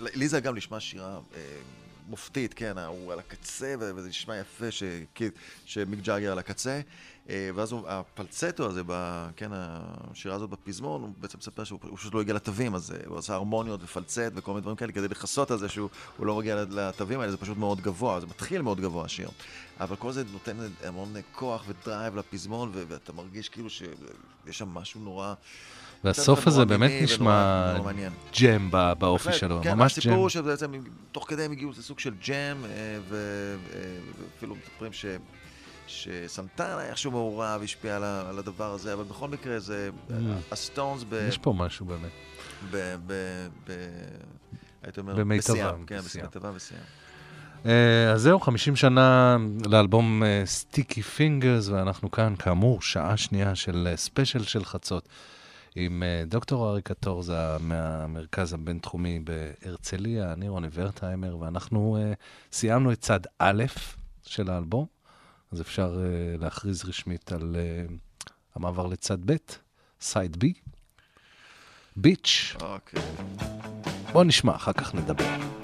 לי 0.00 0.28
זה 0.28 0.40
גם 0.40 0.56
נשמע 0.56 0.80
שירה 0.80 1.18
מופתית, 2.12 2.54
כן, 2.54 2.78
הוא 2.78 3.12
על 3.12 3.18
הקצה, 3.18 3.74
וזה 3.78 4.08
נשמע 4.08 4.36
יפה 4.36 4.70
שכי- 4.70 5.30
שמיק 5.64 6.00
ג'אגר 6.00 6.32
על 6.32 6.38
הקצה. 6.38 6.80
אה, 7.30 7.50
ואז 7.54 7.72
הוא, 7.72 7.88
הפלצטו 7.88 8.66
הזה, 8.66 8.82
ב, 8.86 9.26
כן, 9.36 9.50
השירה 9.52 10.34
הזאת 10.34 10.50
בפזמון, 10.50 11.02
הוא 11.02 11.10
בעצם 11.18 11.38
מספר 11.38 11.64
שהוא 11.64 11.78
הוא 11.82 11.98
פשוט 11.98 12.14
לא 12.14 12.20
הגיע 12.20 12.34
לתווים, 12.34 12.74
אז 12.74 12.90
אה, 12.92 12.96
הוא 13.06 13.18
עשה 13.18 13.34
הרמוניות 13.34 13.82
ופלצט 13.82 14.32
וכל 14.34 14.50
מיני 14.52 14.60
דברים 14.60 14.76
כאלה 14.76 14.92
כדי 14.92 15.08
לכסות 15.08 15.50
על 15.50 15.58
זה 15.58 15.68
שהוא 15.68 15.88
הוא 16.16 16.26
לא 16.26 16.36
מגיע 16.36 16.64
לתווים 16.70 17.20
האלה, 17.20 17.30
זה 17.30 17.36
פשוט 17.36 17.58
מאוד 17.58 17.80
גבוה, 17.80 18.20
זה 18.20 18.26
מתחיל 18.26 18.62
מאוד 18.62 18.80
גבוה 18.80 19.04
השיר. 19.04 19.28
אבל 19.80 19.96
כל 19.96 20.12
זה 20.12 20.24
נותן 20.32 20.56
המון 20.84 21.14
כוח 21.32 21.64
ודרייב 21.68 22.16
לפזמון, 22.16 22.70
ואתה 22.74 23.12
מרגיש 23.12 23.48
כאילו 23.48 23.70
שיש 23.70 24.58
שם 24.58 24.68
משהו 24.68 25.00
נורא... 25.00 25.34
והסוף 26.04 26.46
הזה 26.46 26.64
באמת 26.64 26.90
נשמע. 27.02 27.74
ג'ם 28.40 28.70
באופי 28.98 29.32
שלו, 29.32 29.60
כן, 29.62 29.74
ממש 29.74 29.92
הסיפור 29.92 30.12
ג'ם. 30.12 30.18
הוא 30.18 30.28
שבעצם 30.28 30.72
תוך 31.12 31.24
כדי 31.28 31.42
הם 31.42 31.52
הגיעו 31.52 31.70
לסוג 31.70 31.98
של 31.98 32.14
ג'ם, 32.26 32.34
אה, 32.64 32.70
אה, 32.70 32.98
ואפילו 33.08 34.54
מספרים 34.54 34.92
ש... 34.92 35.06
שסנטנה 35.86 36.82
איכשהו 36.82 37.10
מעורב, 37.10 37.60
השפיע 37.64 37.96
על, 37.96 38.38
הדבר 38.38 38.72
הזה, 38.72 38.92
אבל 38.92 39.04
בכל 39.04 39.28
מקרה 39.28 39.58
זה... 39.58 39.90
הסטונס 40.52 41.04
ב... 41.08 41.26
יש 41.28 41.38
פה 41.38 41.52
משהו 41.52 41.86
באמת. 41.86 42.10
ב... 42.70 42.94
ב... 43.06 43.12
ב... 43.66 43.72
הייתי 44.82 45.00
אומר, 45.00 45.14
במיטבם, 45.14 45.84
כן. 45.86 46.00
במיטבם 46.14 46.52
ושיאם. 46.54 46.80
אה, 47.66 48.10
אז 48.12 48.22
זהו, 48.22 48.40
50 48.40 48.76
שנה 48.76 49.36
לאלבום 49.70 50.22
Sticky 50.44 51.02
Fingers, 51.02 51.68
ואנחנו 51.68 52.10
כאן, 52.10 52.34
כאמור, 52.38 52.82
שעה 52.82 53.16
שנייה 53.16 53.54
של 53.54 53.88
אה, 53.90 53.96
ספיישל 53.96 54.44
של 54.44 54.64
חצות, 54.64 55.08
עם 55.76 56.02
אה, 56.02 56.24
דוקטור 56.26 56.70
אריק 56.70 56.88
קטורזה 56.88 57.56
מהמרכז 57.60 58.52
הבינתחומי 58.52 59.20
בהרצליה, 59.20 60.32
אני 60.32 60.48
רוני 60.48 60.68
ורטהיימר, 60.72 61.36
ואנחנו 61.36 61.96
אה, 62.00 62.12
סיימנו 62.52 62.92
את 62.92 63.00
צד 63.00 63.20
א' 63.38 63.64
של 64.22 64.50
האלבום, 64.50 64.86
אז 65.52 65.60
אפשר 65.60 66.00
אה, 66.04 66.36
להכריז 66.38 66.84
רשמית 66.84 67.32
על 67.32 67.56
אה, 67.58 67.94
המעבר 68.54 68.86
לצד 68.86 69.18
ב', 69.26 69.36
סייד 70.00 70.36
בי, 70.36 70.52
ביץ'. 71.96 72.56
אוקיי. 72.60 73.02
בואו 74.12 74.24
נשמע, 74.24 74.56
אחר 74.56 74.72
כך 74.72 74.94
נדבר. 74.94 75.61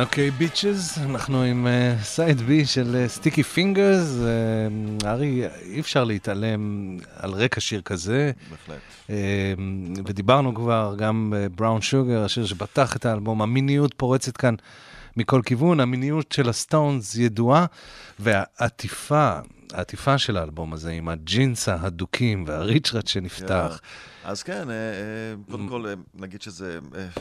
אוקיי, 0.00 0.30
Bitch, 0.30 0.75
אז, 0.75 0.98
אנחנו 1.04 1.42
עם 1.42 1.66
side 2.02 2.40
B 2.40 2.66
של 2.66 3.04
Sticky 3.08 3.42
Fingers. 3.42 4.16
ארי, 5.04 5.42
אי 5.62 5.80
אפשר 5.80 6.04
להתעלם 6.04 6.96
על 7.16 7.30
רקע 7.30 7.60
שיר 7.60 7.80
כזה. 7.80 8.32
בהחלט. 8.50 8.80
אה, 9.10 9.16
ודיברנו 10.04 10.54
כבר 10.54 10.94
גם 10.98 11.32
ב 11.36 11.43
Brown 11.43 11.80
Sugar, 11.80 12.24
השיר 12.24 12.46
שפתח 12.46 12.96
את 12.96 13.06
האלבום, 13.06 13.42
המיניות 13.42 13.94
פורצת 13.96 14.36
כאן 14.36 14.54
מכל 15.16 15.40
כיוון, 15.46 15.80
המיניות 15.80 16.32
של 16.32 16.48
הסטונס 16.48 17.14
ידועה, 17.14 17.66
והעטיפה, 18.18 19.38
העטיפה 19.72 20.18
של 20.18 20.36
האלבום 20.36 20.72
הזה 20.72 20.90
עם 20.90 21.08
הג'ינס 21.08 21.68
ההדוקים 21.68 22.44
והריצ'רץ' 22.46 23.06
שנפתח. 23.06 23.80
אז 24.28 24.42
כן, 24.42 24.70
אה, 24.70 24.74
אה, 24.74 25.34
קודם 25.50 25.68
כל, 25.68 25.86
אה, 25.86 25.94
נגיד 26.14 26.42
שזה 26.42 26.78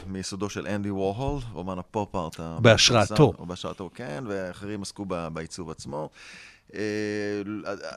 מיסודו 0.08 0.50
של 0.50 0.68
אנדי 0.68 0.92
וורהול, 0.92 1.42
אומן 1.54 1.80
הפופ-ארט. 1.80 2.40
בהשראתו. 2.62 3.34
בהשראתו, 3.34 3.90
כן, 3.94 4.24
ואחרים 4.28 4.82
עסקו 4.82 5.06
בעיצוב 5.06 5.70
עצמו. 5.70 6.10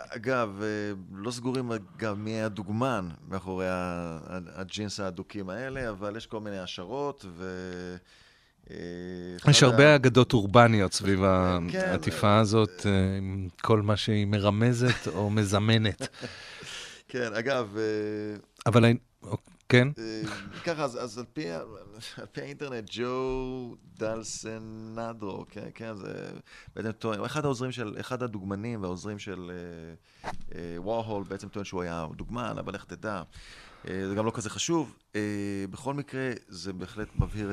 אגב, 0.09 0.63
לא 1.15 1.31
סגורים 1.31 1.73
אגב 1.73 2.19
מי 2.19 2.43
הדוגמן 2.43 3.09
מאחורי 3.29 3.67
הג'ינס 4.55 5.01
ההדוקים 5.01 5.51
האלה, 5.51 5.91
אבל 5.91 6.17
יש 6.17 6.27
כל 6.27 6.41
מיני 6.41 6.59
השערות, 6.59 7.25
ו... 7.29 7.97
יש 9.49 9.63
הרבה 9.63 9.95
אגדות 9.95 10.33
אורבניות 10.33 10.93
סביב 10.93 11.21
כן, 11.71 11.89
העטיפה 11.89 12.39
הזאת, 12.39 12.87
עם 13.19 13.49
כל 13.63 13.83
מה 13.83 13.97
שהיא 13.97 14.27
מרמזת 14.27 15.09
או 15.09 15.31
מזמנת. 15.31 16.09
כן, 17.13 17.35
אגב, 17.35 17.77
אבל 18.71 18.85
כן? 19.69 19.89
אה, 19.99 20.23
ככה, 20.65 20.85
אז, 20.85 21.05
אז 21.05 21.19
על, 21.19 21.25
פי, 21.33 21.51
על 21.51 22.27
פי 22.33 22.41
האינטרנט, 22.41 22.85
ג'ו 22.93 23.77
דלסנדרו, 23.99 25.45
כן, 25.51 25.69
כן, 25.75 25.95
זה 25.95 26.31
בעצם 26.77 26.93
טוען, 26.93 27.25
אחד 27.25 27.45
העוזרים 27.45 27.73
של, 27.73 27.97
אחד 28.01 28.23
הדוגמנים 28.23 28.83
והעוזרים 28.83 29.19
של 29.19 29.51
אה, 29.51 30.31
אה, 30.55 30.83
וורהול, 30.83 31.25
בעצם 31.25 31.49
טוען 31.49 31.65
שהוא 31.65 31.83
היה 31.83 32.07
דוגמן, 32.17 32.59
אבל 32.59 32.75
איך 32.75 32.85
תדע. 32.85 33.23
אה, 33.89 34.09
זה 34.09 34.15
גם 34.15 34.27
לא 34.27 34.33
כזה 34.35 34.51
חשוב. 34.51 34.97
אה, 35.17 35.65
בכל 35.71 35.95
מקרה, 35.95 36.31
זה 36.49 36.73
בהחלט 36.73 37.09
מבהיר 37.17 37.53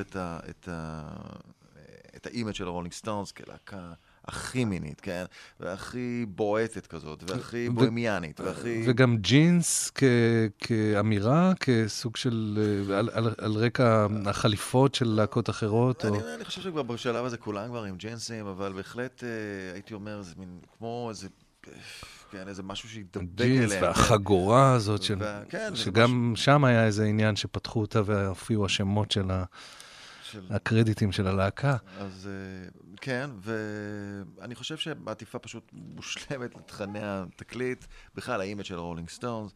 את 2.16 2.26
ה 2.26 2.30
image 2.30 2.52
של 2.52 2.66
הרולינג 2.66 2.92
סטונס 2.92 3.32
כלהקה 3.32 3.92
הכי 4.28 4.64
מינית, 4.64 5.00
כן? 5.00 5.24
והכי 5.60 6.26
בועטת 6.28 6.86
כזאת, 6.86 7.30
והכי 7.30 7.68
ו- 7.68 7.74
בוהמיאנית, 7.74 8.40
והכי... 8.40 8.84
וגם 8.86 9.16
ג'ינס 9.16 9.90
כ- 9.94 10.02
כאמירה, 10.58 11.52
כסוג 11.60 12.16
של... 12.16 12.58
על, 12.94 13.10
על, 13.12 13.34
על 13.38 13.52
רקע 13.52 14.06
החליפות 14.26 14.94
של 14.94 15.08
להקות 15.08 15.50
אחרות? 15.50 16.04
או... 16.04 16.14
אני, 16.14 16.34
אני 16.34 16.44
חושב 16.44 16.60
שכבר 16.62 16.82
בשלב 16.82 17.24
הזה 17.24 17.36
כולם 17.36 17.68
כבר 17.68 17.84
עם 17.84 17.96
ג'ינסים, 17.96 18.46
אבל 18.46 18.72
בהחלט 18.72 19.24
אה, 19.24 19.28
הייתי 19.74 19.94
אומר, 19.94 20.22
זה 20.22 20.34
מין 20.38 20.48
כמו 20.78 21.06
איזה, 21.10 21.28
כן, 22.30 22.48
איזה 22.48 22.62
משהו 22.62 22.88
שידבק 22.88 23.16
אליהם. 23.16 23.28
ג'ינס 23.34 23.72
כן. 23.72 23.82
והחגורה 23.82 24.72
הזאת, 24.72 25.02
של, 25.02 25.18
כן, 25.48 25.70
שגם 25.74 26.32
שם 26.36 26.64
היה 26.64 26.86
איזה 26.86 27.04
עניין 27.04 27.36
שפתחו 27.36 27.80
אותה 27.80 28.02
והופיעו 28.04 28.66
השמות 28.66 29.10
של 29.10 29.30
ה- 29.30 29.44
של- 30.32 30.46
הקרדיטים 30.50 31.12
של 31.12 31.26
הלהקה. 31.26 31.76
אז 31.98 32.28
אה, 32.30 32.68
כן, 33.00 33.30
ואני 33.40 34.54
חושב 34.54 34.76
שהעטיפה 34.76 35.38
פשוט 35.38 35.70
מושלמת 35.72 36.54
לתכני 36.56 36.98
התקליט, 37.02 37.84
בכלל 38.14 38.40
ה 38.40 38.44
image 38.44 38.62
של 38.64 38.74
הרולינג 38.74 39.08
סטונס, 39.08 39.52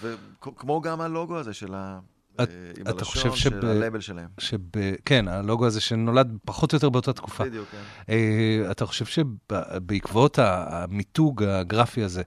וכמו 0.00 0.80
גם 0.80 1.00
הלוגו 1.00 1.38
הזה 1.38 1.52
של 1.54 1.74
ה... 1.74 1.98
את- 2.42 2.48
אה, 2.50 2.54
עם 2.78 2.82
אתה 2.82 2.90
הלשון 2.90 3.04
חושב 3.04 3.32
של 3.34 3.50
שב- 3.60 3.64
הלבל 3.64 4.00
שלהם. 4.00 4.28
שב... 4.38 4.58
כן, 5.04 5.28
הלוגו 5.28 5.66
הזה 5.66 5.80
שנולד 5.80 6.36
פחות 6.44 6.72
או 6.72 6.76
יותר 6.76 6.88
באותה 6.88 7.12
תקופה. 7.12 7.44
בדיוק, 7.44 7.68
כן. 7.70 7.82
אה, 8.08 8.70
אתה 8.70 8.86
חושב 8.86 9.04
שבעקבות 9.04 10.38
המיתוג 10.42 11.42
הגרפי 11.44 12.02
הזה, 12.04 12.22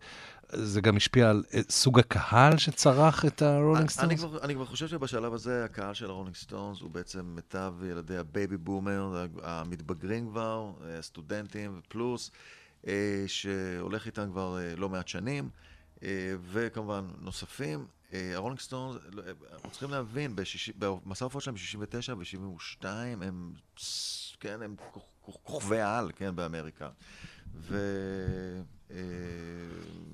זה 0.54 0.82
גם 0.82 0.98
השפיע 0.98 1.30
על 1.30 1.44
אה, 1.54 1.60
סוג 1.70 2.00
הקהל 2.00 2.58
שצרך 2.58 3.26
את 3.26 3.42
הרולינג 3.42 3.78
אני 3.80 3.90
סטונס? 3.90 4.20
כבר, 4.20 4.42
אני 4.44 4.54
כבר 4.56 4.66
חושב 4.66 4.88
שבשלב 4.88 5.34
הזה 5.34 5.66
הקהל 5.66 5.94
של 5.94 6.10
הרולינג 6.10 6.36
סטונס 6.36 6.80
הוא 6.82 6.90
בעצם 6.90 7.26
מיטב 7.36 7.74
ילדי 7.92 8.18
ה 8.18 8.26
baby 8.26 8.58
boomer, 8.58 9.26
המתבגרים 9.44 10.30
כבר, 10.30 10.72
אה, 10.86 11.02
סטודנטים 11.02 11.82
פלוס, 11.88 12.32
אה, 12.88 13.24
שהולך 13.28 14.06
איתם 14.06 14.30
כבר 14.32 14.58
לא 14.78 14.90
מעט 14.90 15.08
שנים, 15.08 15.50
וכמובן 16.52 17.06
נוספים. 17.20 17.86
הרולינג 18.36 18.60
סטונס, 18.60 18.98
לא, 19.12 19.22
אה, 19.24 19.32
אנחנו 19.54 19.70
צריכים 19.70 19.90
להבין, 19.90 20.36
במסע 20.80 21.26
ההופעות 21.26 21.44
שלהם 21.44 21.56
ב-69 21.56 22.14
ו-72, 22.18 22.86
הם, 23.22 23.54
כן, 24.40 24.62
הם 24.62 24.76
כוכ- 24.94 25.00
כוכ- 25.26 25.38
כוכבי 25.44 25.80
על, 25.82 26.12
כן, 26.16 26.36
באמריקה. 26.36 26.90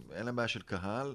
ואין 0.08 0.26
להם 0.26 0.36
בעיה 0.36 0.48
של 0.48 0.62
קהל. 0.62 1.14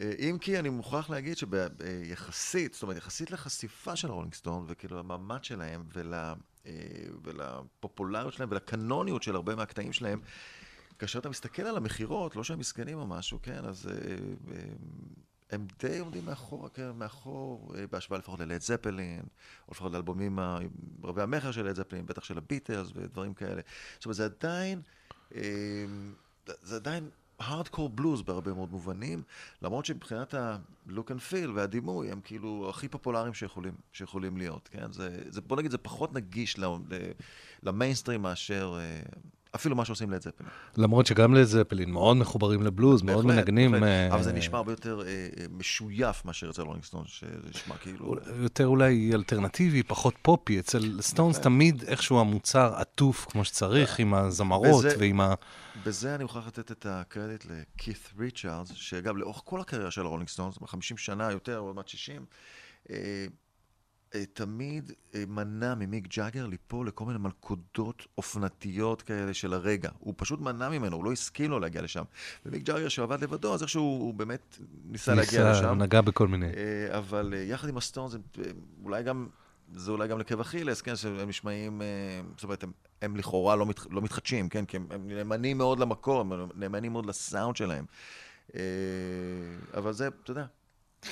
אה, 0.00 0.12
אם 0.18 0.38
כי 0.40 0.58
אני 0.58 0.68
מוכרח 0.68 1.10
להגיד 1.10 1.36
שביחסית, 1.36 2.74
זאת 2.74 2.82
אומרת, 2.82 2.96
יחסית 2.96 3.30
לחשיפה 3.30 3.96
של 3.96 4.08
הרולינג 4.08 4.34
סטון, 4.34 4.64
וכאילו 4.68 4.98
למעמד 4.98 5.44
שלהם, 5.44 5.84
ול, 5.92 6.14
אה, 6.14 6.32
ולפופולריות 7.22 8.34
שלהם, 8.34 8.48
ולקנוניות 8.52 9.22
של 9.22 9.34
הרבה 9.34 9.54
מהקטעים 9.54 9.92
שלהם, 9.92 10.20
כאשר 10.98 11.18
אתה 11.18 11.28
מסתכל 11.28 11.62
על 11.62 11.76
המכירות, 11.76 12.36
לא 12.36 12.44
שהם 12.44 12.58
מסכנים 12.58 12.98
או 12.98 13.06
משהו, 13.06 13.38
כן, 13.42 13.64
אז 13.64 13.88
אה, 13.88 14.14
אה, 14.54 14.62
הם 15.50 15.66
די 15.78 15.98
עומדים 15.98 16.24
מאחור, 16.24 16.68
כן, 16.68 16.90
מאחור, 16.90 17.72
אה, 17.78 17.86
בהשוואה 17.86 18.18
לפחות 18.18 18.40
ללד 18.40 18.60
זפלין, 18.60 19.20
או 19.68 19.72
לפחות 19.72 19.92
לאלבומים 19.92 20.38
רבי 21.04 21.22
המכר 21.22 21.52
של 21.52 21.66
לד 21.66 21.76
זפלין, 21.76 22.06
בטח 22.06 22.24
של 22.24 22.38
הביטלס 22.38 22.88
ודברים 22.94 23.34
כאלה. 23.34 23.62
זאת 23.94 24.04
אומרת, 24.04 24.16
זה 24.16 24.24
עדיין, 24.24 24.82
אה, 25.34 25.40
זה 26.46 26.76
עדיין 26.76 27.10
הארדקור 27.38 27.88
בלוז 27.88 28.22
בהרבה 28.22 28.52
מאוד 28.52 28.70
מובנים, 28.70 29.22
למרות 29.62 29.86
שמבחינת 29.86 30.34
ה-look 30.34 31.08
and 31.08 31.32
feel 31.32 31.50
והדימוי, 31.54 32.10
הם 32.10 32.20
כאילו 32.24 32.66
הכי 32.70 32.88
פופולריים 32.88 33.34
שיכולים, 33.34 33.74
שיכולים 33.92 34.36
להיות, 34.36 34.68
כן? 34.72 34.92
זה, 34.92 35.22
זה, 35.28 35.40
בוא 35.40 35.56
נגיד, 35.56 35.70
זה 35.70 35.78
פחות 35.78 36.12
נגיש 36.12 36.56
למיינסטרים 37.62 38.22
מאשר... 38.22 38.78
אפילו 39.54 39.76
מה 39.76 39.84
שעושים 39.84 40.10
לד 40.10 40.22
זפלין. 40.22 40.48
למרות 40.76 41.06
שגם 41.06 41.34
לזפלין 41.34 41.90
מאוד 41.90 42.16
מחוברים 42.16 42.62
לבלוז, 42.62 43.02
מאוד 43.02 43.26
מנגנים. 43.26 43.84
אה, 43.84 44.14
אבל 44.14 44.22
זה 44.22 44.32
נשמע 44.32 44.58
הרבה 44.58 44.72
יותר 44.72 45.00
אה, 45.00 45.06
אה, 45.06 45.44
משויף 45.50 46.24
מאשר 46.24 46.50
אצל 46.50 46.62
רולינג 46.62 46.84
סטון, 46.84 47.04
שזה 47.06 47.48
נשמע 47.50 47.76
כאילו... 47.76 48.16
יותר 48.42 48.66
אולי 48.66 49.10
אלטרנטיבי, 49.14 49.82
פחות 49.82 50.14
פופי. 50.22 50.58
אצל 50.58 51.00
סטונס 51.00 51.38
תמיד 51.38 51.82
איכשהו 51.82 52.20
המוצר 52.20 52.74
עטוף 52.76 53.26
כמו 53.30 53.44
שצריך, 53.44 53.98
עם 53.98 54.14
הזמרות 54.14 54.84
ועם 54.98 55.20
ה... 55.20 55.34
בזה 55.86 56.14
אני 56.14 56.22
מוכרח 56.22 56.46
לתת 56.46 56.72
את 56.72 56.86
הקרדיט 56.88 57.44
לכית 57.44 58.10
ריצ'רדס, 58.18 58.72
שאגב, 58.72 59.16
לאורך 59.16 59.42
כל 59.44 59.60
הקריירה 59.60 59.90
של 59.90 60.00
הרולינג 60.00 60.28
סטונס, 60.28 60.54
50 60.66 60.96
שנה 60.96 61.30
יותר, 61.30 61.58
עוד 61.58 61.76
מעט 61.76 61.88
60, 61.88 62.24
אה, 62.90 62.96
אה, 62.96 63.26
תמיד 64.32 64.92
אה, 65.14 65.24
מנע 65.28 65.74
ממיק 65.74 66.16
ג'אגר 66.16 66.46
ליפול 66.46 66.88
לכל 66.88 67.04
מיני 67.04 67.18
מלכודות 67.18 68.06
אופנתיות 68.18 69.02
כאלה 69.02 69.34
של 69.34 69.52
הרגע. 69.52 69.90
הוא 69.98 70.14
פשוט 70.16 70.40
מנע 70.40 70.68
ממנו, 70.68 70.96
הוא 70.96 71.04
לא 71.04 71.12
הסכים 71.12 71.50
לו 71.50 71.60
להגיע 71.60 71.82
לשם. 71.82 72.02
ומיק 72.46 72.62
ג'אגר 72.62 72.88
שעבד 72.88 73.22
לבדו, 73.22 73.54
אז 73.54 73.62
איכשהו 73.62 73.82
הוא 73.82 74.14
באמת 74.14 74.58
ניסה 74.84 75.14
להגיע 75.14 75.48
ניסה, 75.48 75.60
לשם. 75.60 75.82
נגע 75.82 76.00
בכל 76.00 76.28
מיני. 76.28 76.46
אה, 76.46 76.98
אבל 76.98 77.34
אה, 77.36 77.42
יחד 77.42 77.68
עם 77.68 77.76
הסטונס, 77.76 78.14
אה, 78.14 78.44
אולי 78.84 79.02
גם, 79.02 79.28
זה 79.74 79.90
אולי 79.90 80.08
גם 80.08 80.18
לקב 80.18 80.40
אכילס, 80.40 80.80
כן, 80.80 80.96
שהם 80.96 81.28
נשמעים, 81.28 81.82
אה, 81.82 81.86
זאת 82.36 82.44
אומרת, 82.44 82.62
הם, 82.62 82.72
הם 83.02 83.16
לכאורה 83.16 83.56
לא, 83.56 83.66
מת, 83.66 83.80
לא 83.90 84.02
מתחדשים, 84.02 84.48
כן, 84.48 84.64
כי 84.64 84.76
הם, 84.76 84.86
הם 84.90 85.08
נאמנים 85.08 85.58
מאוד 85.58 85.80
למקור, 85.80 86.20
הם 86.20 86.32
נאמנים 86.54 86.92
מאוד 86.92 87.06
לסאונד 87.06 87.56
שלהם. 87.56 87.84
אה, 88.54 88.60
אבל 89.76 89.92
זה, 89.92 90.08
אתה 90.08 90.30
יודע, 90.30 90.44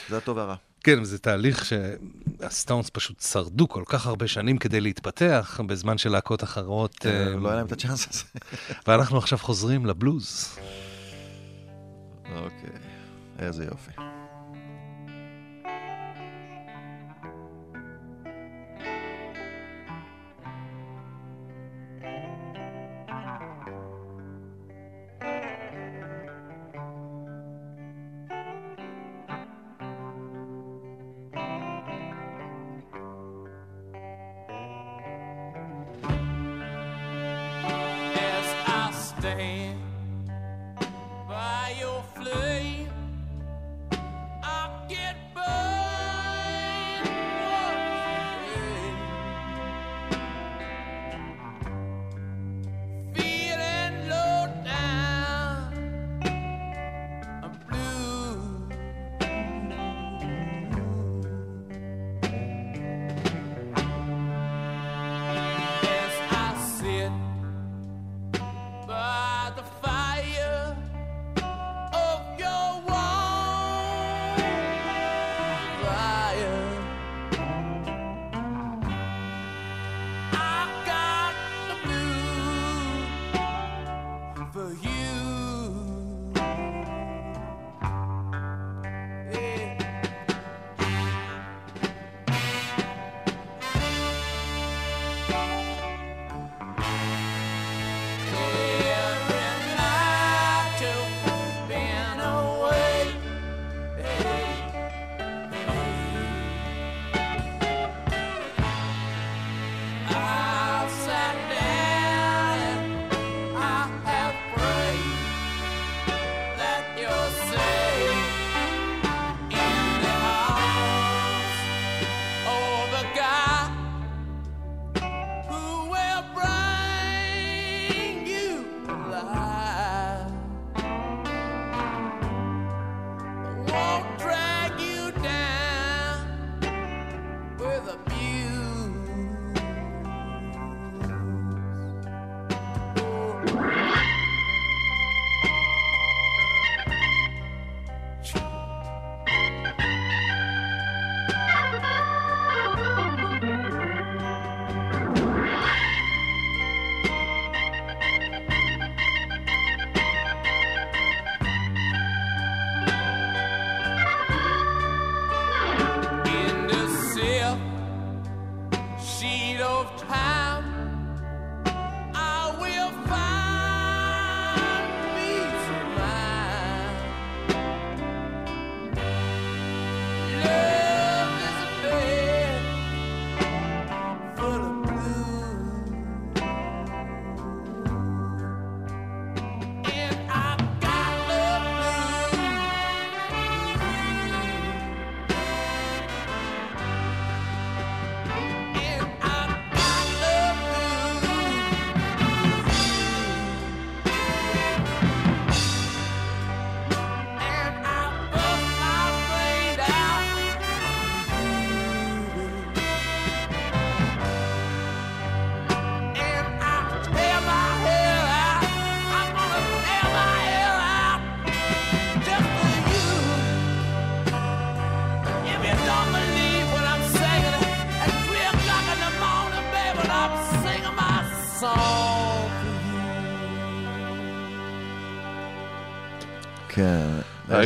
זה 0.08 0.16
הטוב 0.16 0.36
והרע. 0.36 0.67
כן, 0.88 1.04
זה 1.04 1.18
תהליך 1.18 1.64
שהסטונס 1.64 2.90
פשוט 2.90 3.20
שרדו 3.20 3.68
כל 3.68 3.82
כך 3.86 4.06
הרבה 4.06 4.26
שנים 4.26 4.58
כדי 4.58 4.80
להתפתח, 4.80 5.60
בזמן 5.66 5.98
שלהקות 5.98 6.44
אחרות... 6.44 7.06
אה, 7.06 7.26
אה, 7.26 7.36
לא 7.36 7.48
היה 7.48 7.56
להם 7.56 7.66
את 7.66 7.72
הצ'אנס 7.72 8.08
הזה. 8.10 8.24
ואנחנו 8.86 9.18
עכשיו 9.18 9.38
חוזרים 9.38 9.86
לבלוז. 9.86 10.58
אוקיי, 12.34 12.70
איזה 13.38 13.64
יופי. 13.64 14.17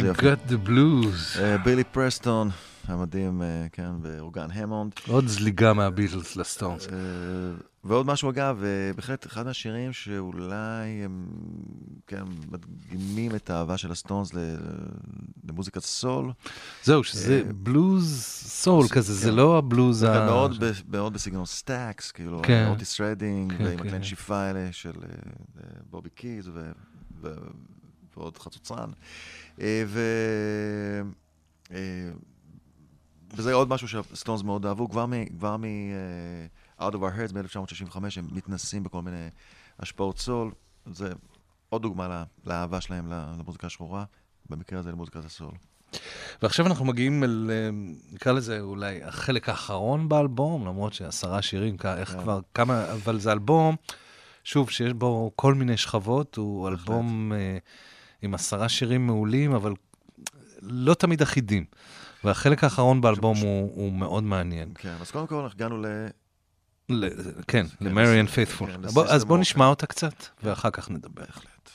כן. 0.01 0.07
I 0.07 0.09
איזה 0.09 0.09
יופי. 0.09 0.33
got 0.33 0.51
the 0.51 0.69
blues. 0.69 1.41
אה, 1.41 1.59
בילי 1.59 1.85
פרסטון, 1.85 2.51
המדהים, 2.85 3.43
אה, 3.43 3.67
כן, 3.73 3.91
ואורגן 4.03 4.51
המונד. 4.51 4.93
עוד 5.09 5.27
זליגה 5.27 5.73
מהביטלס 5.73 6.37
לסטונס. 6.37 6.87
אה, 6.87 6.93
ועוד 7.85 8.07
משהו, 8.07 8.31
אגב, 8.31 8.65
בהחלט 8.97 9.27
אחד 9.27 9.47
מהשירים 9.47 9.93
שאולי 9.93 11.05
הם, 11.05 11.27
כן, 12.07 12.23
מדגימים 12.51 13.35
את 13.35 13.51
האהבה 13.51 13.77
של 13.77 13.93
הסטונס 13.93 14.31
למוזיקת 15.49 15.83
סול. 15.83 16.33
זהו, 16.85 17.05
שזה 17.05 17.43
בלוז 17.55 18.25
סול 18.47 18.89
כזה, 18.89 19.15
זה 19.15 19.29
כן. 19.29 19.35
לא 19.35 19.59
הבלוז 19.59 20.03
ה... 20.03 20.27
מאוד, 20.89 21.13
בסגנון 21.13 21.47
סטאקס, 21.47 22.11
כאילו, 22.11 22.43
כן. 22.43 22.67
אוטיס 22.71 23.01
רדינג, 23.01 23.53
כן, 23.59 23.65
ועם. 23.65 23.79
כלי 23.79 24.03
הנשיפה 24.03 24.37
האלה 24.37 24.69
של 24.73 24.93
בובי 25.91 26.11
קיז 26.11 26.51
ועוד 28.17 28.39
חצוצרן. 28.39 28.91
אה, 29.63 29.85
ו... 29.87 30.01
אה, 31.73 32.11
וזה 33.35 33.53
עוד 33.55 33.69
משהו 33.69 33.89
שהסטונס 33.89 34.43
מאוד 34.43 34.67
אהבו, 34.67 34.89
כבר 34.91 35.07
מ... 35.07 35.25
כבר 35.39 35.57
מ 35.57 35.65
אה, 35.65 36.89
Out 36.89 36.93
of 36.93 36.97
Our 36.97 37.31
Heads 37.31 37.35
ב-1965, 37.35 37.97
הם 38.17 38.27
מתנסים 38.33 38.83
בכל 38.83 39.03
מיני 39.03 39.29
השפעות 39.79 40.19
סול. 40.19 40.51
זה 40.93 41.13
עוד 41.69 41.83
דוגמה 41.83 42.09
לה- 42.09 42.25
לאהבה 42.47 42.81
שלהם 42.81 43.07
למוזיקה 43.13 43.67
השחורה, 43.67 44.05
במקרה 44.51 44.79
הזה 44.79 44.91
למוזיקת 44.93 45.25
הסול. 45.25 45.51
ועכשיו 46.43 46.67
אנחנו 46.67 46.85
מגיעים 46.85 47.25
אל, 47.25 47.51
נקרא 48.13 48.33
לזה 48.33 48.61
אולי 48.61 49.03
החלק 49.03 49.49
האחרון 49.49 50.09
באלבום, 50.09 50.67
למרות 50.67 50.93
שעשרה 50.93 51.43
שירים, 51.43 51.77
כ- 51.79 51.87
איך 51.87 52.11
כן. 52.13 52.21
כבר, 52.23 52.41
כמה, 52.55 52.93
אבל 52.93 53.19
זה 53.19 53.33
אלבום, 53.33 53.77
שוב, 54.45 54.71
שיש 54.71 54.93
בו 54.93 55.31
כל 55.37 55.55
מיני 55.55 55.77
שכבות, 55.77 56.37
הוא. 56.37 56.69
אלבום 56.69 57.33
אה, 57.33 57.59
עם 58.23 58.35
עשרה 58.35 58.69
שירים 58.69 59.07
מעולים, 59.07 59.53
אבל 59.53 59.73
לא 60.63 60.95
תמיד 60.95 61.23
אחידים. 61.23 61.65
והחלק 62.25 62.65
האחרון 62.65 63.01
באלבום 63.01 63.37
הוא, 63.39 63.71
הוא 63.75 63.93
מאוד 63.93 64.25
מעניין. 64.25 64.69
כן, 64.75 64.95
אז 65.01 65.11
קודם 65.11 65.27
כל 65.27 65.49
הגענו 65.55 65.83
ל... 65.83 65.87
ל, 66.89 67.09
כן, 67.49 67.67
כן, 67.79 67.85
ל-Marian 67.85 68.29
Faithful. 68.29 68.67
כן, 68.67 68.85
אז 68.85 68.97
ל-System 69.23 69.25
בוא 69.27 69.37
of- 69.37 69.41
נשמע 69.41 69.67
אותה 69.67 69.87
קצת, 69.87 70.15
ואחר 70.43 70.71
כך 70.71 70.91
נדבר. 70.91 71.23
בהחלט. 71.23 71.71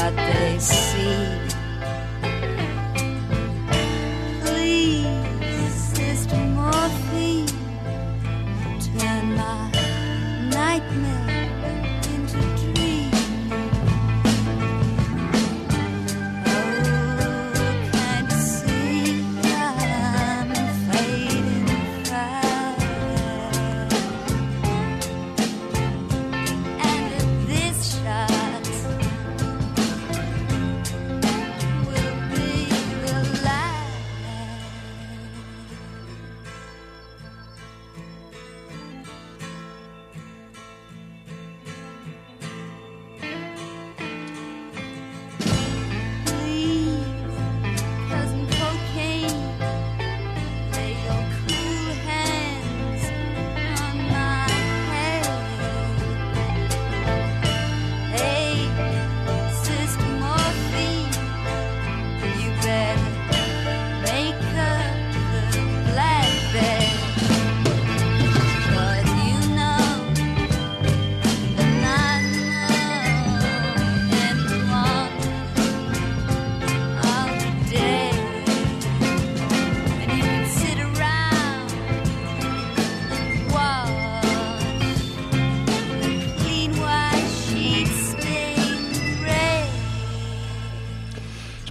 What 0.00 0.16
they 0.16 0.58
seem. 0.58 1.49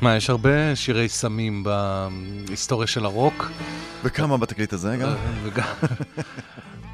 תשמע, 0.10 0.18
יש 0.18 0.30
הרבה 0.30 0.76
שירי 0.76 1.10
סמים 1.10 1.64
בהיסטוריה 2.48 2.88
של 2.88 3.06
הרוק. 3.06 3.52
וכמה 4.04 4.38
בתקליט 4.38 4.74
הזה 4.74 4.98
גם? 4.98 5.14
וגם... 5.44 5.68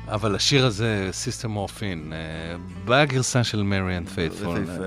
אבל 0.08 0.36
השיר 0.36 0.66
הזה, 0.66 1.10
Sister 1.26 1.46
Morphine, 1.48 2.14
אה, 2.14 2.18
בגרסה 2.86 3.44
של 3.44 3.64
מריאן 3.64 4.06
פייטפול, 4.06 4.64
יפהפה. 4.64 4.84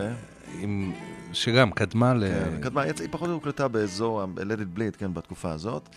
שגם 1.32 1.70
קדמה 1.70 2.14
ל... 2.14 2.24
כן, 2.28 2.60
קדמה, 2.62 2.82
היא 2.82 2.92
פחות 3.10 3.30
הוקלטה 3.30 3.68
באזור 3.68 4.22
ה- 4.22 4.26
Let 4.36 4.58
it 4.60 4.78
bleed, 4.78 4.96
כן, 4.98 5.14
בתקופה 5.14 5.52
הזאת, 5.52 5.88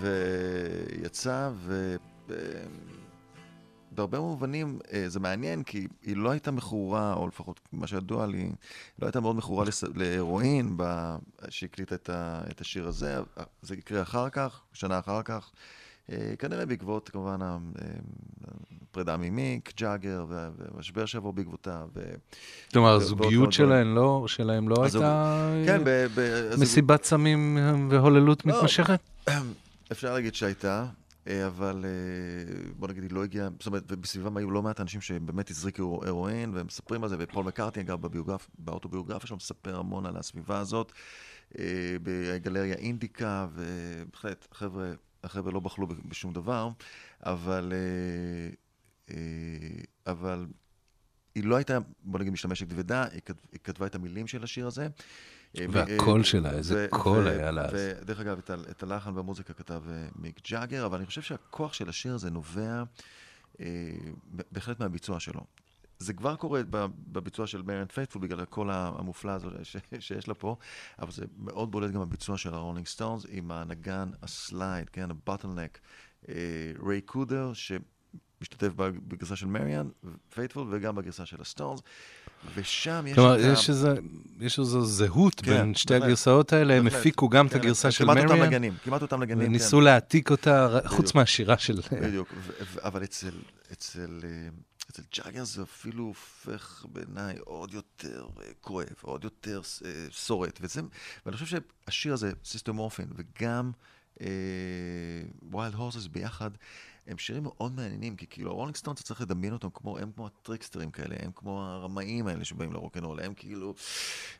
ויצא, 0.00 1.50
ו... 1.66 1.94
אה, 3.94 4.06
בהרבה 4.06 4.20
מובנים 4.20 4.78
אה, 4.92 5.04
זה 5.08 5.20
מעניין, 5.20 5.62
כי 5.62 5.86
היא 6.02 6.16
לא 6.16 6.30
הייתה 6.30 6.50
מכורה, 6.50 7.14
או 7.14 7.28
לפחות 7.28 7.60
מה 7.72 7.86
שידוע 7.86 8.26
לי, 8.26 8.38
היא 8.38 8.50
לא 8.98 9.06
הייתה 9.06 9.20
מאוד 9.20 9.36
מכורה 9.36 9.64
לס- 9.64 9.84
להרואין 9.94 10.72
ב- 10.76 11.16
שהקליטה 11.48 11.94
את, 11.94 12.10
ה... 12.10 12.40
את 12.50 12.60
השיר 12.60 12.88
הזה, 12.88 13.16
זה 13.62 13.74
יקרה 13.74 14.02
אחר 14.02 14.28
כך, 14.28 14.60
שנה 14.72 14.98
אחר 14.98 15.22
כך. 15.22 15.50
אה, 16.12 16.34
כנראה 16.38 16.66
בעקבות, 16.66 17.08
כמובן, 17.08 17.38
אה, 17.42 17.56
הפרידה 18.90 19.16
ממיק, 19.16 19.72
ג'אגר, 19.80 20.24
וה- 20.28 20.50
והמשבר 20.58 21.06
שיבוא 21.06 21.32
בעקבותיו. 21.34 21.88
ו... 21.94 22.14
כלומר, 22.72 22.92
הזוגיות 22.94 23.52
שלהם 23.52 23.94
לא, 23.94 24.24
שלהם 24.28 24.68
לא 24.68 24.76
הייתה 24.84 25.50
כן, 25.66 25.82
מסיבת 26.58 27.04
סמים 27.04 27.58
והוללות 27.90 28.46
לא. 28.46 28.56
מתמשכת? 28.56 29.00
אפשר 29.92 30.14
להגיד 30.14 30.34
שהייתה, 30.34 30.80
אה, 30.80 30.86
אבל 31.26 31.84
אה, 31.84 32.72
בוא 32.76 32.88
נגיד, 32.88 33.02
היא 33.02 33.12
לא 33.12 33.24
הגיעה, 33.24 33.48
זאת 33.58 33.66
אומרת, 33.66 33.82
ובסביבם 33.88 34.36
היו 34.36 34.50
לא 34.50 34.62
מעט 34.62 34.80
אנשים 34.80 35.00
שבאמת 35.00 35.50
הזריקו 35.50 36.00
הרואין, 36.06 36.54
והם 36.54 36.66
מספרים 36.66 37.02
על 37.02 37.08
זה, 37.08 37.16
ופול 37.18 37.44
מקארטי, 37.44 37.80
אגב, 37.80 38.00
בביוגרפ, 38.00 38.50
באוטוביוגרפיה 38.58 39.26
שלו, 39.26 39.36
מספר 39.36 39.78
המון 39.78 40.06
על 40.06 40.16
הסביבה 40.16 40.58
הזאת, 40.58 40.92
אה, 41.58 41.96
בגלריה 42.02 42.74
אינדיקה, 42.74 43.46
ובהחלט, 43.54 44.46
החבר'ה, 44.52 44.92
החבר'ה 45.24 45.52
לא 45.52 45.60
בחלו 45.60 45.86
בשום 45.86 46.32
דבר, 46.32 46.68
אבל, 47.22 47.72
אה, 47.72 48.54
אה, 49.14 49.82
אבל 50.06 50.46
היא 51.34 51.44
לא 51.44 51.56
הייתה, 51.56 51.78
בוא 52.02 52.18
נגיד, 52.18 52.32
משתמשת 52.32 52.70
כבדה, 52.70 53.04
היא 53.12 53.60
כתבה 53.64 53.86
את 53.86 53.94
המילים 53.94 54.26
של 54.26 54.44
השיר 54.44 54.66
הזה. 54.66 54.88
אה, 55.58 55.66
והקול 55.70 56.20
אה, 56.20 56.24
שלה, 56.24 56.50
איזה 56.50 56.86
קול 56.90 57.28
היה 57.28 57.50
לה 57.50 57.64
אז. 57.64 57.70
ודרך 57.74 58.20
אגב, 58.20 58.38
את, 58.38 58.50
את 58.70 58.82
הלחן 58.82 59.16
והמוזיקה 59.16 59.52
כתב 59.52 59.82
אה, 59.88 60.06
מיק 60.16 60.40
ג'אגר, 60.50 60.86
אבל 60.86 60.96
אני 60.96 61.06
חושב 61.06 61.22
שהכוח 61.22 61.72
של 61.72 61.88
השיר 61.88 62.14
הזה 62.14 62.30
נובע 62.30 62.82
אה, 63.60 63.66
בהחלט 64.52 64.80
מהביצוע 64.80 65.20
שלו. 65.20 65.40
זה 65.98 66.12
כבר 66.12 66.36
קורה 66.36 66.60
בביצוע 67.12 67.46
של 67.46 67.62
מריאן 67.62 67.86
פייטפול 67.86 68.22
בגלל 68.22 68.40
הקול 68.40 68.70
המופלא 68.70 69.30
הזה 69.30 69.48
ש- 69.62 69.76
שיש 69.98 70.28
לה 70.28 70.34
פה, 70.34 70.56
אבל 70.98 71.10
זה 71.10 71.24
מאוד 71.38 71.70
בולט 71.70 71.90
גם 71.90 72.00
בביצוע 72.00 72.38
של 72.38 72.54
הרולינג 72.54 72.86
סטונס 72.86 73.26
עם 73.28 73.50
הנגן 73.50 74.10
ה 74.22 74.32
slide, 74.32 74.90
כן, 74.90 75.10
ה 75.10 75.16
bottleneck, 75.16 75.78
ריי 76.86 77.00
קודר, 77.00 77.52
שמשתתף 78.44 78.72
בגרסה 79.08 79.36
של 79.36 79.46
מריאן 79.46 79.88
פייטפול 80.34 80.66
וגם 80.70 80.94
בגרסה 80.94 81.26
של 81.26 81.36
הסטונס, 81.40 81.80
ושם 82.54 83.04
יש 83.08 83.14
כלומר, 83.14 83.34
את 83.34 83.58
יש 83.58 83.70
איזה- 83.70 83.94
יש 84.40 84.58
איזו 84.58 84.84
זהות 84.84 85.34
כן, 85.40 85.50
בין 85.50 85.74
שתי 85.74 85.92
בהחלט. 85.92 86.04
הגרסאות 86.06 86.52
האלה, 86.52 86.74
הם. 86.74 86.86
הפיקו 86.86 87.28
גם 87.28 87.46
את 87.46 87.52
כן, 87.52 87.58
הגרסה 87.58 87.90
של 87.90 88.04
כמעט 88.04 88.16
אותם 88.16 88.28
מריאן, 88.28 88.46
נגנים, 88.46 88.72
כמעט 88.84 89.02
אותם 89.02 89.22
נגנים, 89.22 89.48
וניסו 89.48 89.76
כן. 89.76 89.82
להעתיק 89.84 90.30
אותה, 90.30 90.66
ר- 90.66 90.88
חוץ 90.88 90.98
בדיוק. 91.00 91.14
מהשירה 91.14 91.58
של... 91.58 91.80
בדיוק, 92.02 92.28
אבל 92.82 93.04
אצל, 93.04 93.30
אצל, 93.72 94.20
אה, 94.24 94.48
אצל 94.90 95.02
ג'אגר 95.16 95.44
זה 95.44 95.62
אפילו 95.62 96.04
הופך 96.04 96.84
בעיניי 96.92 97.36
עוד 97.40 97.74
יותר 97.74 98.26
אה, 98.42 98.46
כואב, 98.60 98.86
עוד 99.02 99.24
יותר 99.24 99.60
אה, 99.84 99.90
שורט, 100.10 100.58
וזה, 100.62 100.80
ואני 101.26 101.36
חושב 101.36 101.58
שהשיר 101.86 102.12
הזה, 102.12 102.32
Sister 102.44 102.58
Morphine 102.58 102.76
וגם 103.16 103.70
Wild 105.42 105.74
Horses 105.74 106.06
ביחד, 106.06 106.50
הם 107.06 107.18
שירים 107.18 107.42
מאוד 107.42 107.74
מעניינים, 107.76 108.16
כי 108.16 108.26
כאילו 108.30 108.50
הרולינג 108.50 108.76
סטונס, 108.76 108.98
אתה 108.98 109.06
צריך 109.06 109.20
לדמיין 109.20 109.52
אותם 109.52 109.68
כמו, 109.74 109.98
הם 109.98 110.10
כמו 110.14 110.26
ה 110.26 110.31
trickster 110.31 110.79
ים 110.79 110.90
כאלה, 110.90 111.16
הם 111.18 111.30
כמו 111.34 111.62
הרמאים 111.62 112.26
האלה 112.26 112.44
שבאים 112.44 112.72
לרוקנרול, 112.72 113.20
הם 113.20 113.34
כאילו, 113.34 113.74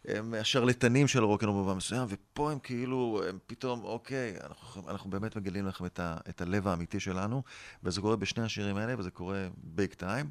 הם 0.04 0.34
השרלטנים 0.34 1.08
של 1.08 1.22
הרוקנרול 1.22 1.56
במובן 1.56 1.76
מסוים, 1.76 2.06
ופה 2.08 2.52
הם 2.52 2.58
כאילו, 2.58 3.22
הם 3.28 3.38
פתאום, 3.46 3.84
אוקיי, 3.84 4.36
אנחנו, 4.42 4.90
אנחנו 4.90 5.10
באמת 5.10 5.36
מגלים 5.36 5.66
לכם 5.66 5.86
את, 5.86 6.00
ה, 6.00 6.16
את 6.28 6.40
הלב 6.40 6.68
האמיתי 6.68 7.00
שלנו, 7.00 7.42
וזה 7.82 8.00
קורה 8.00 8.16
בשני 8.16 8.44
השירים 8.44 8.76
האלה, 8.76 8.94
וזה 8.98 9.10
קורה 9.10 9.48
ביג 9.56 9.94
טיים. 9.94 10.30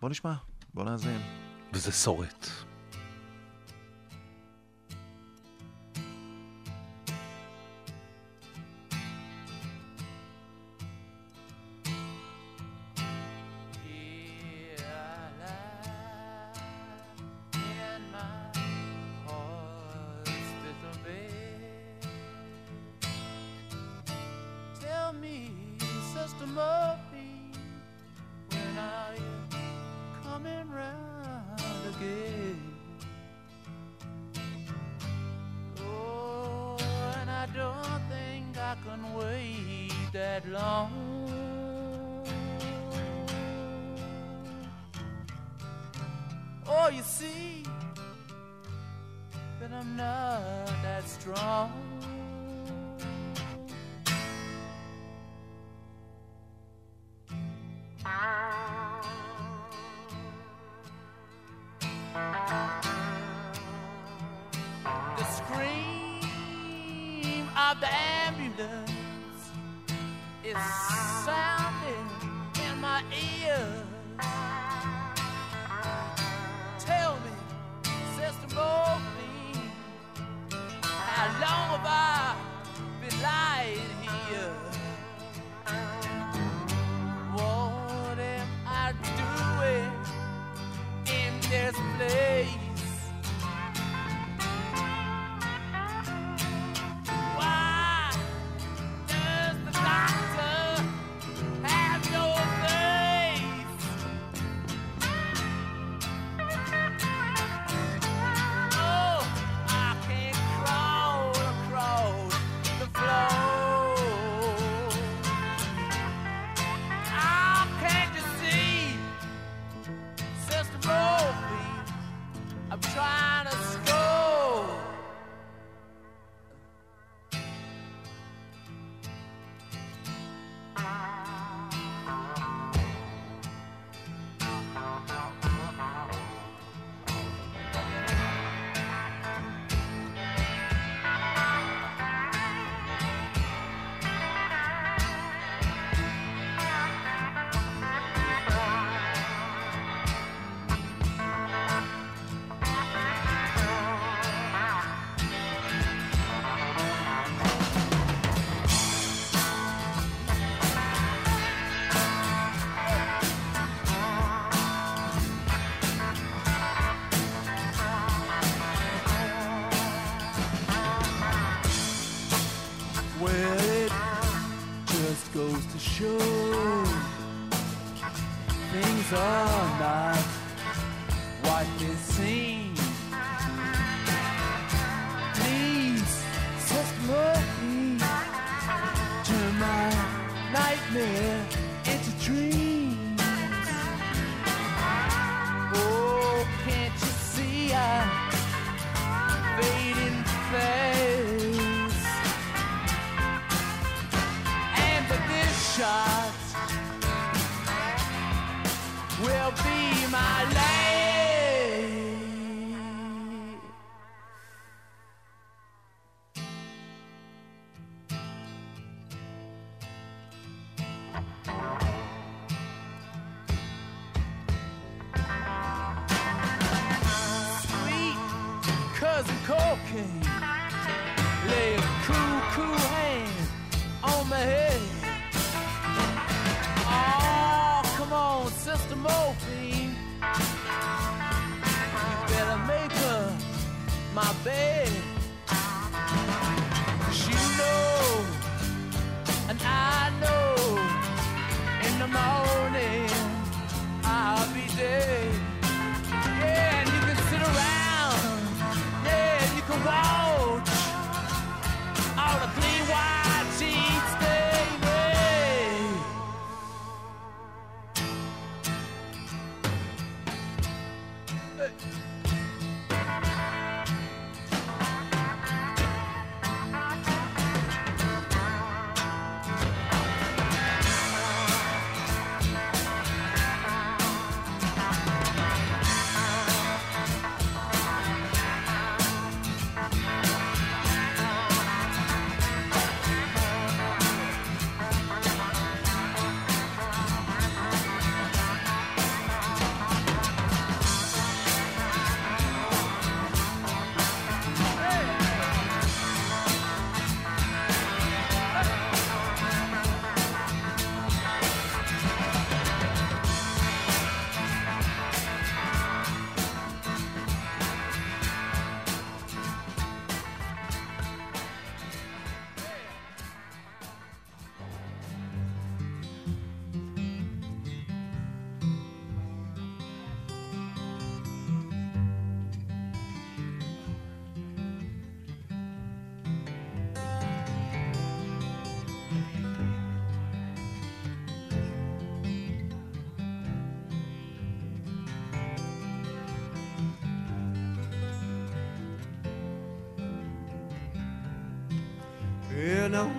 בוא 0.00 0.08
נשמע, 0.08 0.34
בוא 0.74 0.84
נאזין. 0.84 1.20
וזה 1.72 1.92
שורט. 1.92 2.69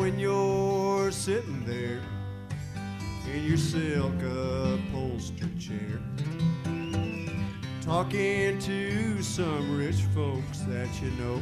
When 0.02 0.18
you're 0.18 1.12
sitting 1.12 1.64
there 1.64 2.02
in 3.32 3.46
your 3.46 3.58
silk 3.58 4.14
upholstered 4.24 5.60
chair, 5.60 6.00
talking 7.82 8.58
to 8.58 9.22
some 9.22 9.78
rich 9.78 10.02
folks 10.16 10.62
that 10.62 10.90
you 11.04 11.12
know. 11.12 11.41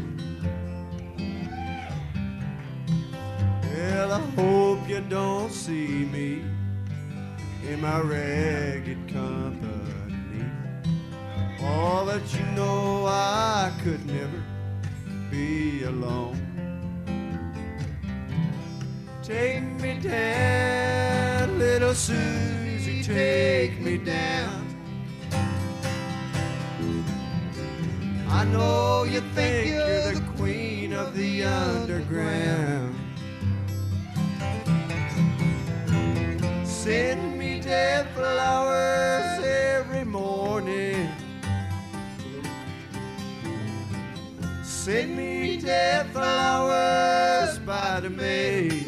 Send 44.86 45.18
me 45.18 45.58
dead 45.58 46.08
flowers 46.14 47.60
by 47.60 48.00
the 48.00 48.10
maid. 48.10 48.88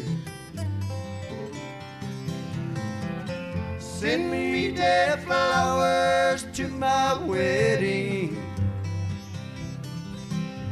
Send 3.78 4.30
me 4.30 4.70
dead 4.72 5.22
flowers 5.22 6.46
to 6.54 6.66
my 6.68 7.22
wedding. 7.24 8.42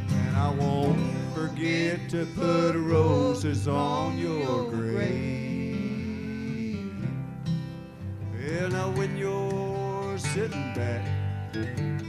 And 0.09 0.35
I 0.35 0.49
won't 0.49 1.13
forget 1.35 2.09
to 2.09 2.25
put 2.35 2.73
roses 2.75 3.67
on 3.67 4.17
your 4.17 4.71
grave. 4.71 5.21
Well, 8.33 8.69
now 8.71 8.89
when 8.89 9.15
you're 9.15 10.17
sitting 10.17 10.73
back 10.73 11.07
in 11.53 12.01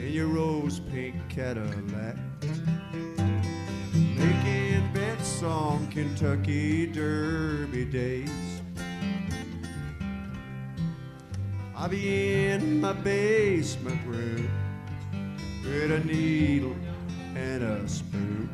your 0.00 0.28
rose 0.28 0.80
pink 0.80 1.14
Cadillac, 1.28 2.16
on 5.44 5.88
Kentucky 5.88 6.86
Derby 6.86 7.84
days. 7.84 8.30
I'll 11.74 11.88
be 11.88 12.46
in 12.46 12.80
my 12.80 12.92
basement 12.92 14.00
room 14.06 14.48
with 15.64 15.90
a 15.90 16.00
needle 16.04 16.76
and 17.34 17.62
a 17.62 17.88
spoon 17.88 18.48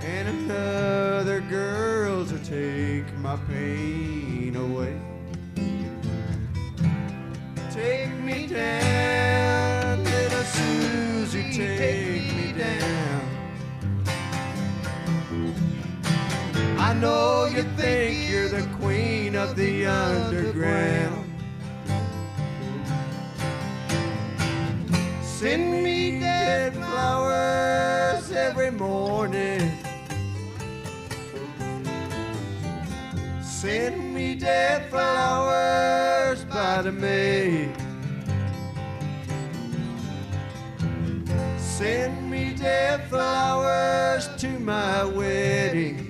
and 0.00 0.28
another 0.28 1.40
girl 1.42 2.24
to 2.26 2.38
take 2.38 3.16
my 3.18 3.36
pain 3.48 4.56
away. 4.56 4.98
Take 7.70 8.12
me 8.20 8.46
down, 8.46 10.02
little 10.02 10.42
Susie, 10.42 11.52
take 11.52 11.97
I 16.80 16.94
know 16.94 17.46
you 17.46 17.64
think 17.76 18.30
you're 18.30 18.48
the 18.48 18.66
queen 18.80 19.34
of 19.34 19.56
the 19.56 19.86
underground. 19.86 21.28
Send 25.20 25.82
me 25.82 26.20
dead 26.20 26.74
flowers 26.74 28.30
every 28.30 28.70
morning. 28.70 29.72
Send 33.42 34.14
me 34.14 34.36
dead 34.36 34.88
flowers 34.88 36.44
by 36.44 36.82
the 36.82 36.92
May. 36.92 37.72
Send 41.58 42.30
me 42.30 42.54
dead 42.54 43.08
flowers 43.08 44.28
to 44.38 44.48
my 44.60 45.04
wedding. 45.04 46.07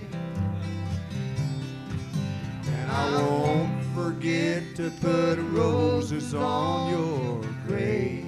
I 2.91 3.07
won't 3.17 3.85
forget 3.95 4.63
to 4.77 4.91
put 5.05 5.37
roses 5.53 6.35
on 6.35 6.91
your 6.91 7.45
grave. 7.67 8.25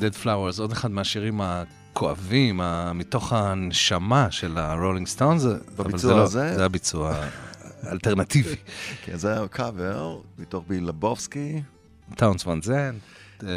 Dead 0.00 0.14
Flowers, 0.24 0.60
עוד 0.60 0.72
אחד 0.72 0.90
מהשירים 0.90 1.40
הכואבים, 1.40 2.60
מתוך 2.94 3.32
הנשמה 3.32 4.30
של 4.30 4.58
הרולינג 4.58 5.06
סטונס, 5.06 5.44
אבל 5.44 5.58
בביצוע 5.76 5.98
זה 5.98 6.14
לא, 6.14 6.22
הזה? 6.22 6.54
זה 6.54 6.64
הביצוע 6.64 7.16
האלטרנטיבי. 7.82 8.56
כן, 9.04 9.16
זה 9.16 9.32
היה 9.32 9.48
קאבר 9.48 10.18
מתוך 10.38 10.64
ביג 10.68 10.88
לבובסקי. 10.88 11.62
טאונס 12.16 12.46
ואן 12.46 12.62
זנדט, 12.62 12.96
אה, 13.42 13.48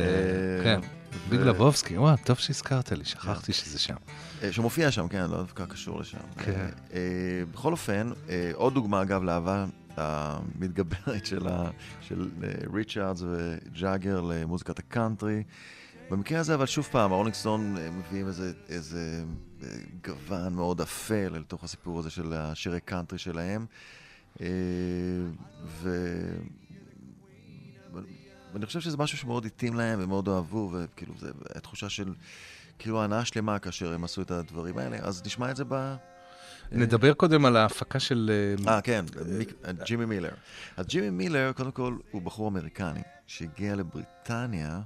כן, 0.64 0.80
ו- 0.84 1.30
ביג 1.30 1.40
לבובסקי, 1.40 1.98
וואו, 1.98 2.16
טוב 2.24 2.38
שהזכרת 2.38 2.92
לי, 2.92 3.06
שכחתי 3.06 3.54
שזה 3.54 3.80
שם. 3.80 3.96
אה, 4.44 4.52
שמופיע 4.52 4.92
שם, 4.92 5.08
כן, 5.08 5.30
לא 5.30 5.38
דווקא 5.38 5.66
קשור 5.66 6.00
לשם. 6.00 6.18
כן. 6.38 6.70
אה, 6.94 7.00
בכל 7.52 7.72
אופן, 7.72 8.12
אה, 8.30 8.52
עוד 8.54 8.74
דוגמה, 8.74 9.02
אגב, 9.02 9.24
לאהבה 9.24 9.66
המתגברת 9.98 11.26
של, 11.26 11.48
ה, 11.48 11.70
של 12.02 12.30
ריצ'רדס 12.74 13.22
וג'אגר 13.22 14.22
למוזיקת 14.22 14.80
הקאנטרי. 14.80 15.44
במקרה 16.10 16.40
הזה, 16.40 16.56
אבל 16.56 16.66
שוב 16.66 16.88
פעם, 16.92 17.12
הרולינג 17.12 17.36
סטון 17.36 17.78
אה, 17.78 17.90
מביאים 17.92 18.28
איזה, 18.28 18.54
איזה 18.70 19.24
גוון 20.06 20.54
מאוד 20.54 20.82
אפל 20.82 21.36
אל 21.36 21.44
תוך 21.44 21.64
הסיפור 21.64 22.00
הזה 22.00 22.10
של 22.10 22.34
השירי 22.34 22.80
קאנטרי 22.82 23.18
שלהם. 23.18 23.66
ו... 25.66 25.90
ואני 28.54 28.66
חושב 28.66 28.80
שזה 28.80 28.98
משהו 28.98 29.18
שמאוד 29.18 29.46
התאים 29.46 29.74
להם 29.74 30.00
ומאוד 30.02 30.30
אהבו, 30.30 30.72
וכאילו, 30.74 31.14
זו 31.18 31.28
הייתה 31.28 31.60
תחושה 31.60 31.90
של 31.90 32.14
כאילו 32.80 33.04
הנאה 33.04 33.26
שלמה 33.26 33.60
כאשר 33.60 33.94
הם 33.94 34.04
עשו 34.04 34.22
את 34.22 34.32
הדברים 34.32 34.78
האלה. 34.78 34.98
אז 35.02 35.22
נשמע 35.26 35.52
את 35.52 35.56
זה 35.56 35.64
ב... 35.68 35.96
נדבר 36.72 37.14
קודם 37.14 37.46
על 37.46 37.58
ההפקה 37.58 38.00
של... 38.00 38.32
אה, 38.68 38.74
אה, 38.74 38.82
כן, 38.82 39.06
מיק- 39.38 39.54
ג'ימי 39.86 40.06
מילר. 40.06 40.34
אז 40.78 40.88
ג'ימי 40.88 41.10
מילר, 41.10 41.52
קודם 41.56 41.72
כל, 41.72 41.98
הוא 42.12 42.22
בחור 42.22 42.48
אמריקני 42.50 43.02
שהגיע 43.28 43.76
לבריטניה 43.76 44.82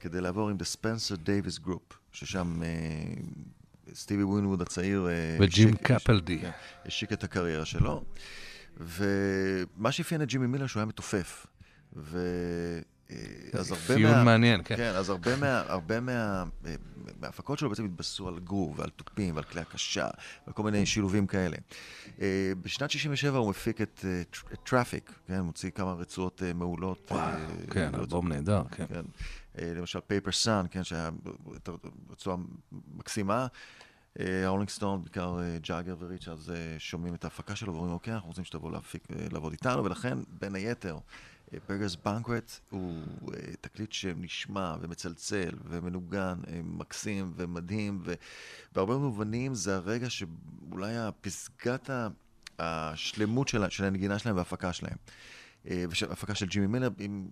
כדי 0.00 0.20
לעבור 0.20 0.50
עם 0.50 0.56
The 0.56 0.76
Spencer 0.76 1.16
Davis 1.16 1.66
Group, 1.66 1.94
ששם 2.12 2.62
אה, 2.62 2.68
סטיבי 3.94 4.22
ווינווד 4.22 4.62
הצעיר... 4.62 5.08
אה, 5.08 5.36
וג'ים 5.40 5.76
קפלדי. 5.76 6.38
כן, 6.38 6.50
השיק 6.86 7.12
את 7.12 7.24
הקריירה 7.24 7.64
שלו. 7.64 8.04
ומה 8.76 9.92
שאפיין 9.92 10.22
את 10.22 10.28
ג'ימי 10.28 10.46
מילר 10.46 10.66
שהוא 10.66 10.80
היה 10.80 10.86
מתופף. 10.86 11.46
ו... 11.96 12.18
אה, 13.12 13.16
אז 13.60 13.72
הרבה 13.72 13.84
אפיון 13.84 14.12
מה... 14.12 14.24
מעניין, 14.24 14.62
כן. 14.64 14.76
כן, 14.76 14.92
אז 14.94 15.08
הרבה, 15.10 15.36
מה, 15.36 15.62
הרבה 15.66 16.00
מה, 16.00 16.44
אה, 16.66 16.74
מההפקות 17.20 17.58
שלו 17.58 17.68
בעצם 17.68 17.84
התבססו 17.84 18.28
על 18.28 18.38
גרוב 18.38 18.78
ועל 18.78 18.90
תופים 18.90 19.34
ועל 19.34 19.44
כלי 19.44 19.60
הקשה 19.60 20.08
ועל 20.46 20.54
כל 20.54 20.62
מיני 20.62 20.86
שילובים 20.86 21.26
כאלה. 21.26 21.56
אה, 22.20 22.52
בשנת 22.62 22.90
67' 22.90 23.38
הוא 23.38 23.50
מפיק 23.50 23.80
את 23.80 24.04
טר- 24.30 24.52
את 24.52 24.58
טראפיק, 24.64 25.12
כן, 25.26 25.40
מוציא 25.40 25.70
כמה 25.70 25.92
רצועות 25.92 26.42
מעולות. 26.54 27.08
וואו, 27.12 27.30
כן, 27.70 27.94
אלבום 27.94 28.28
נהדר, 28.28 28.62
כן. 28.70 28.84
כן. 28.88 29.02
למשל 29.58 30.00
Paper 30.06 30.32
Sun, 30.32 30.66
כן, 30.70 30.84
שהיה 30.84 31.10
רצועה 32.10 32.36
מקסימה. 32.94 33.46
הרולינג 34.18 34.68
סטון, 34.68 35.02
בעיקר 35.02 35.38
ג'אגר 35.62 35.96
אה, 36.02 36.54
שומעים 36.78 37.14
את 37.14 37.24
ההפקה 37.24 37.56
שלו 37.56 37.72
ואומרים, 37.74 37.92
אוקיי, 37.92 38.14
אנחנו 38.14 38.28
רוצים 38.28 38.44
שתבוא 38.44 38.70
להפיק, 38.70 39.08
לעבוד 39.32 39.52
איתנו, 39.52 39.84
ולכן, 39.84 40.18
בין 40.40 40.54
היתר, 40.54 40.98
Beggars 41.68 41.96
Banquet 41.96 42.52
הוא 42.70 43.02
אה, 43.34 43.52
תקליט 43.60 43.92
שנשמע 43.92 44.76
ומצלצל 44.80 45.50
ומנוגן, 45.64 46.38
אה, 46.48 46.60
מקסים 46.64 47.32
ומדהים, 47.36 48.02
ובהרבה 48.72 48.96
מובנים 48.96 49.54
זה 49.54 49.76
הרגע 49.76 50.10
שאולי 50.10 50.96
הפסגת 50.96 51.90
השלמות 52.58 53.48
של, 53.48 53.68
של 53.68 53.84
הנגינה 53.84 54.18
שלהם 54.18 54.36
וההפקה 54.36 54.72
שלהם. 54.72 54.96
אה, 55.70 55.84
והפקה 56.08 56.34
של 56.34 56.46
ג'ימי 56.46 56.66
מילר, 56.66 56.88
אם 57.00 57.26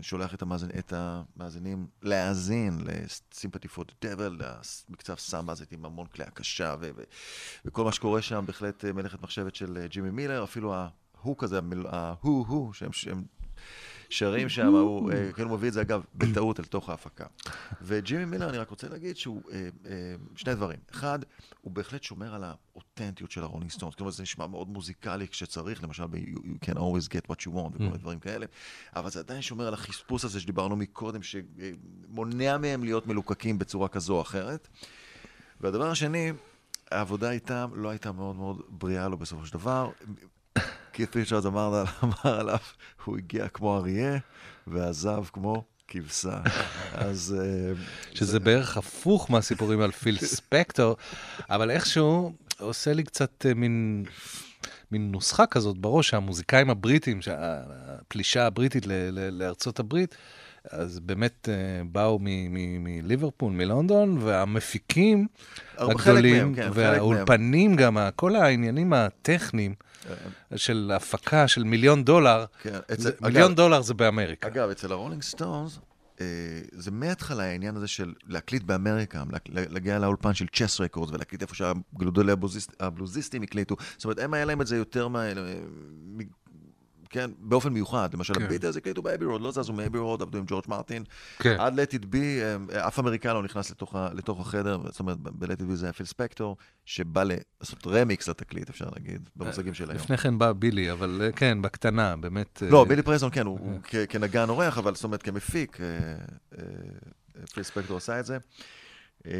שולח 0.00 0.34
את, 0.34 0.42
המאזין, 0.42 0.70
את 0.78 0.92
המאזינים 0.96 1.86
להאזין 2.02 2.78
ל-Sympathy 2.80 3.68
for 3.76 3.80
the 3.80 4.04
Devil, 4.04 4.44
מקצב 4.88 5.14
סמבה 5.14 5.52
הזאת 5.52 5.72
עם 5.72 5.84
המון 5.84 6.06
כלי 6.06 6.24
הקשה, 6.24 6.74
ו- 6.80 6.90
ו- 6.96 7.02
וכל 7.64 7.84
מה 7.84 7.92
שקורה 7.92 8.22
שם 8.22 8.44
בהחלט 8.46 8.84
מלאכת 8.84 9.22
מחשבת 9.22 9.54
של 9.54 9.86
ג'ימי 9.86 10.10
מילר, 10.10 10.44
אפילו 10.44 10.74
ההוק 10.74 11.44
הזה, 11.44 11.58
המיל- 11.58 11.86
ההוא-הו, 11.86 12.72
שהם, 12.74 12.92
שהם 12.92 13.24
שרים 14.10 14.48
שם, 14.48 14.74
הוא 14.74 15.12
אה, 15.12 15.32
כאילו 15.32 15.48
מביא 15.48 15.68
את 15.68 15.72
זה 15.72 15.80
אגב 15.80 16.04
בטעות 16.14 16.60
אל 16.60 16.64
תוך 16.64 16.88
ההפקה. 16.88 17.26
וג'ימי 17.82 18.24
מילר, 18.24 18.48
אני 18.48 18.58
רק 18.58 18.70
רוצה 18.70 18.88
להגיד 18.88 19.16
שהוא, 19.16 19.42
אה, 19.52 19.68
אה, 19.86 20.14
שני 20.36 20.54
דברים. 20.54 20.78
אחד, 20.90 21.18
הוא 21.60 21.72
בהחלט 21.72 22.02
שומר 22.02 22.34
על 22.34 22.44
האותנטיות 22.44 23.30
של 23.30 23.42
הרולינג 23.42 23.70
סטונס. 23.70 23.94
כלומר, 23.94 24.10
זה 24.10 24.22
נשמע 24.22 24.46
מאוד 24.46 24.68
מוזיקלי 24.68 25.28
כשצריך, 25.28 25.82
למשל 25.82 26.06
ב- 26.06 26.14
you, 26.14 26.38
you 26.38 26.70
can 26.70 26.74
always 26.74 27.08
get 27.08 27.30
what 27.30 27.40
you 27.40 27.50
want 27.54 27.74
וכל 27.74 27.84
מיני 27.84 27.98
דברים 27.98 28.18
כאלה, 28.18 28.46
אבל 28.96 29.10
זה 29.10 29.20
עדיין 29.20 29.42
שומר 29.42 29.66
על 29.66 29.74
החספוס 29.74 30.24
הזה 30.24 30.40
שדיברנו 30.40 30.76
מקודם, 30.76 31.20
שמונע 31.22 32.58
מהם 32.58 32.84
להיות 32.84 33.06
מלוקקים 33.06 33.58
בצורה 33.58 33.88
כזו 33.88 34.14
או 34.14 34.22
אחרת. 34.22 34.68
והדבר 35.60 35.90
השני, 35.90 36.32
העבודה 36.90 37.30
איתם 37.30 37.70
לא 37.74 37.88
הייתה 37.88 38.12
מאוד 38.12 38.36
מאוד 38.36 38.62
בריאה 38.68 39.08
לו 39.08 39.16
בסופו 39.16 39.46
של 39.46 39.52
דבר. 39.52 39.90
קית' 40.98 41.16
ריצ'רדס 41.16 41.46
אמר, 41.52 41.84
עליו, 42.24 42.58
הוא 43.04 43.16
הגיע 43.18 43.48
כמו 43.48 43.76
אריה 43.76 44.18
ועזב 44.66 45.24
כמו 45.32 45.64
כבשה. 45.88 46.40
אז... 46.94 47.36
אה, 47.40 47.72
שזה 48.14 48.40
בערך 48.40 48.76
הפוך 48.76 49.30
מהסיפורים 49.30 49.80
על 49.80 49.90
פיל 49.90 50.18
ספקטור, 50.34 50.96
אבל 51.50 51.70
איכשהו 51.70 52.32
עושה 52.58 52.92
לי 52.92 53.04
קצת 53.04 53.46
אה, 53.48 53.54
מין, 53.54 54.04
מין 54.92 55.12
נוסחה 55.12 55.46
כזאת 55.46 55.78
בראש, 55.78 56.08
שהמוזיקאים 56.10 56.70
הבריטים, 56.70 57.22
שה- 57.22 57.62
הפלישה 57.88 58.46
הבריטית 58.46 58.86
ל- 58.86 58.92
ל- 58.92 59.42
לארצות 59.42 59.78
הברית, 59.80 60.14
אז 60.70 60.98
באמת 61.00 61.48
אה, 61.48 61.54
באו 61.92 62.18
מ- 62.18 62.24
מ- 62.54 62.84
מליברפול, 62.84 63.52
מלונדון, 63.52 64.18
והמפיקים 64.22 65.26
הגדולים, 65.76 66.54
כן, 66.54 66.70
והאולפנים 66.74 67.76
גם, 67.76 67.98
כל 68.16 68.36
העניינים 68.36 68.92
הטכניים 68.92 69.74
של 70.56 70.90
הפקה 70.94 71.48
של 71.48 71.64
מיליון 71.64 72.04
דולר, 72.04 72.44
כן, 72.62 72.78
אצל- 72.92 73.10
מיליון 73.20 73.44
אגב- 73.46 73.56
דולר 73.56 73.82
זה 73.82 73.94
באמריקה. 73.94 74.46
אגב, 74.48 74.70
אצל 74.70 74.92
הרולינג 74.92 75.22
סטונס, 75.22 75.78
אה, 76.20 76.26
זה 76.72 76.90
מההתחלה 76.90 77.42
העניין 77.44 77.76
הזה 77.76 77.88
של 77.88 78.12
להקליט 78.26 78.62
באמריקה, 78.62 79.22
לה- 79.30 79.62
להגיע 79.68 79.98
לאולפן 79.98 80.34
של 80.34 80.46
צ'ס 80.56 80.80
רקורדס 80.80 81.12
ולהקליט 81.12 81.42
איפה 81.42 81.54
שהגדולי 81.54 82.32
הבלוזיסט- 82.32 82.74
הבלוזיסטים 82.80 83.42
הקליטו. 83.42 83.76
זאת 83.96 84.04
אומרת, 84.04 84.18
הם 84.18 84.34
היה 84.34 84.44
להם 84.44 84.60
את 84.60 84.66
זה 84.66 84.76
יותר 84.76 85.08
מה... 85.08 85.24
מ- 86.16 86.47
כן, 87.10 87.30
באופן 87.38 87.72
מיוחד. 87.72 88.08
למשל, 88.14 88.34
כן. 88.34 88.42
הביטלס 88.42 88.76
הקליטו 88.76 89.02
באבי 89.02 89.24
רוד, 89.24 89.40
לא 89.40 89.50
זזו 89.52 89.72
מאבי 89.72 89.98
רוד, 89.98 90.22
עבדו 90.22 90.38
עם 90.38 90.44
ג'ורג' 90.46 90.64
מרטין. 90.68 91.04
כן. 91.38 91.56
עד 91.58 91.80
let 91.80 91.92
it 91.92 92.04
be, 92.04 92.16
אה, 92.74 92.86
אף 92.88 92.98
אמריקאי 92.98 93.34
לא 93.34 93.42
נכנס 93.42 93.70
לתוך 93.70 93.94
לתוך 94.14 94.40
החדר, 94.40 94.78
זאת 94.90 95.00
אומרת, 95.00 95.18
ב-let 95.18 95.46
it 95.58 95.72
be 95.72 95.74
זה 95.74 95.86
היה 95.86 95.92
פיל 95.92 96.06
ספקטור, 96.06 96.56
שבא 96.84 97.22
לעשות 97.24 97.86
רמיקס 97.86 98.28
לתקליט, 98.28 98.70
אפשר 98.70 98.86
להגיד, 98.96 99.28
במושגים 99.36 99.74
של 99.74 99.90
היום. 99.90 99.96
לפני 99.96 100.16
כן 100.16 100.38
בא 100.38 100.52
בילי, 100.52 100.92
אבל 100.92 101.20
אה, 101.24 101.32
כן, 101.32 101.62
בקטנה, 101.62 102.16
באמת. 102.16 102.62
לא, 102.70 102.80
אה, 102.80 102.84
בילי 102.84 103.02
פרסטון, 103.02 103.30
כן, 103.32 103.46
הוא 103.46 103.80
כ- 103.84 103.94
כנגן 104.08 104.48
אורח, 104.48 104.78
אבל 104.78 104.94
זאת 104.94 105.04
אומרת, 105.04 105.22
כמפיק, 105.22 105.78
אה, 105.80 105.86
אה, 105.86 106.64
אה, 107.40 107.46
פיל 107.54 107.62
ספקטור 107.62 107.96
עשה 107.96 108.20
את 108.20 108.26
זה. 108.26 108.38
אה, 109.26 109.32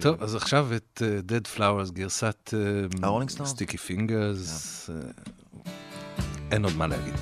טוב, 0.00 0.22
אז 0.22 0.34
עכשיו 0.34 0.68
את 0.76 1.02
אה, 1.04 1.18
Dead 1.38 1.58
Flowers, 1.58 1.92
גרסת? 1.92 2.54
Sticky 3.46 3.76
Fingers. 3.78 4.90
אין 6.52 6.64
עוד 6.64 6.76
מה 6.76 6.86
להגיד. 6.86 7.14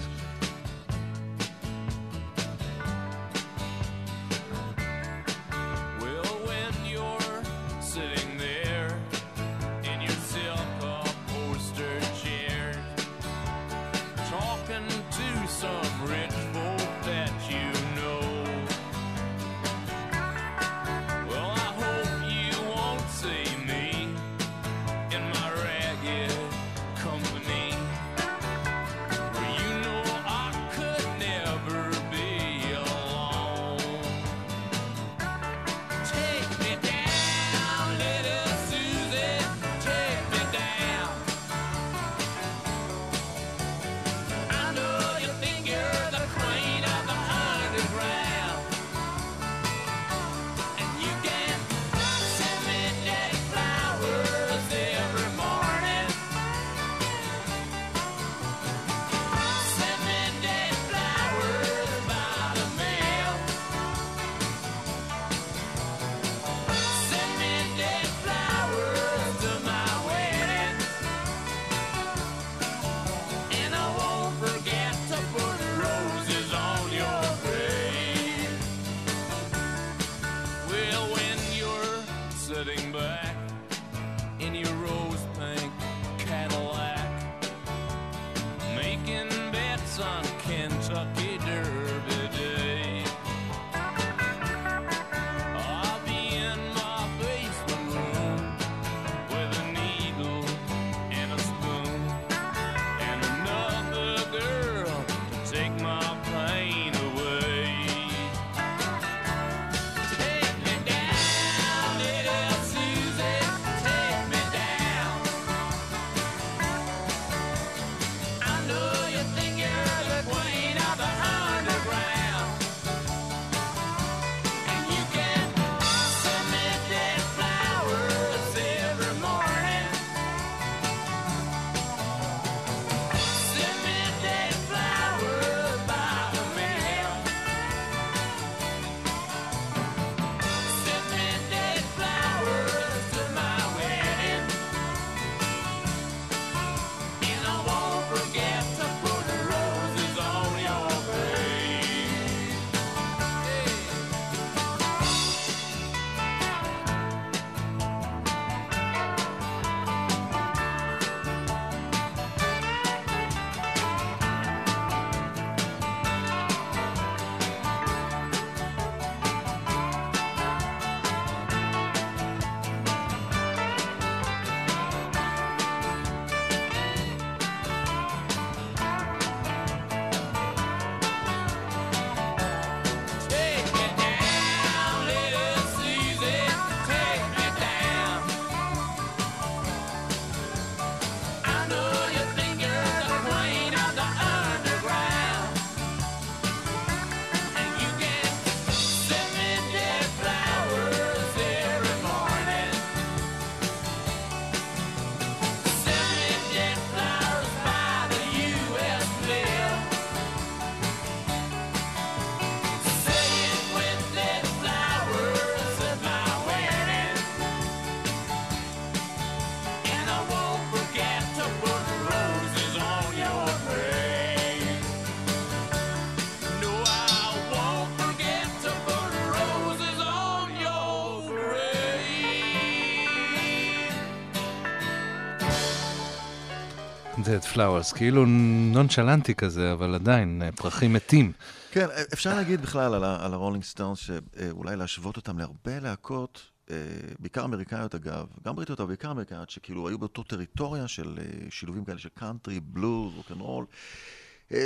Dead 237.31 237.55
Flowers, 237.55 237.97
כאילו 237.97 238.27
נונשלנטי 238.73 239.35
כזה, 239.35 239.73
אבל 239.73 239.95
עדיין, 239.95 240.43
אה, 240.43 240.53
פרחים 240.53 240.93
מתים. 240.93 241.33
כן, 241.71 241.87
אפשר 242.13 242.35
להגיד 242.35 242.63
בכלל 242.63 242.95
על, 243.05 243.35
הרולינג 243.35 243.65
סטונס, 243.65 243.99
שאולי 243.99 244.77
להשוות 244.77 245.17
אותם 245.17 245.39
להרבה 245.39 245.81
להקות, 245.81 246.47
אה, 246.71 246.77
בעיקר 247.19 247.45
אמריקאיות 247.45 247.95
אגב, 247.95 248.27
גם 248.45 248.57
בריטיות, 248.57 248.81
אבל 248.81 248.89
בעיקר 248.89 249.11
אמריקאיות, 249.11 249.51
שכאילו 249.51 249.89
היו 249.89 249.99
באותו 249.99 250.23
טריטוריה 250.23 250.89
של 250.89 251.19
אה, 251.19 251.25
שילובים 251.51 251.85
כאלה 251.85 251.99
של 251.99 252.09
קאנטרי, 252.09 252.61
בלוז, 252.61 253.15
רוקנרול, 253.17 253.65
אה, 253.65 253.77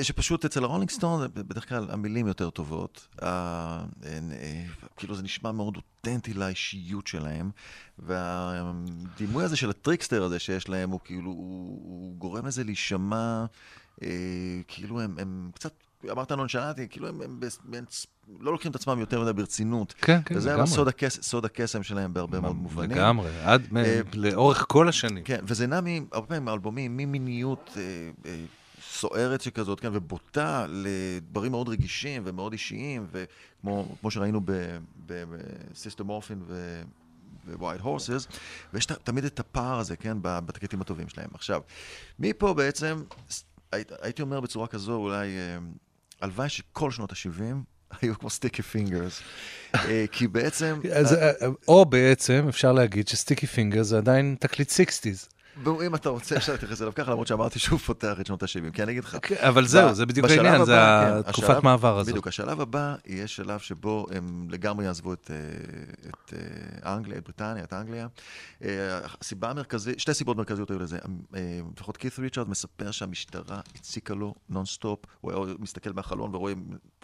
שפשוט 0.03 0.45
אצל 0.45 0.65
הרולינג 0.65 0.91
סטון, 0.91 1.29
בדרך 1.35 1.69
כלל 1.69 1.87
המילים 1.91 2.27
יותר 2.27 2.51
טובות. 2.51 3.09
אה, 3.23 3.85
אה, 4.05 4.65
כאילו 4.97 5.15
זה 5.15 5.23
נשמע 5.23 5.53
מאוד 5.53 5.77
אותנטי 5.77 6.35
לאישיות 6.35 7.07
שלהם, 7.07 7.51
והדימוי 7.99 9.45
הזה 9.45 9.57
של 9.57 9.71
ה 9.71 9.76
trickster 9.76 10.23
הזה 10.23 10.39
שיש 10.39 10.69
להם, 10.69 10.91
הוא 10.91 11.01
כאילו, 11.05 11.31
הוא, 11.31 11.81
הוא 11.85 12.17
גורם 12.17 12.47
לזה 12.47 12.65
להישמע, 12.65 13.45
אה, 14.03 14.09
כאילו 14.69 15.01
הם, 15.01 15.15
הם 15.19 15.51
קצת... 15.55 15.73
אמרת 16.11 16.33
נונשלנטי, 16.33 16.89
כאילו 16.89 17.09
הם, 17.09 17.21
הם, 17.23 17.41
הם, 17.69 17.75
הם 17.75 17.85
לא 18.41 18.53
לוקחים 18.53 18.71
את 18.71 18.77
עצמם 18.77 19.01
יותר 19.01 19.23
מדי 19.23 19.33
ברצינות. 19.33 19.95
כן, 19.99 20.21
כן, 20.25 20.37
וזה 20.37 20.53
לגמרי. 20.53 20.67
סוד, 20.67 20.89
הקס, 20.89 21.19
סוד 21.23 21.45
הקסם 21.45 21.83
שלהם 21.83 22.15
בהרבה 22.15 22.41
מאוד 22.41 22.57
מובנים. 22.57 22.91
לגמרי, 22.91 23.31
עד, 23.45 23.63
אה, 23.77 24.01
לאורך 24.15 24.65
כל 24.69 24.89
השנים. 24.89 25.25
כן, 25.25 25.39
וזה 25.43 25.67
נע 25.67 25.81
הרבה 26.13 26.27
פעמים 26.27 26.45
מאלבומים, 26.45 26.97
ממיניות 26.97 27.71
אה, 27.77 27.83
אה, 28.27 28.45
סוערת 28.95 29.41
שכזאת, 29.41 29.81
כן, 29.81 29.91
ובוטה, 29.93 30.67
לדברים 30.69 31.51
מאוד 31.51 31.69
רגישים 31.69 32.23
ומאוד 32.25 32.53
אישיים, 32.53 33.07
וכמו 33.13 33.97
כמו 34.01 34.11
שראינו 34.11 34.41
ב 35.07 35.21
Sister 35.21 36.07
Morphine 36.07 36.43
ו... 36.47 36.83
Wild 37.59 37.81
Horses, 37.81 38.27
ויש 38.75 38.87
תמיד 38.87 39.25
את 39.25 39.41
הפער 39.41 39.79
הזה, 39.79 39.97
כן, 39.97 40.17
ב- 40.23 40.39
בתקליטים 40.47 40.81
הטובים 40.81 41.09
שלהם. 41.09 41.29
עכשיו, 41.35 41.61
מפה 42.19 42.55
בעצם, 42.55 43.03
הייתי 43.73 44.23
אומר 44.23 44.41
בצורה 44.41 44.67
כזו, 44.67 44.95
אולי, 44.95 45.29
אה, 45.29 45.59
הלוואי 46.21 46.49
שכל 46.49 46.91
שנות 46.91 47.13
ה-70 47.13 47.43
היו 48.03 48.19
כמו 48.19 48.31
Sticky 48.31 48.63
Fingers, 48.63 49.21
כי 50.13 50.29
בעצם... 50.29 50.81
אה, 50.85 51.31
אה, 51.31 51.47
או 51.69 51.85
בעצם, 51.85 52.47
אפשר 52.49 52.73
להגיד 52.73 53.09
ש 53.09 53.18
Sticky 53.18 53.47
Finger 53.47 53.83
זה 53.83 53.97
עדיין 53.97 54.37
תקליט 54.41 54.71
60's. 54.71 55.34
בואו, 55.63 55.87
אם 55.87 55.95
אתה 55.95 56.09
רוצה, 56.09 56.37
אפשר 56.37 56.53
להתייחס 56.53 56.81
אליו 56.83 56.95
ככה, 56.95 57.11
למרות 57.11 57.27
שאמרתי 57.27 57.59
שהוא 57.59 57.79
פותח 57.79 58.21
את 58.21 58.27
שנות 58.27 58.43
ה-70, 58.43 58.71
כי 58.73 58.83
אני 58.83 58.93
אגיד 58.93 59.05
לך. 59.05 59.17
כן, 59.23 59.35
אבל 59.39 59.67
זהו, 59.67 59.95
זה 59.95 60.07
בדיוק 60.07 60.27
בשלב 60.27 60.45
העניין, 60.45 60.65
זה 60.65 60.73
כן, 60.73 61.13
התקופת 61.19 61.49
השלב- 61.51 61.65
מעבר 61.65 61.99
הזאת. 61.99 62.11
בדיוק, 62.11 62.29
השלב 62.29 62.61
הבא 62.61 62.95
יהיה 63.07 63.27
שלב 63.27 63.61
שבו 63.61 64.07
הם 64.11 64.47
לגמרי 64.51 64.85
יעזבו 64.85 65.13
את, 65.13 65.31
אה, 65.31 65.37
את 66.11 66.35
אה, 66.85 66.95
אנגליה, 66.95 67.19
את 67.19 67.25
בריטניה, 67.25 67.65
את 67.65 67.73
אנגליה. 67.73 68.07
אה, 68.65 68.69
הסיבה 69.21 69.51
המרכזית, 69.51 70.01
שתי 70.01 70.15
סיבות 70.15 70.37
מרכזיות 70.37 70.71
היו 70.71 70.79
לזה. 70.79 70.99
אה, 71.35 71.41
לפחות 71.77 71.97
קית' 71.97 72.19
ריצ'רד 72.19 72.49
מספר 72.49 72.91
שהמשטרה 72.91 73.61
הציקה 73.75 74.15
לו 74.15 74.35
נונסטופ, 74.49 75.01
הוא 75.21 75.33
היה 75.47 75.55
מסתכל 75.59 75.91
מהחלון 75.95 76.35
ורואה, 76.35 76.53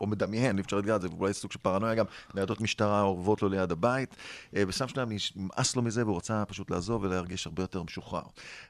או 0.01 0.07
מדמיין, 0.07 0.59
אי 0.59 0.63
אפשר 0.63 0.77
לדעת, 0.77 1.01
זה 1.03 1.09
אולי 1.19 1.33
סוג 1.33 1.53
של 1.53 1.59
פרנויה 1.63 1.95
גם, 1.95 2.05
ניידות 2.35 2.61
משטרה 2.61 3.03
אורבות 3.03 3.43
לו 3.43 3.49
ליד 3.49 3.73
הבית. 3.73 4.17
בשלב 4.53 4.89
מסוים 4.89 5.09
נמאס 5.37 5.77
לו 5.77 5.83
מזה 5.83 6.05
והוא 6.05 6.17
רצה 6.17 6.45
פשוט 6.45 6.71
לעזוב 6.71 7.03
ולהרגיש 7.03 7.47
הרבה 7.47 7.63
יותר 7.63 7.83
משוחרר. 7.83 8.23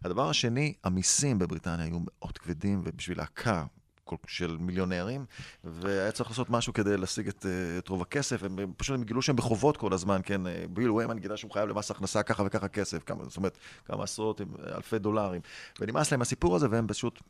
הדבר 0.05 0.31
השני, 0.31 0.75
המיסים 0.85 1.39
בבריטניה 1.39 1.87
היו 1.87 1.99
מאוד 2.01 2.39
כבדים, 2.39 2.83
ובשביל 2.85 3.19
להקה 3.19 3.65
של 4.27 4.57
מיליונרים, 4.61 5.25
והיה 5.65 6.13
צריך 6.13 6.31
לעשות 6.31 6.51
משהו 6.51 6.73
כדי 6.73 6.97
להשיג 6.97 7.29
את, 7.29 7.47
אה, 7.47 7.79
את 7.79 7.89
רוב 7.89 8.03
הכסף. 8.03 8.43
הם 8.43 8.73
פשוט 8.77 8.95
הם 8.95 9.05
גילו 9.05 9.23
שהם 9.23 9.37
בחובות 9.37 9.77
כל 9.77 9.93
הזמן, 9.93 10.21
כן? 10.25 10.47
אה, 10.47 10.65
ביל 10.71 10.91
ויימן 10.91 11.19
גילה 11.19 11.37
שהוא 11.37 11.51
חייב 11.51 11.69
למס 11.69 11.91
הכנסה 11.91 12.23
ככה 12.23 12.43
וככה 12.47 12.69
כסף, 12.69 13.05
כמה, 13.05 13.25
זאת 13.25 13.37
אומרת, 13.37 13.59
כמה 13.85 14.05
עשרות, 14.05 14.41
אה, 14.41 14.47
אלפי 14.77 14.99
דולרים. 14.99 15.41
ונמאס 15.81 16.11
להם 16.11 16.23
הסיפור 16.23 16.57
הזה, 16.57 16.67
והם 16.71 16.87
פשוט 16.87 17.23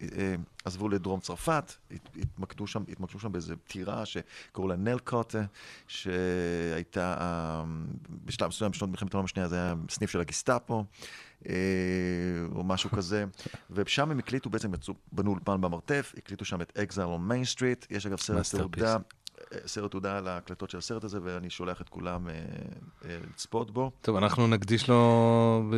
עזבו 0.65 0.89
לדרום 0.89 1.21
צרפת, 1.21 1.73
הת- 1.91 2.17
התמקדו 2.17 2.67
שם, 2.67 2.83
התמקדו 2.89 3.19
שם 3.19 3.33
באיזו 3.33 3.55
טירה 3.57 4.07
שקראו 4.07 4.69
לה 4.69 4.77
נלקוטה, 4.77 5.43
שהייתה, 5.87 7.15
אה, 7.21 7.65
בשלב 8.25 8.49
מסוים, 8.49 8.71
בשנות 8.71 8.91
מלחמת 8.91 9.15
העולם 9.15 9.25
השנייה, 9.25 9.49
זה 9.49 9.57
היה 9.57 9.75
סניף 9.91 10.11
של 10.11 10.21
הגסטאפו. 10.21 10.85
אה, 11.49 11.55
או 12.55 12.65
משהו 12.65 12.91
כזה, 12.91 13.25
ושם 13.71 14.11
הם 14.11 14.19
הקליטו, 14.19 14.51
בעצם 14.51 14.75
יצאו, 14.75 14.95
בנו 15.13 15.31
אולפן 15.31 15.61
במרתף, 15.61 16.15
הקליטו 16.17 16.45
שם 16.45 16.61
את 16.61 16.79
Exile 16.79 17.05
on 17.05 17.19
Main 17.19 17.45
Street, 17.45 17.87
יש 17.91 18.07
אגב 18.07 18.19
סרט. 18.19 18.47
תעודה, 18.55 18.97
אה, 19.53 19.59
סרט 19.67 19.91
תעודה 19.91 20.19
על 20.19 20.29
ההקלטות 20.29 20.71
של 20.71 20.79
הסרט 20.79 21.05
הזה, 21.05 21.19
ואני 21.23 21.51
שולח 21.51 21.81
את 21.81 21.89
כולם 21.89 22.29
אה, 22.29 22.35
לצפות 23.05 23.71
בו. 23.71 23.91
טוב, 24.01 24.17
אנחנו 24.17 24.47
נקדיש 24.47 24.89
לו 24.89 25.73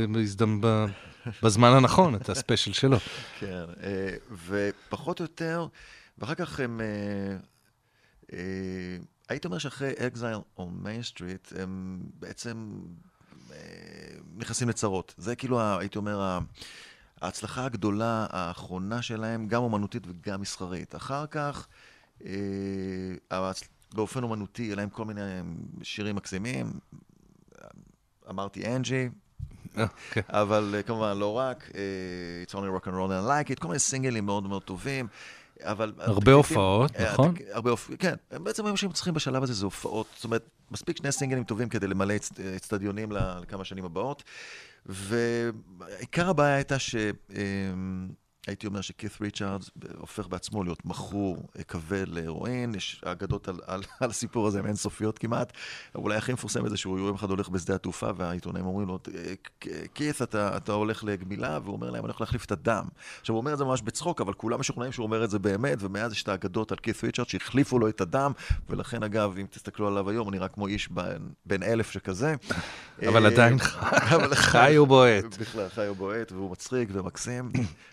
בזמן 1.42 1.68
הנכון 1.68 2.14
את 2.14 2.28
הספיישל 2.28 2.72
שלו. 2.72 2.96
כן, 3.40 3.64
ופחות 4.48 5.20
או 5.20 5.24
יותר, 5.24 5.66
ואחר 6.18 6.34
כך 6.34 6.60
הם... 6.60 6.80
הייתי 9.28 9.46
אומר 9.46 9.58
שאחרי 9.58 9.92
Exile 10.06 10.38
on 10.58 10.62
Main 10.82 11.02
Street, 11.02 11.52
הם 11.58 12.00
בעצם 12.18 12.72
נכנסים 14.36 14.68
לצרות. 14.68 15.14
זה 15.18 15.36
כאילו, 15.36 15.60
הייתי 15.78 15.98
אומר, 15.98 16.38
ההצלחה 17.20 17.64
הגדולה 17.64 18.26
האחרונה 18.30 19.02
שלהם, 19.02 19.48
גם 19.48 19.62
אומנותית 19.62 20.02
וגם 20.06 20.40
מסחרית. 20.40 20.94
אחר 20.94 21.26
כך, 21.26 21.66
אה, 22.24 23.52
באופן 23.94 24.22
אומנותי, 24.22 24.62
יהיה 24.62 24.76
להם 24.76 24.90
כל 24.90 25.04
מיני 25.04 25.20
שירים 25.82 26.16
מקסימים. 26.16 26.72
אמרתי 28.30 28.76
אנג'י, 28.76 29.08
אה, 29.78 29.86
כן. 30.10 30.20
אבל 30.28 30.74
אה, 30.76 30.82
כמובן 30.82 31.18
לא 31.18 31.32
רק, 31.32 31.70
אה, 31.74 31.80
It's 32.46 32.54
only 32.54 32.80
rock 32.80 32.86
and 32.86 32.92
roll 32.92 33.08
and 33.08 33.26
I 33.26 33.28
like 33.28 33.56
it, 33.56 33.60
כל 33.60 33.68
מיני 33.68 33.78
סינגלים 33.78 34.26
מאוד 34.26 34.48
מאוד 34.48 34.62
טובים. 34.62 35.08
אבל... 35.62 35.92
הרבה 35.98 36.32
הופעות, 36.32 36.96
אה, 36.96 37.12
נכון? 37.12 37.34
הרבה 37.52 37.70
הופעות, 37.70 38.00
כן. 38.00 38.14
בעצם 38.30 38.64
מה 38.64 38.76
שהם 38.76 38.92
צריכים 38.92 39.14
בשלב 39.14 39.42
הזה 39.42 39.52
זה 39.52 39.64
הופעות. 39.64 40.06
זאת 40.14 40.24
אומרת, 40.24 40.48
מספיק 40.70 40.96
שני 40.96 41.12
סינגלים 41.12 41.44
טובים 41.44 41.68
כדי 41.68 41.86
למלא 41.86 42.16
אצ- 42.16 42.40
אצטדיונים 42.56 43.12
לכמה 43.12 43.64
שנים 43.64 43.84
הבאות. 43.84 44.22
ועיקר 44.86 46.28
הבעיה 46.28 46.54
הייתה 46.54 46.78
ש... 46.78 46.94
הייתי 48.46 48.66
אומר 48.66 48.80
שכית 48.80 49.12
ריצ'רדס 49.20 49.70
הופך 49.98 50.26
בעצמו 50.26 50.64
להיות 50.64 50.84
מכור 50.84 51.48
כבד 51.68 52.04
להרואין, 52.08 52.74
יש 52.74 53.02
אגדות 53.04 53.48
על, 53.48 53.58
על, 53.66 53.82
על 54.00 54.10
הסיפור 54.10 54.46
הזה, 54.46 54.58
הן 54.58 54.66
אינסופיות 54.66 55.18
כמעט. 55.18 55.52
אולי 55.94 56.16
הכי 56.16 56.32
מפורסם 56.32 56.68
זה 56.68 56.76
שהוא 56.76 56.98
יום 56.98 57.14
אחד 57.14 57.30
הולך 57.30 57.48
בשדה 57.48 57.74
התעופה, 57.74 58.10
והעיתונאים 58.16 58.66
אומרים 58.66 58.88
לו, 58.88 58.98
כית, 59.94 60.22
אתה, 60.22 60.56
אתה 60.56 60.72
הולך 60.72 61.04
לגמילה, 61.04 61.58
והוא 61.62 61.72
אומר 61.72 61.90
להם, 61.90 62.04
אני 62.04 62.10
הולך 62.10 62.20
להחליף 62.20 62.44
את 62.44 62.52
הדם. 62.52 62.84
עכשיו, 63.20 63.34
הוא 63.34 63.40
אומר 63.40 63.52
את 63.52 63.58
זה 63.58 63.64
ממש 63.64 63.82
בצחוק, 63.82 64.20
אבל 64.20 64.32
כולם 64.32 64.60
משוכנעים 64.60 64.92
שהוא 64.92 65.04
אומר 65.04 65.24
את 65.24 65.30
זה 65.30 65.38
באמת, 65.38 65.78
ומאז 65.80 66.12
יש 66.12 66.22
את 66.22 66.28
האגדות 66.28 66.72
על 66.72 66.78
כית 66.78 67.04
ריצ'רדס 67.04 67.30
שהחליפו 67.30 67.78
לו 67.78 67.88
את 67.88 68.00
הדם, 68.00 68.32
ולכן, 68.68 69.02
אגב, 69.02 69.34
אם 69.40 69.46
תסתכלו 69.50 69.88
עליו 69.88 70.10
היום, 70.10 70.24
הוא 70.24 70.32
נראה 70.32 70.48
כמו 70.48 70.66
איש 70.66 70.88
בן, 70.88 71.18
בן 71.46 71.62
אלף 71.62 71.90
שכזה. 71.90 72.34
אבל 73.08 73.26
אה, 73.26 73.32
עדיין 73.32 73.58
חי 74.34 74.78
ובועט. 74.78 75.24
בכלל, 75.24 75.68
חי 75.68 75.88
ובועט, 75.88 76.32
והוא 76.32 76.50
מצחיק 76.50 76.88
ומקסים, 76.92 77.52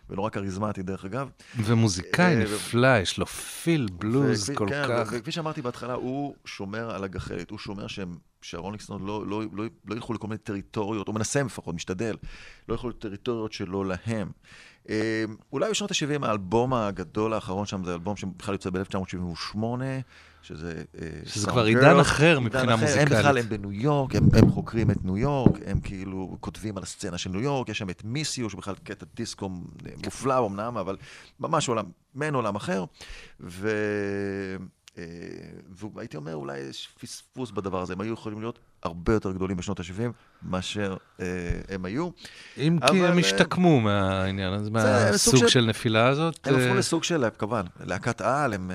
ולא 0.10 0.22
רק 0.22 0.34
כריזמטי 0.34 0.84
דרך 0.84 1.06
אגב. 1.06 1.30
ומוזיקאי 1.58 2.36
אה, 2.36 2.44
נפלא, 2.44 2.98
יש 2.98 3.18
לו 3.18 3.26
פיל 3.26 3.88
בלוז 3.92 4.50
כל 4.56 4.66
כן, 4.70 4.84
כך. 4.90 5.14
וכפי 5.14 5.32
שאמרתי 5.32 5.62
בהתחלה, 5.62 5.94
הוא 5.94 6.36
שומר 6.46 6.96
על 6.96 7.04
הגחלת, 7.04 7.50
הוא 7.50 7.60
שומר 7.60 7.88
שהם, 7.88 8.18
שהרולינג 8.42 8.82
סטון 8.82 9.06
לא, 9.06 9.28
לא, 9.28 9.44
לא, 9.54 9.64
לא 9.86 9.96
ילכו 9.96 10.14
לכל 10.14 10.28
מיני 10.28 10.38
טריטוריות, 10.38 11.08
הוא 11.08 11.16
מנסה 11.16 11.44
לפחות, 11.44 11.76
משתדל, 11.76 12.16
לא 12.70 12.74
ילכו 12.74 12.90
לטריטוריות 12.90 13.54
שלא 13.54 13.86
להם. 13.86 14.32
אה, 14.90 15.24
אולי 15.54 15.70
בשנות 15.70 15.92
ה-70 15.92 16.26
האלבום 16.26 16.74
הגדול 16.74 17.34
האחרון 17.34 17.66
שם 17.66 17.84
זה 17.84 17.94
אלבום 17.94 18.16
שבכלל 18.16 18.54
יוצא 18.54 18.70
ב-1978, 18.70 19.58
שזה... 20.42 20.84
אה, 21.02 21.08
שזה 21.26 21.48
כבר. 21.48 21.64
עידן 21.64 22.00
אחר 22.00 22.40
מבחינה 22.40 22.74
אחר. 22.76 22.82
מוזיקלית. 22.82 23.12
הם 23.12 23.20
בכלל, 23.20 23.38
הם 23.38 23.50
בניו 23.50 23.72
יורק, 23.72 24.16
הם, 24.16 24.24
הם 24.34 24.52
חוקרים 24.52 24.92
את 24.92 25.06
ניו 25.06 25.18
יורק, 25.18 25.60
הם 25.66 25.80
כאילו 25.80 26.38
כותבים 26.40 26.78
על 26.78 26.84
הסצנה 26.84 27.18
של 27.18 27.30
ניו 27.30 27.42
יורק, 27.42 27.70
יש 27.70 27.78
שם 27.78 27.90
את 27.90 28.02
מיסיו, 28.06 28.50
שבכלל 28.50 28.76
קטע 28.84 29.06
דיסקו 29.16 29.50
מופלא 30.06 30.46
אמנם, 30.46 30.78
אבל 30.78 30.98
ממש 31.40 31.68
עולם, 31.70 31.86
מעין 32.16 32.34
עולם 32.34 32.56
אחר. 32.56 32.86
ו... 33.40 33.70
אה, 34.98 35.04
והייתי 35.96 36.18
אומר, 36.18 36.36
אולי 36.36 36.58
יש 36.60 36.90
פספוס 37.02 37.52
בדבר 37.52 37.82
הזה, 37.82 37.94
הם 37.94 38.02
היו 38.02 38.14
יכולים 38.14 38.40
להיות 38.40 38.60
הרבה 38.84 39.14
יותר 39.14 39.32
גדולים 39.32 39.58
בשנות 39.58 39.80
ה-70 39.80 40.12
מאשר 40.44 40.98
אה, 41.20 41.26
הם 41.70 41.86
היו. 41.86 42.10
אם 42.58 42.80
כי 42.88 43.06
הם 43.06 43.14
אה, 43.14 43.20
השתקמו 43.20 43.82
מהעניין 43.82 44.54
הזה, 44.54 44.64
זה 44.64 45.18
סוג 45.18 45.34
מהסוג 45.34 45.36
של- 45.38 45.48
של 45.48 45.66
נפילה 45.66 46.08
הזאת. 46.08 46.48
הם 46.48 46.56
אה, 46.56 46.66
הפכו 46.66 46.76
לסוג 46.76 47.04
של, 47.04 47.26
כמובן, 47.38 47.66
להקת 47.80 48.22
על, 48.22 48.54
הם... 48.54 48.72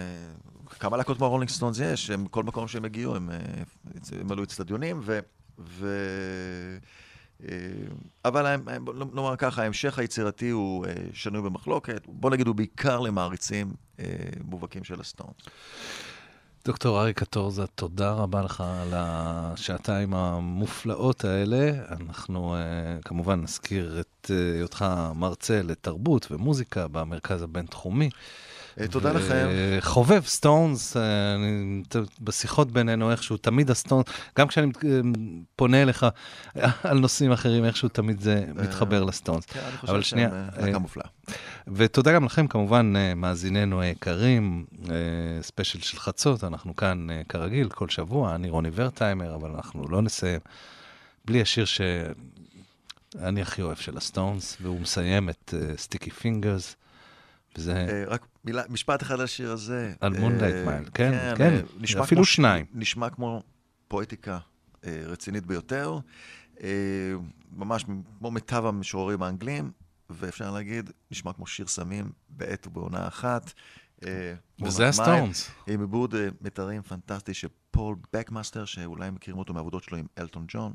כמה 0.84 0.96
להקות 0.96 1.16
כמו 1.16 1.26
הרולינג 1.26 1.50
סטונס 1.50 1.78
יש, 1.78 2.10
הם, 2.10 2.26
כל 2.26 2.42
מקום 2.42 2.68
שהם 2.68 2.84
הגיעו, 2.84 3.16
הם, 3.16 3.30
אה, 3.30 3.36
הם 4.20 4.32
מילאו 4.32 4.42
אצטדיונים, 4.42 5.00
ו... 5.02 5.18
ו 5.58 5.88
אה, 7.42 7.48
אבל 8.24 8.46
הם- 8.46 8.68
הם- 8.68 8.84
נאמר 9.14 9.36
ככה, 9.36 9.62
ההמשך 9.62 9.98
היצירתי 9.98 10.50
הוא 10.50 10.86
אה, 10.86 10.92
שנוי 11.12 11.42
במחלוקת, 11.42 12.02
בוא 12.08 12.30
נגיד 12.30 12.46
הוא 12.46 12.54
בעיקר 12.54 13.00
למעריצים 13.00 13.74
מובהקים 14.44 14.84
של 14.84 15.00
הסטונס. 15.00 15.34
דוקטור 16.64 17.00
אריק 17.00 17.18
קטורזה, 17.18 17.66
תודה 17.66 18.12
רבה 18.12 18.42
לך 18.42 18.64
על 18.66 18.92
השעתיים 18.94 20.14
המופלאות 20.14 21.24
האלה. 21.24 21.70
אנחנו 21.90 22.56
כמובן 23.04 23.40
נזכיר 23.42 24.00
את 24.00 24.30
היותך 24.56 24.84
מרצה 25.14 25.62
לתרבות 25.62 26.26
ומוזיקה 26.30 26.88
במרכז 26.88 27.42
הבינתחומי. 27.42 28.10
אה, 28.80 28.88
תודה 28.88 29.12
לכם. 29.12 29.46
חובב 29.80 30.22
סטונס, 30.24 30.96
אה, 30.96 31.02
אני- 31.34 31.82
בשיחות 32.20 32.70
בינינו 32.72 33.10
איכשהו, 33.10 33.36
תמיד 33.36 33.70
הסטונס, 33.70 34.04
גם 34.38 34.48
כשאני 34.48 34.66
אה, 34.84 35.00
פונה 35.56 35.82
אליך 35.82 36.06
על 36.82 36.98
נושאים 36.98 37.32
אחרים, 37.32 37.64
איכשהו 37.64 37.88
תמיד 37.88 38.20
זה 38.20 38.44
מתחבר 38.54 39.04
לסטונס. 39.04 39.44
כן, 39.46 39.60
אני 39.60 39.68
אבל 39.68 40.02
חושב 40.02 40.16
שהם 40.16 40.30
להקה 40.60 40.78
מופלאה. 40.78 41.06
ותודה 41.68 42.12
גם 42.14 42.24
לכם, 42.24 42.46
כמובן, 42.46 42.92
מאזיננו 43.16 43.80
היקרים, 43.80 44.64
ספיישל 45.42 45.80
של 45.80 45.98
חצות, 45.98 46.44
אנחנו 46.44 46.76
כאן 46.76 47.06
כרגיל 47.28 47.68
כל 47.68 47.88
שבוע, 47.88 48.34
אני 48.34 48.50
רוני 48.50 48.68
ורטהיימר, 48.74 49.34
אבל 49.34 49.50
אנחנו 49.50 49.88
לא 49.88 50.02
נסיים 50.02 50.40
בלי 51.24 51.40
השיר 51.42 51.64
שאני 51.64 53.42
הכי 53.42 53.62
אוהב 53.62 53.76
של 53.76 53.96
הסטונס, 53.96 54.56
והוא 54.60 54.80
מסיים 54.80 55.28
את 55.28 55.54
Sticky 55.76 56.10
Fingers, 56.10 56.76
וזה... 57.58 58.04
רק 58.08 58.26
מילה, 58.44 58.62
משפט 58.68 59.02
אחד 59.02 59.14
על 59.14 59.20
השיר 59.20 59.52
הזה. 59.52 59.92
על 60.00 60.14
אה, 60.14 60.20
Moonlight 60.20 60.68
Mile, 60.68 60.90
כן, 60.94 61.34
כן, 61.36 61.54
אה, 61.54 61.60
נשמע 61.80 62.02
אפילו 62.02 62.18
כמו- 62.18 62.24
שניים. 62.24 62.66
נשמע 62.72 63.10
כמו 63.10 63.42
פואטיקה 63.88 64.38
אה, 64.84 65.02
רצינית 65.06 65.46
ביותר, 65.46 65.98
אה, 66.62 66.68
ממש 67.56 67.84
כמו 68.18 68.30
מיטב 68.30 68.66
המשוררים 68.66 69.22
האנגלים, 69.22 69.70
ואפשר 70.10 70.50
להגיד, 70.50 70.90
נשמע 71.10 71.32
כמו 71.32 71.46
שיר 71.46 71.66
סמים 71.66 72.10
בעת 72.28 72.66
ובעונה 72.66 73.08
אחת. 73.08 73.52
וזה 74.62 74.88
הסטונס. 74.88 75.50
עם 75.66 75.80
עיבוד 75.80 76.14
מיתרים 76.40 76.82
פנטסטי 76.82 77.34
של 77.34 77.48
פול 77.70 77.96
בקמאסטר, 78.12 78.64
שאולי 78.64 79.10
מכירים 79.10 79.38
אותו 79.38 79.54
מהעבודות 79.54 79.84
שלו 79.84 79.98
עם 79.98 80.06
אלטון 80.18 80.44
ג'ון. 80.48 80.72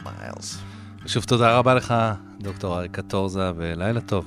למיילס. 0.00 0.58
שוב 1.06 1.24
תודה 1.24 1.58
רבה 1.58 1.74
לך, 1.74 1.94
דוקטור 2.40 2.78
אריק 2.78 2.92
קטורזה, 2.92 3.50
ולילה 3.56 4.00
טוב. 4.00 4.26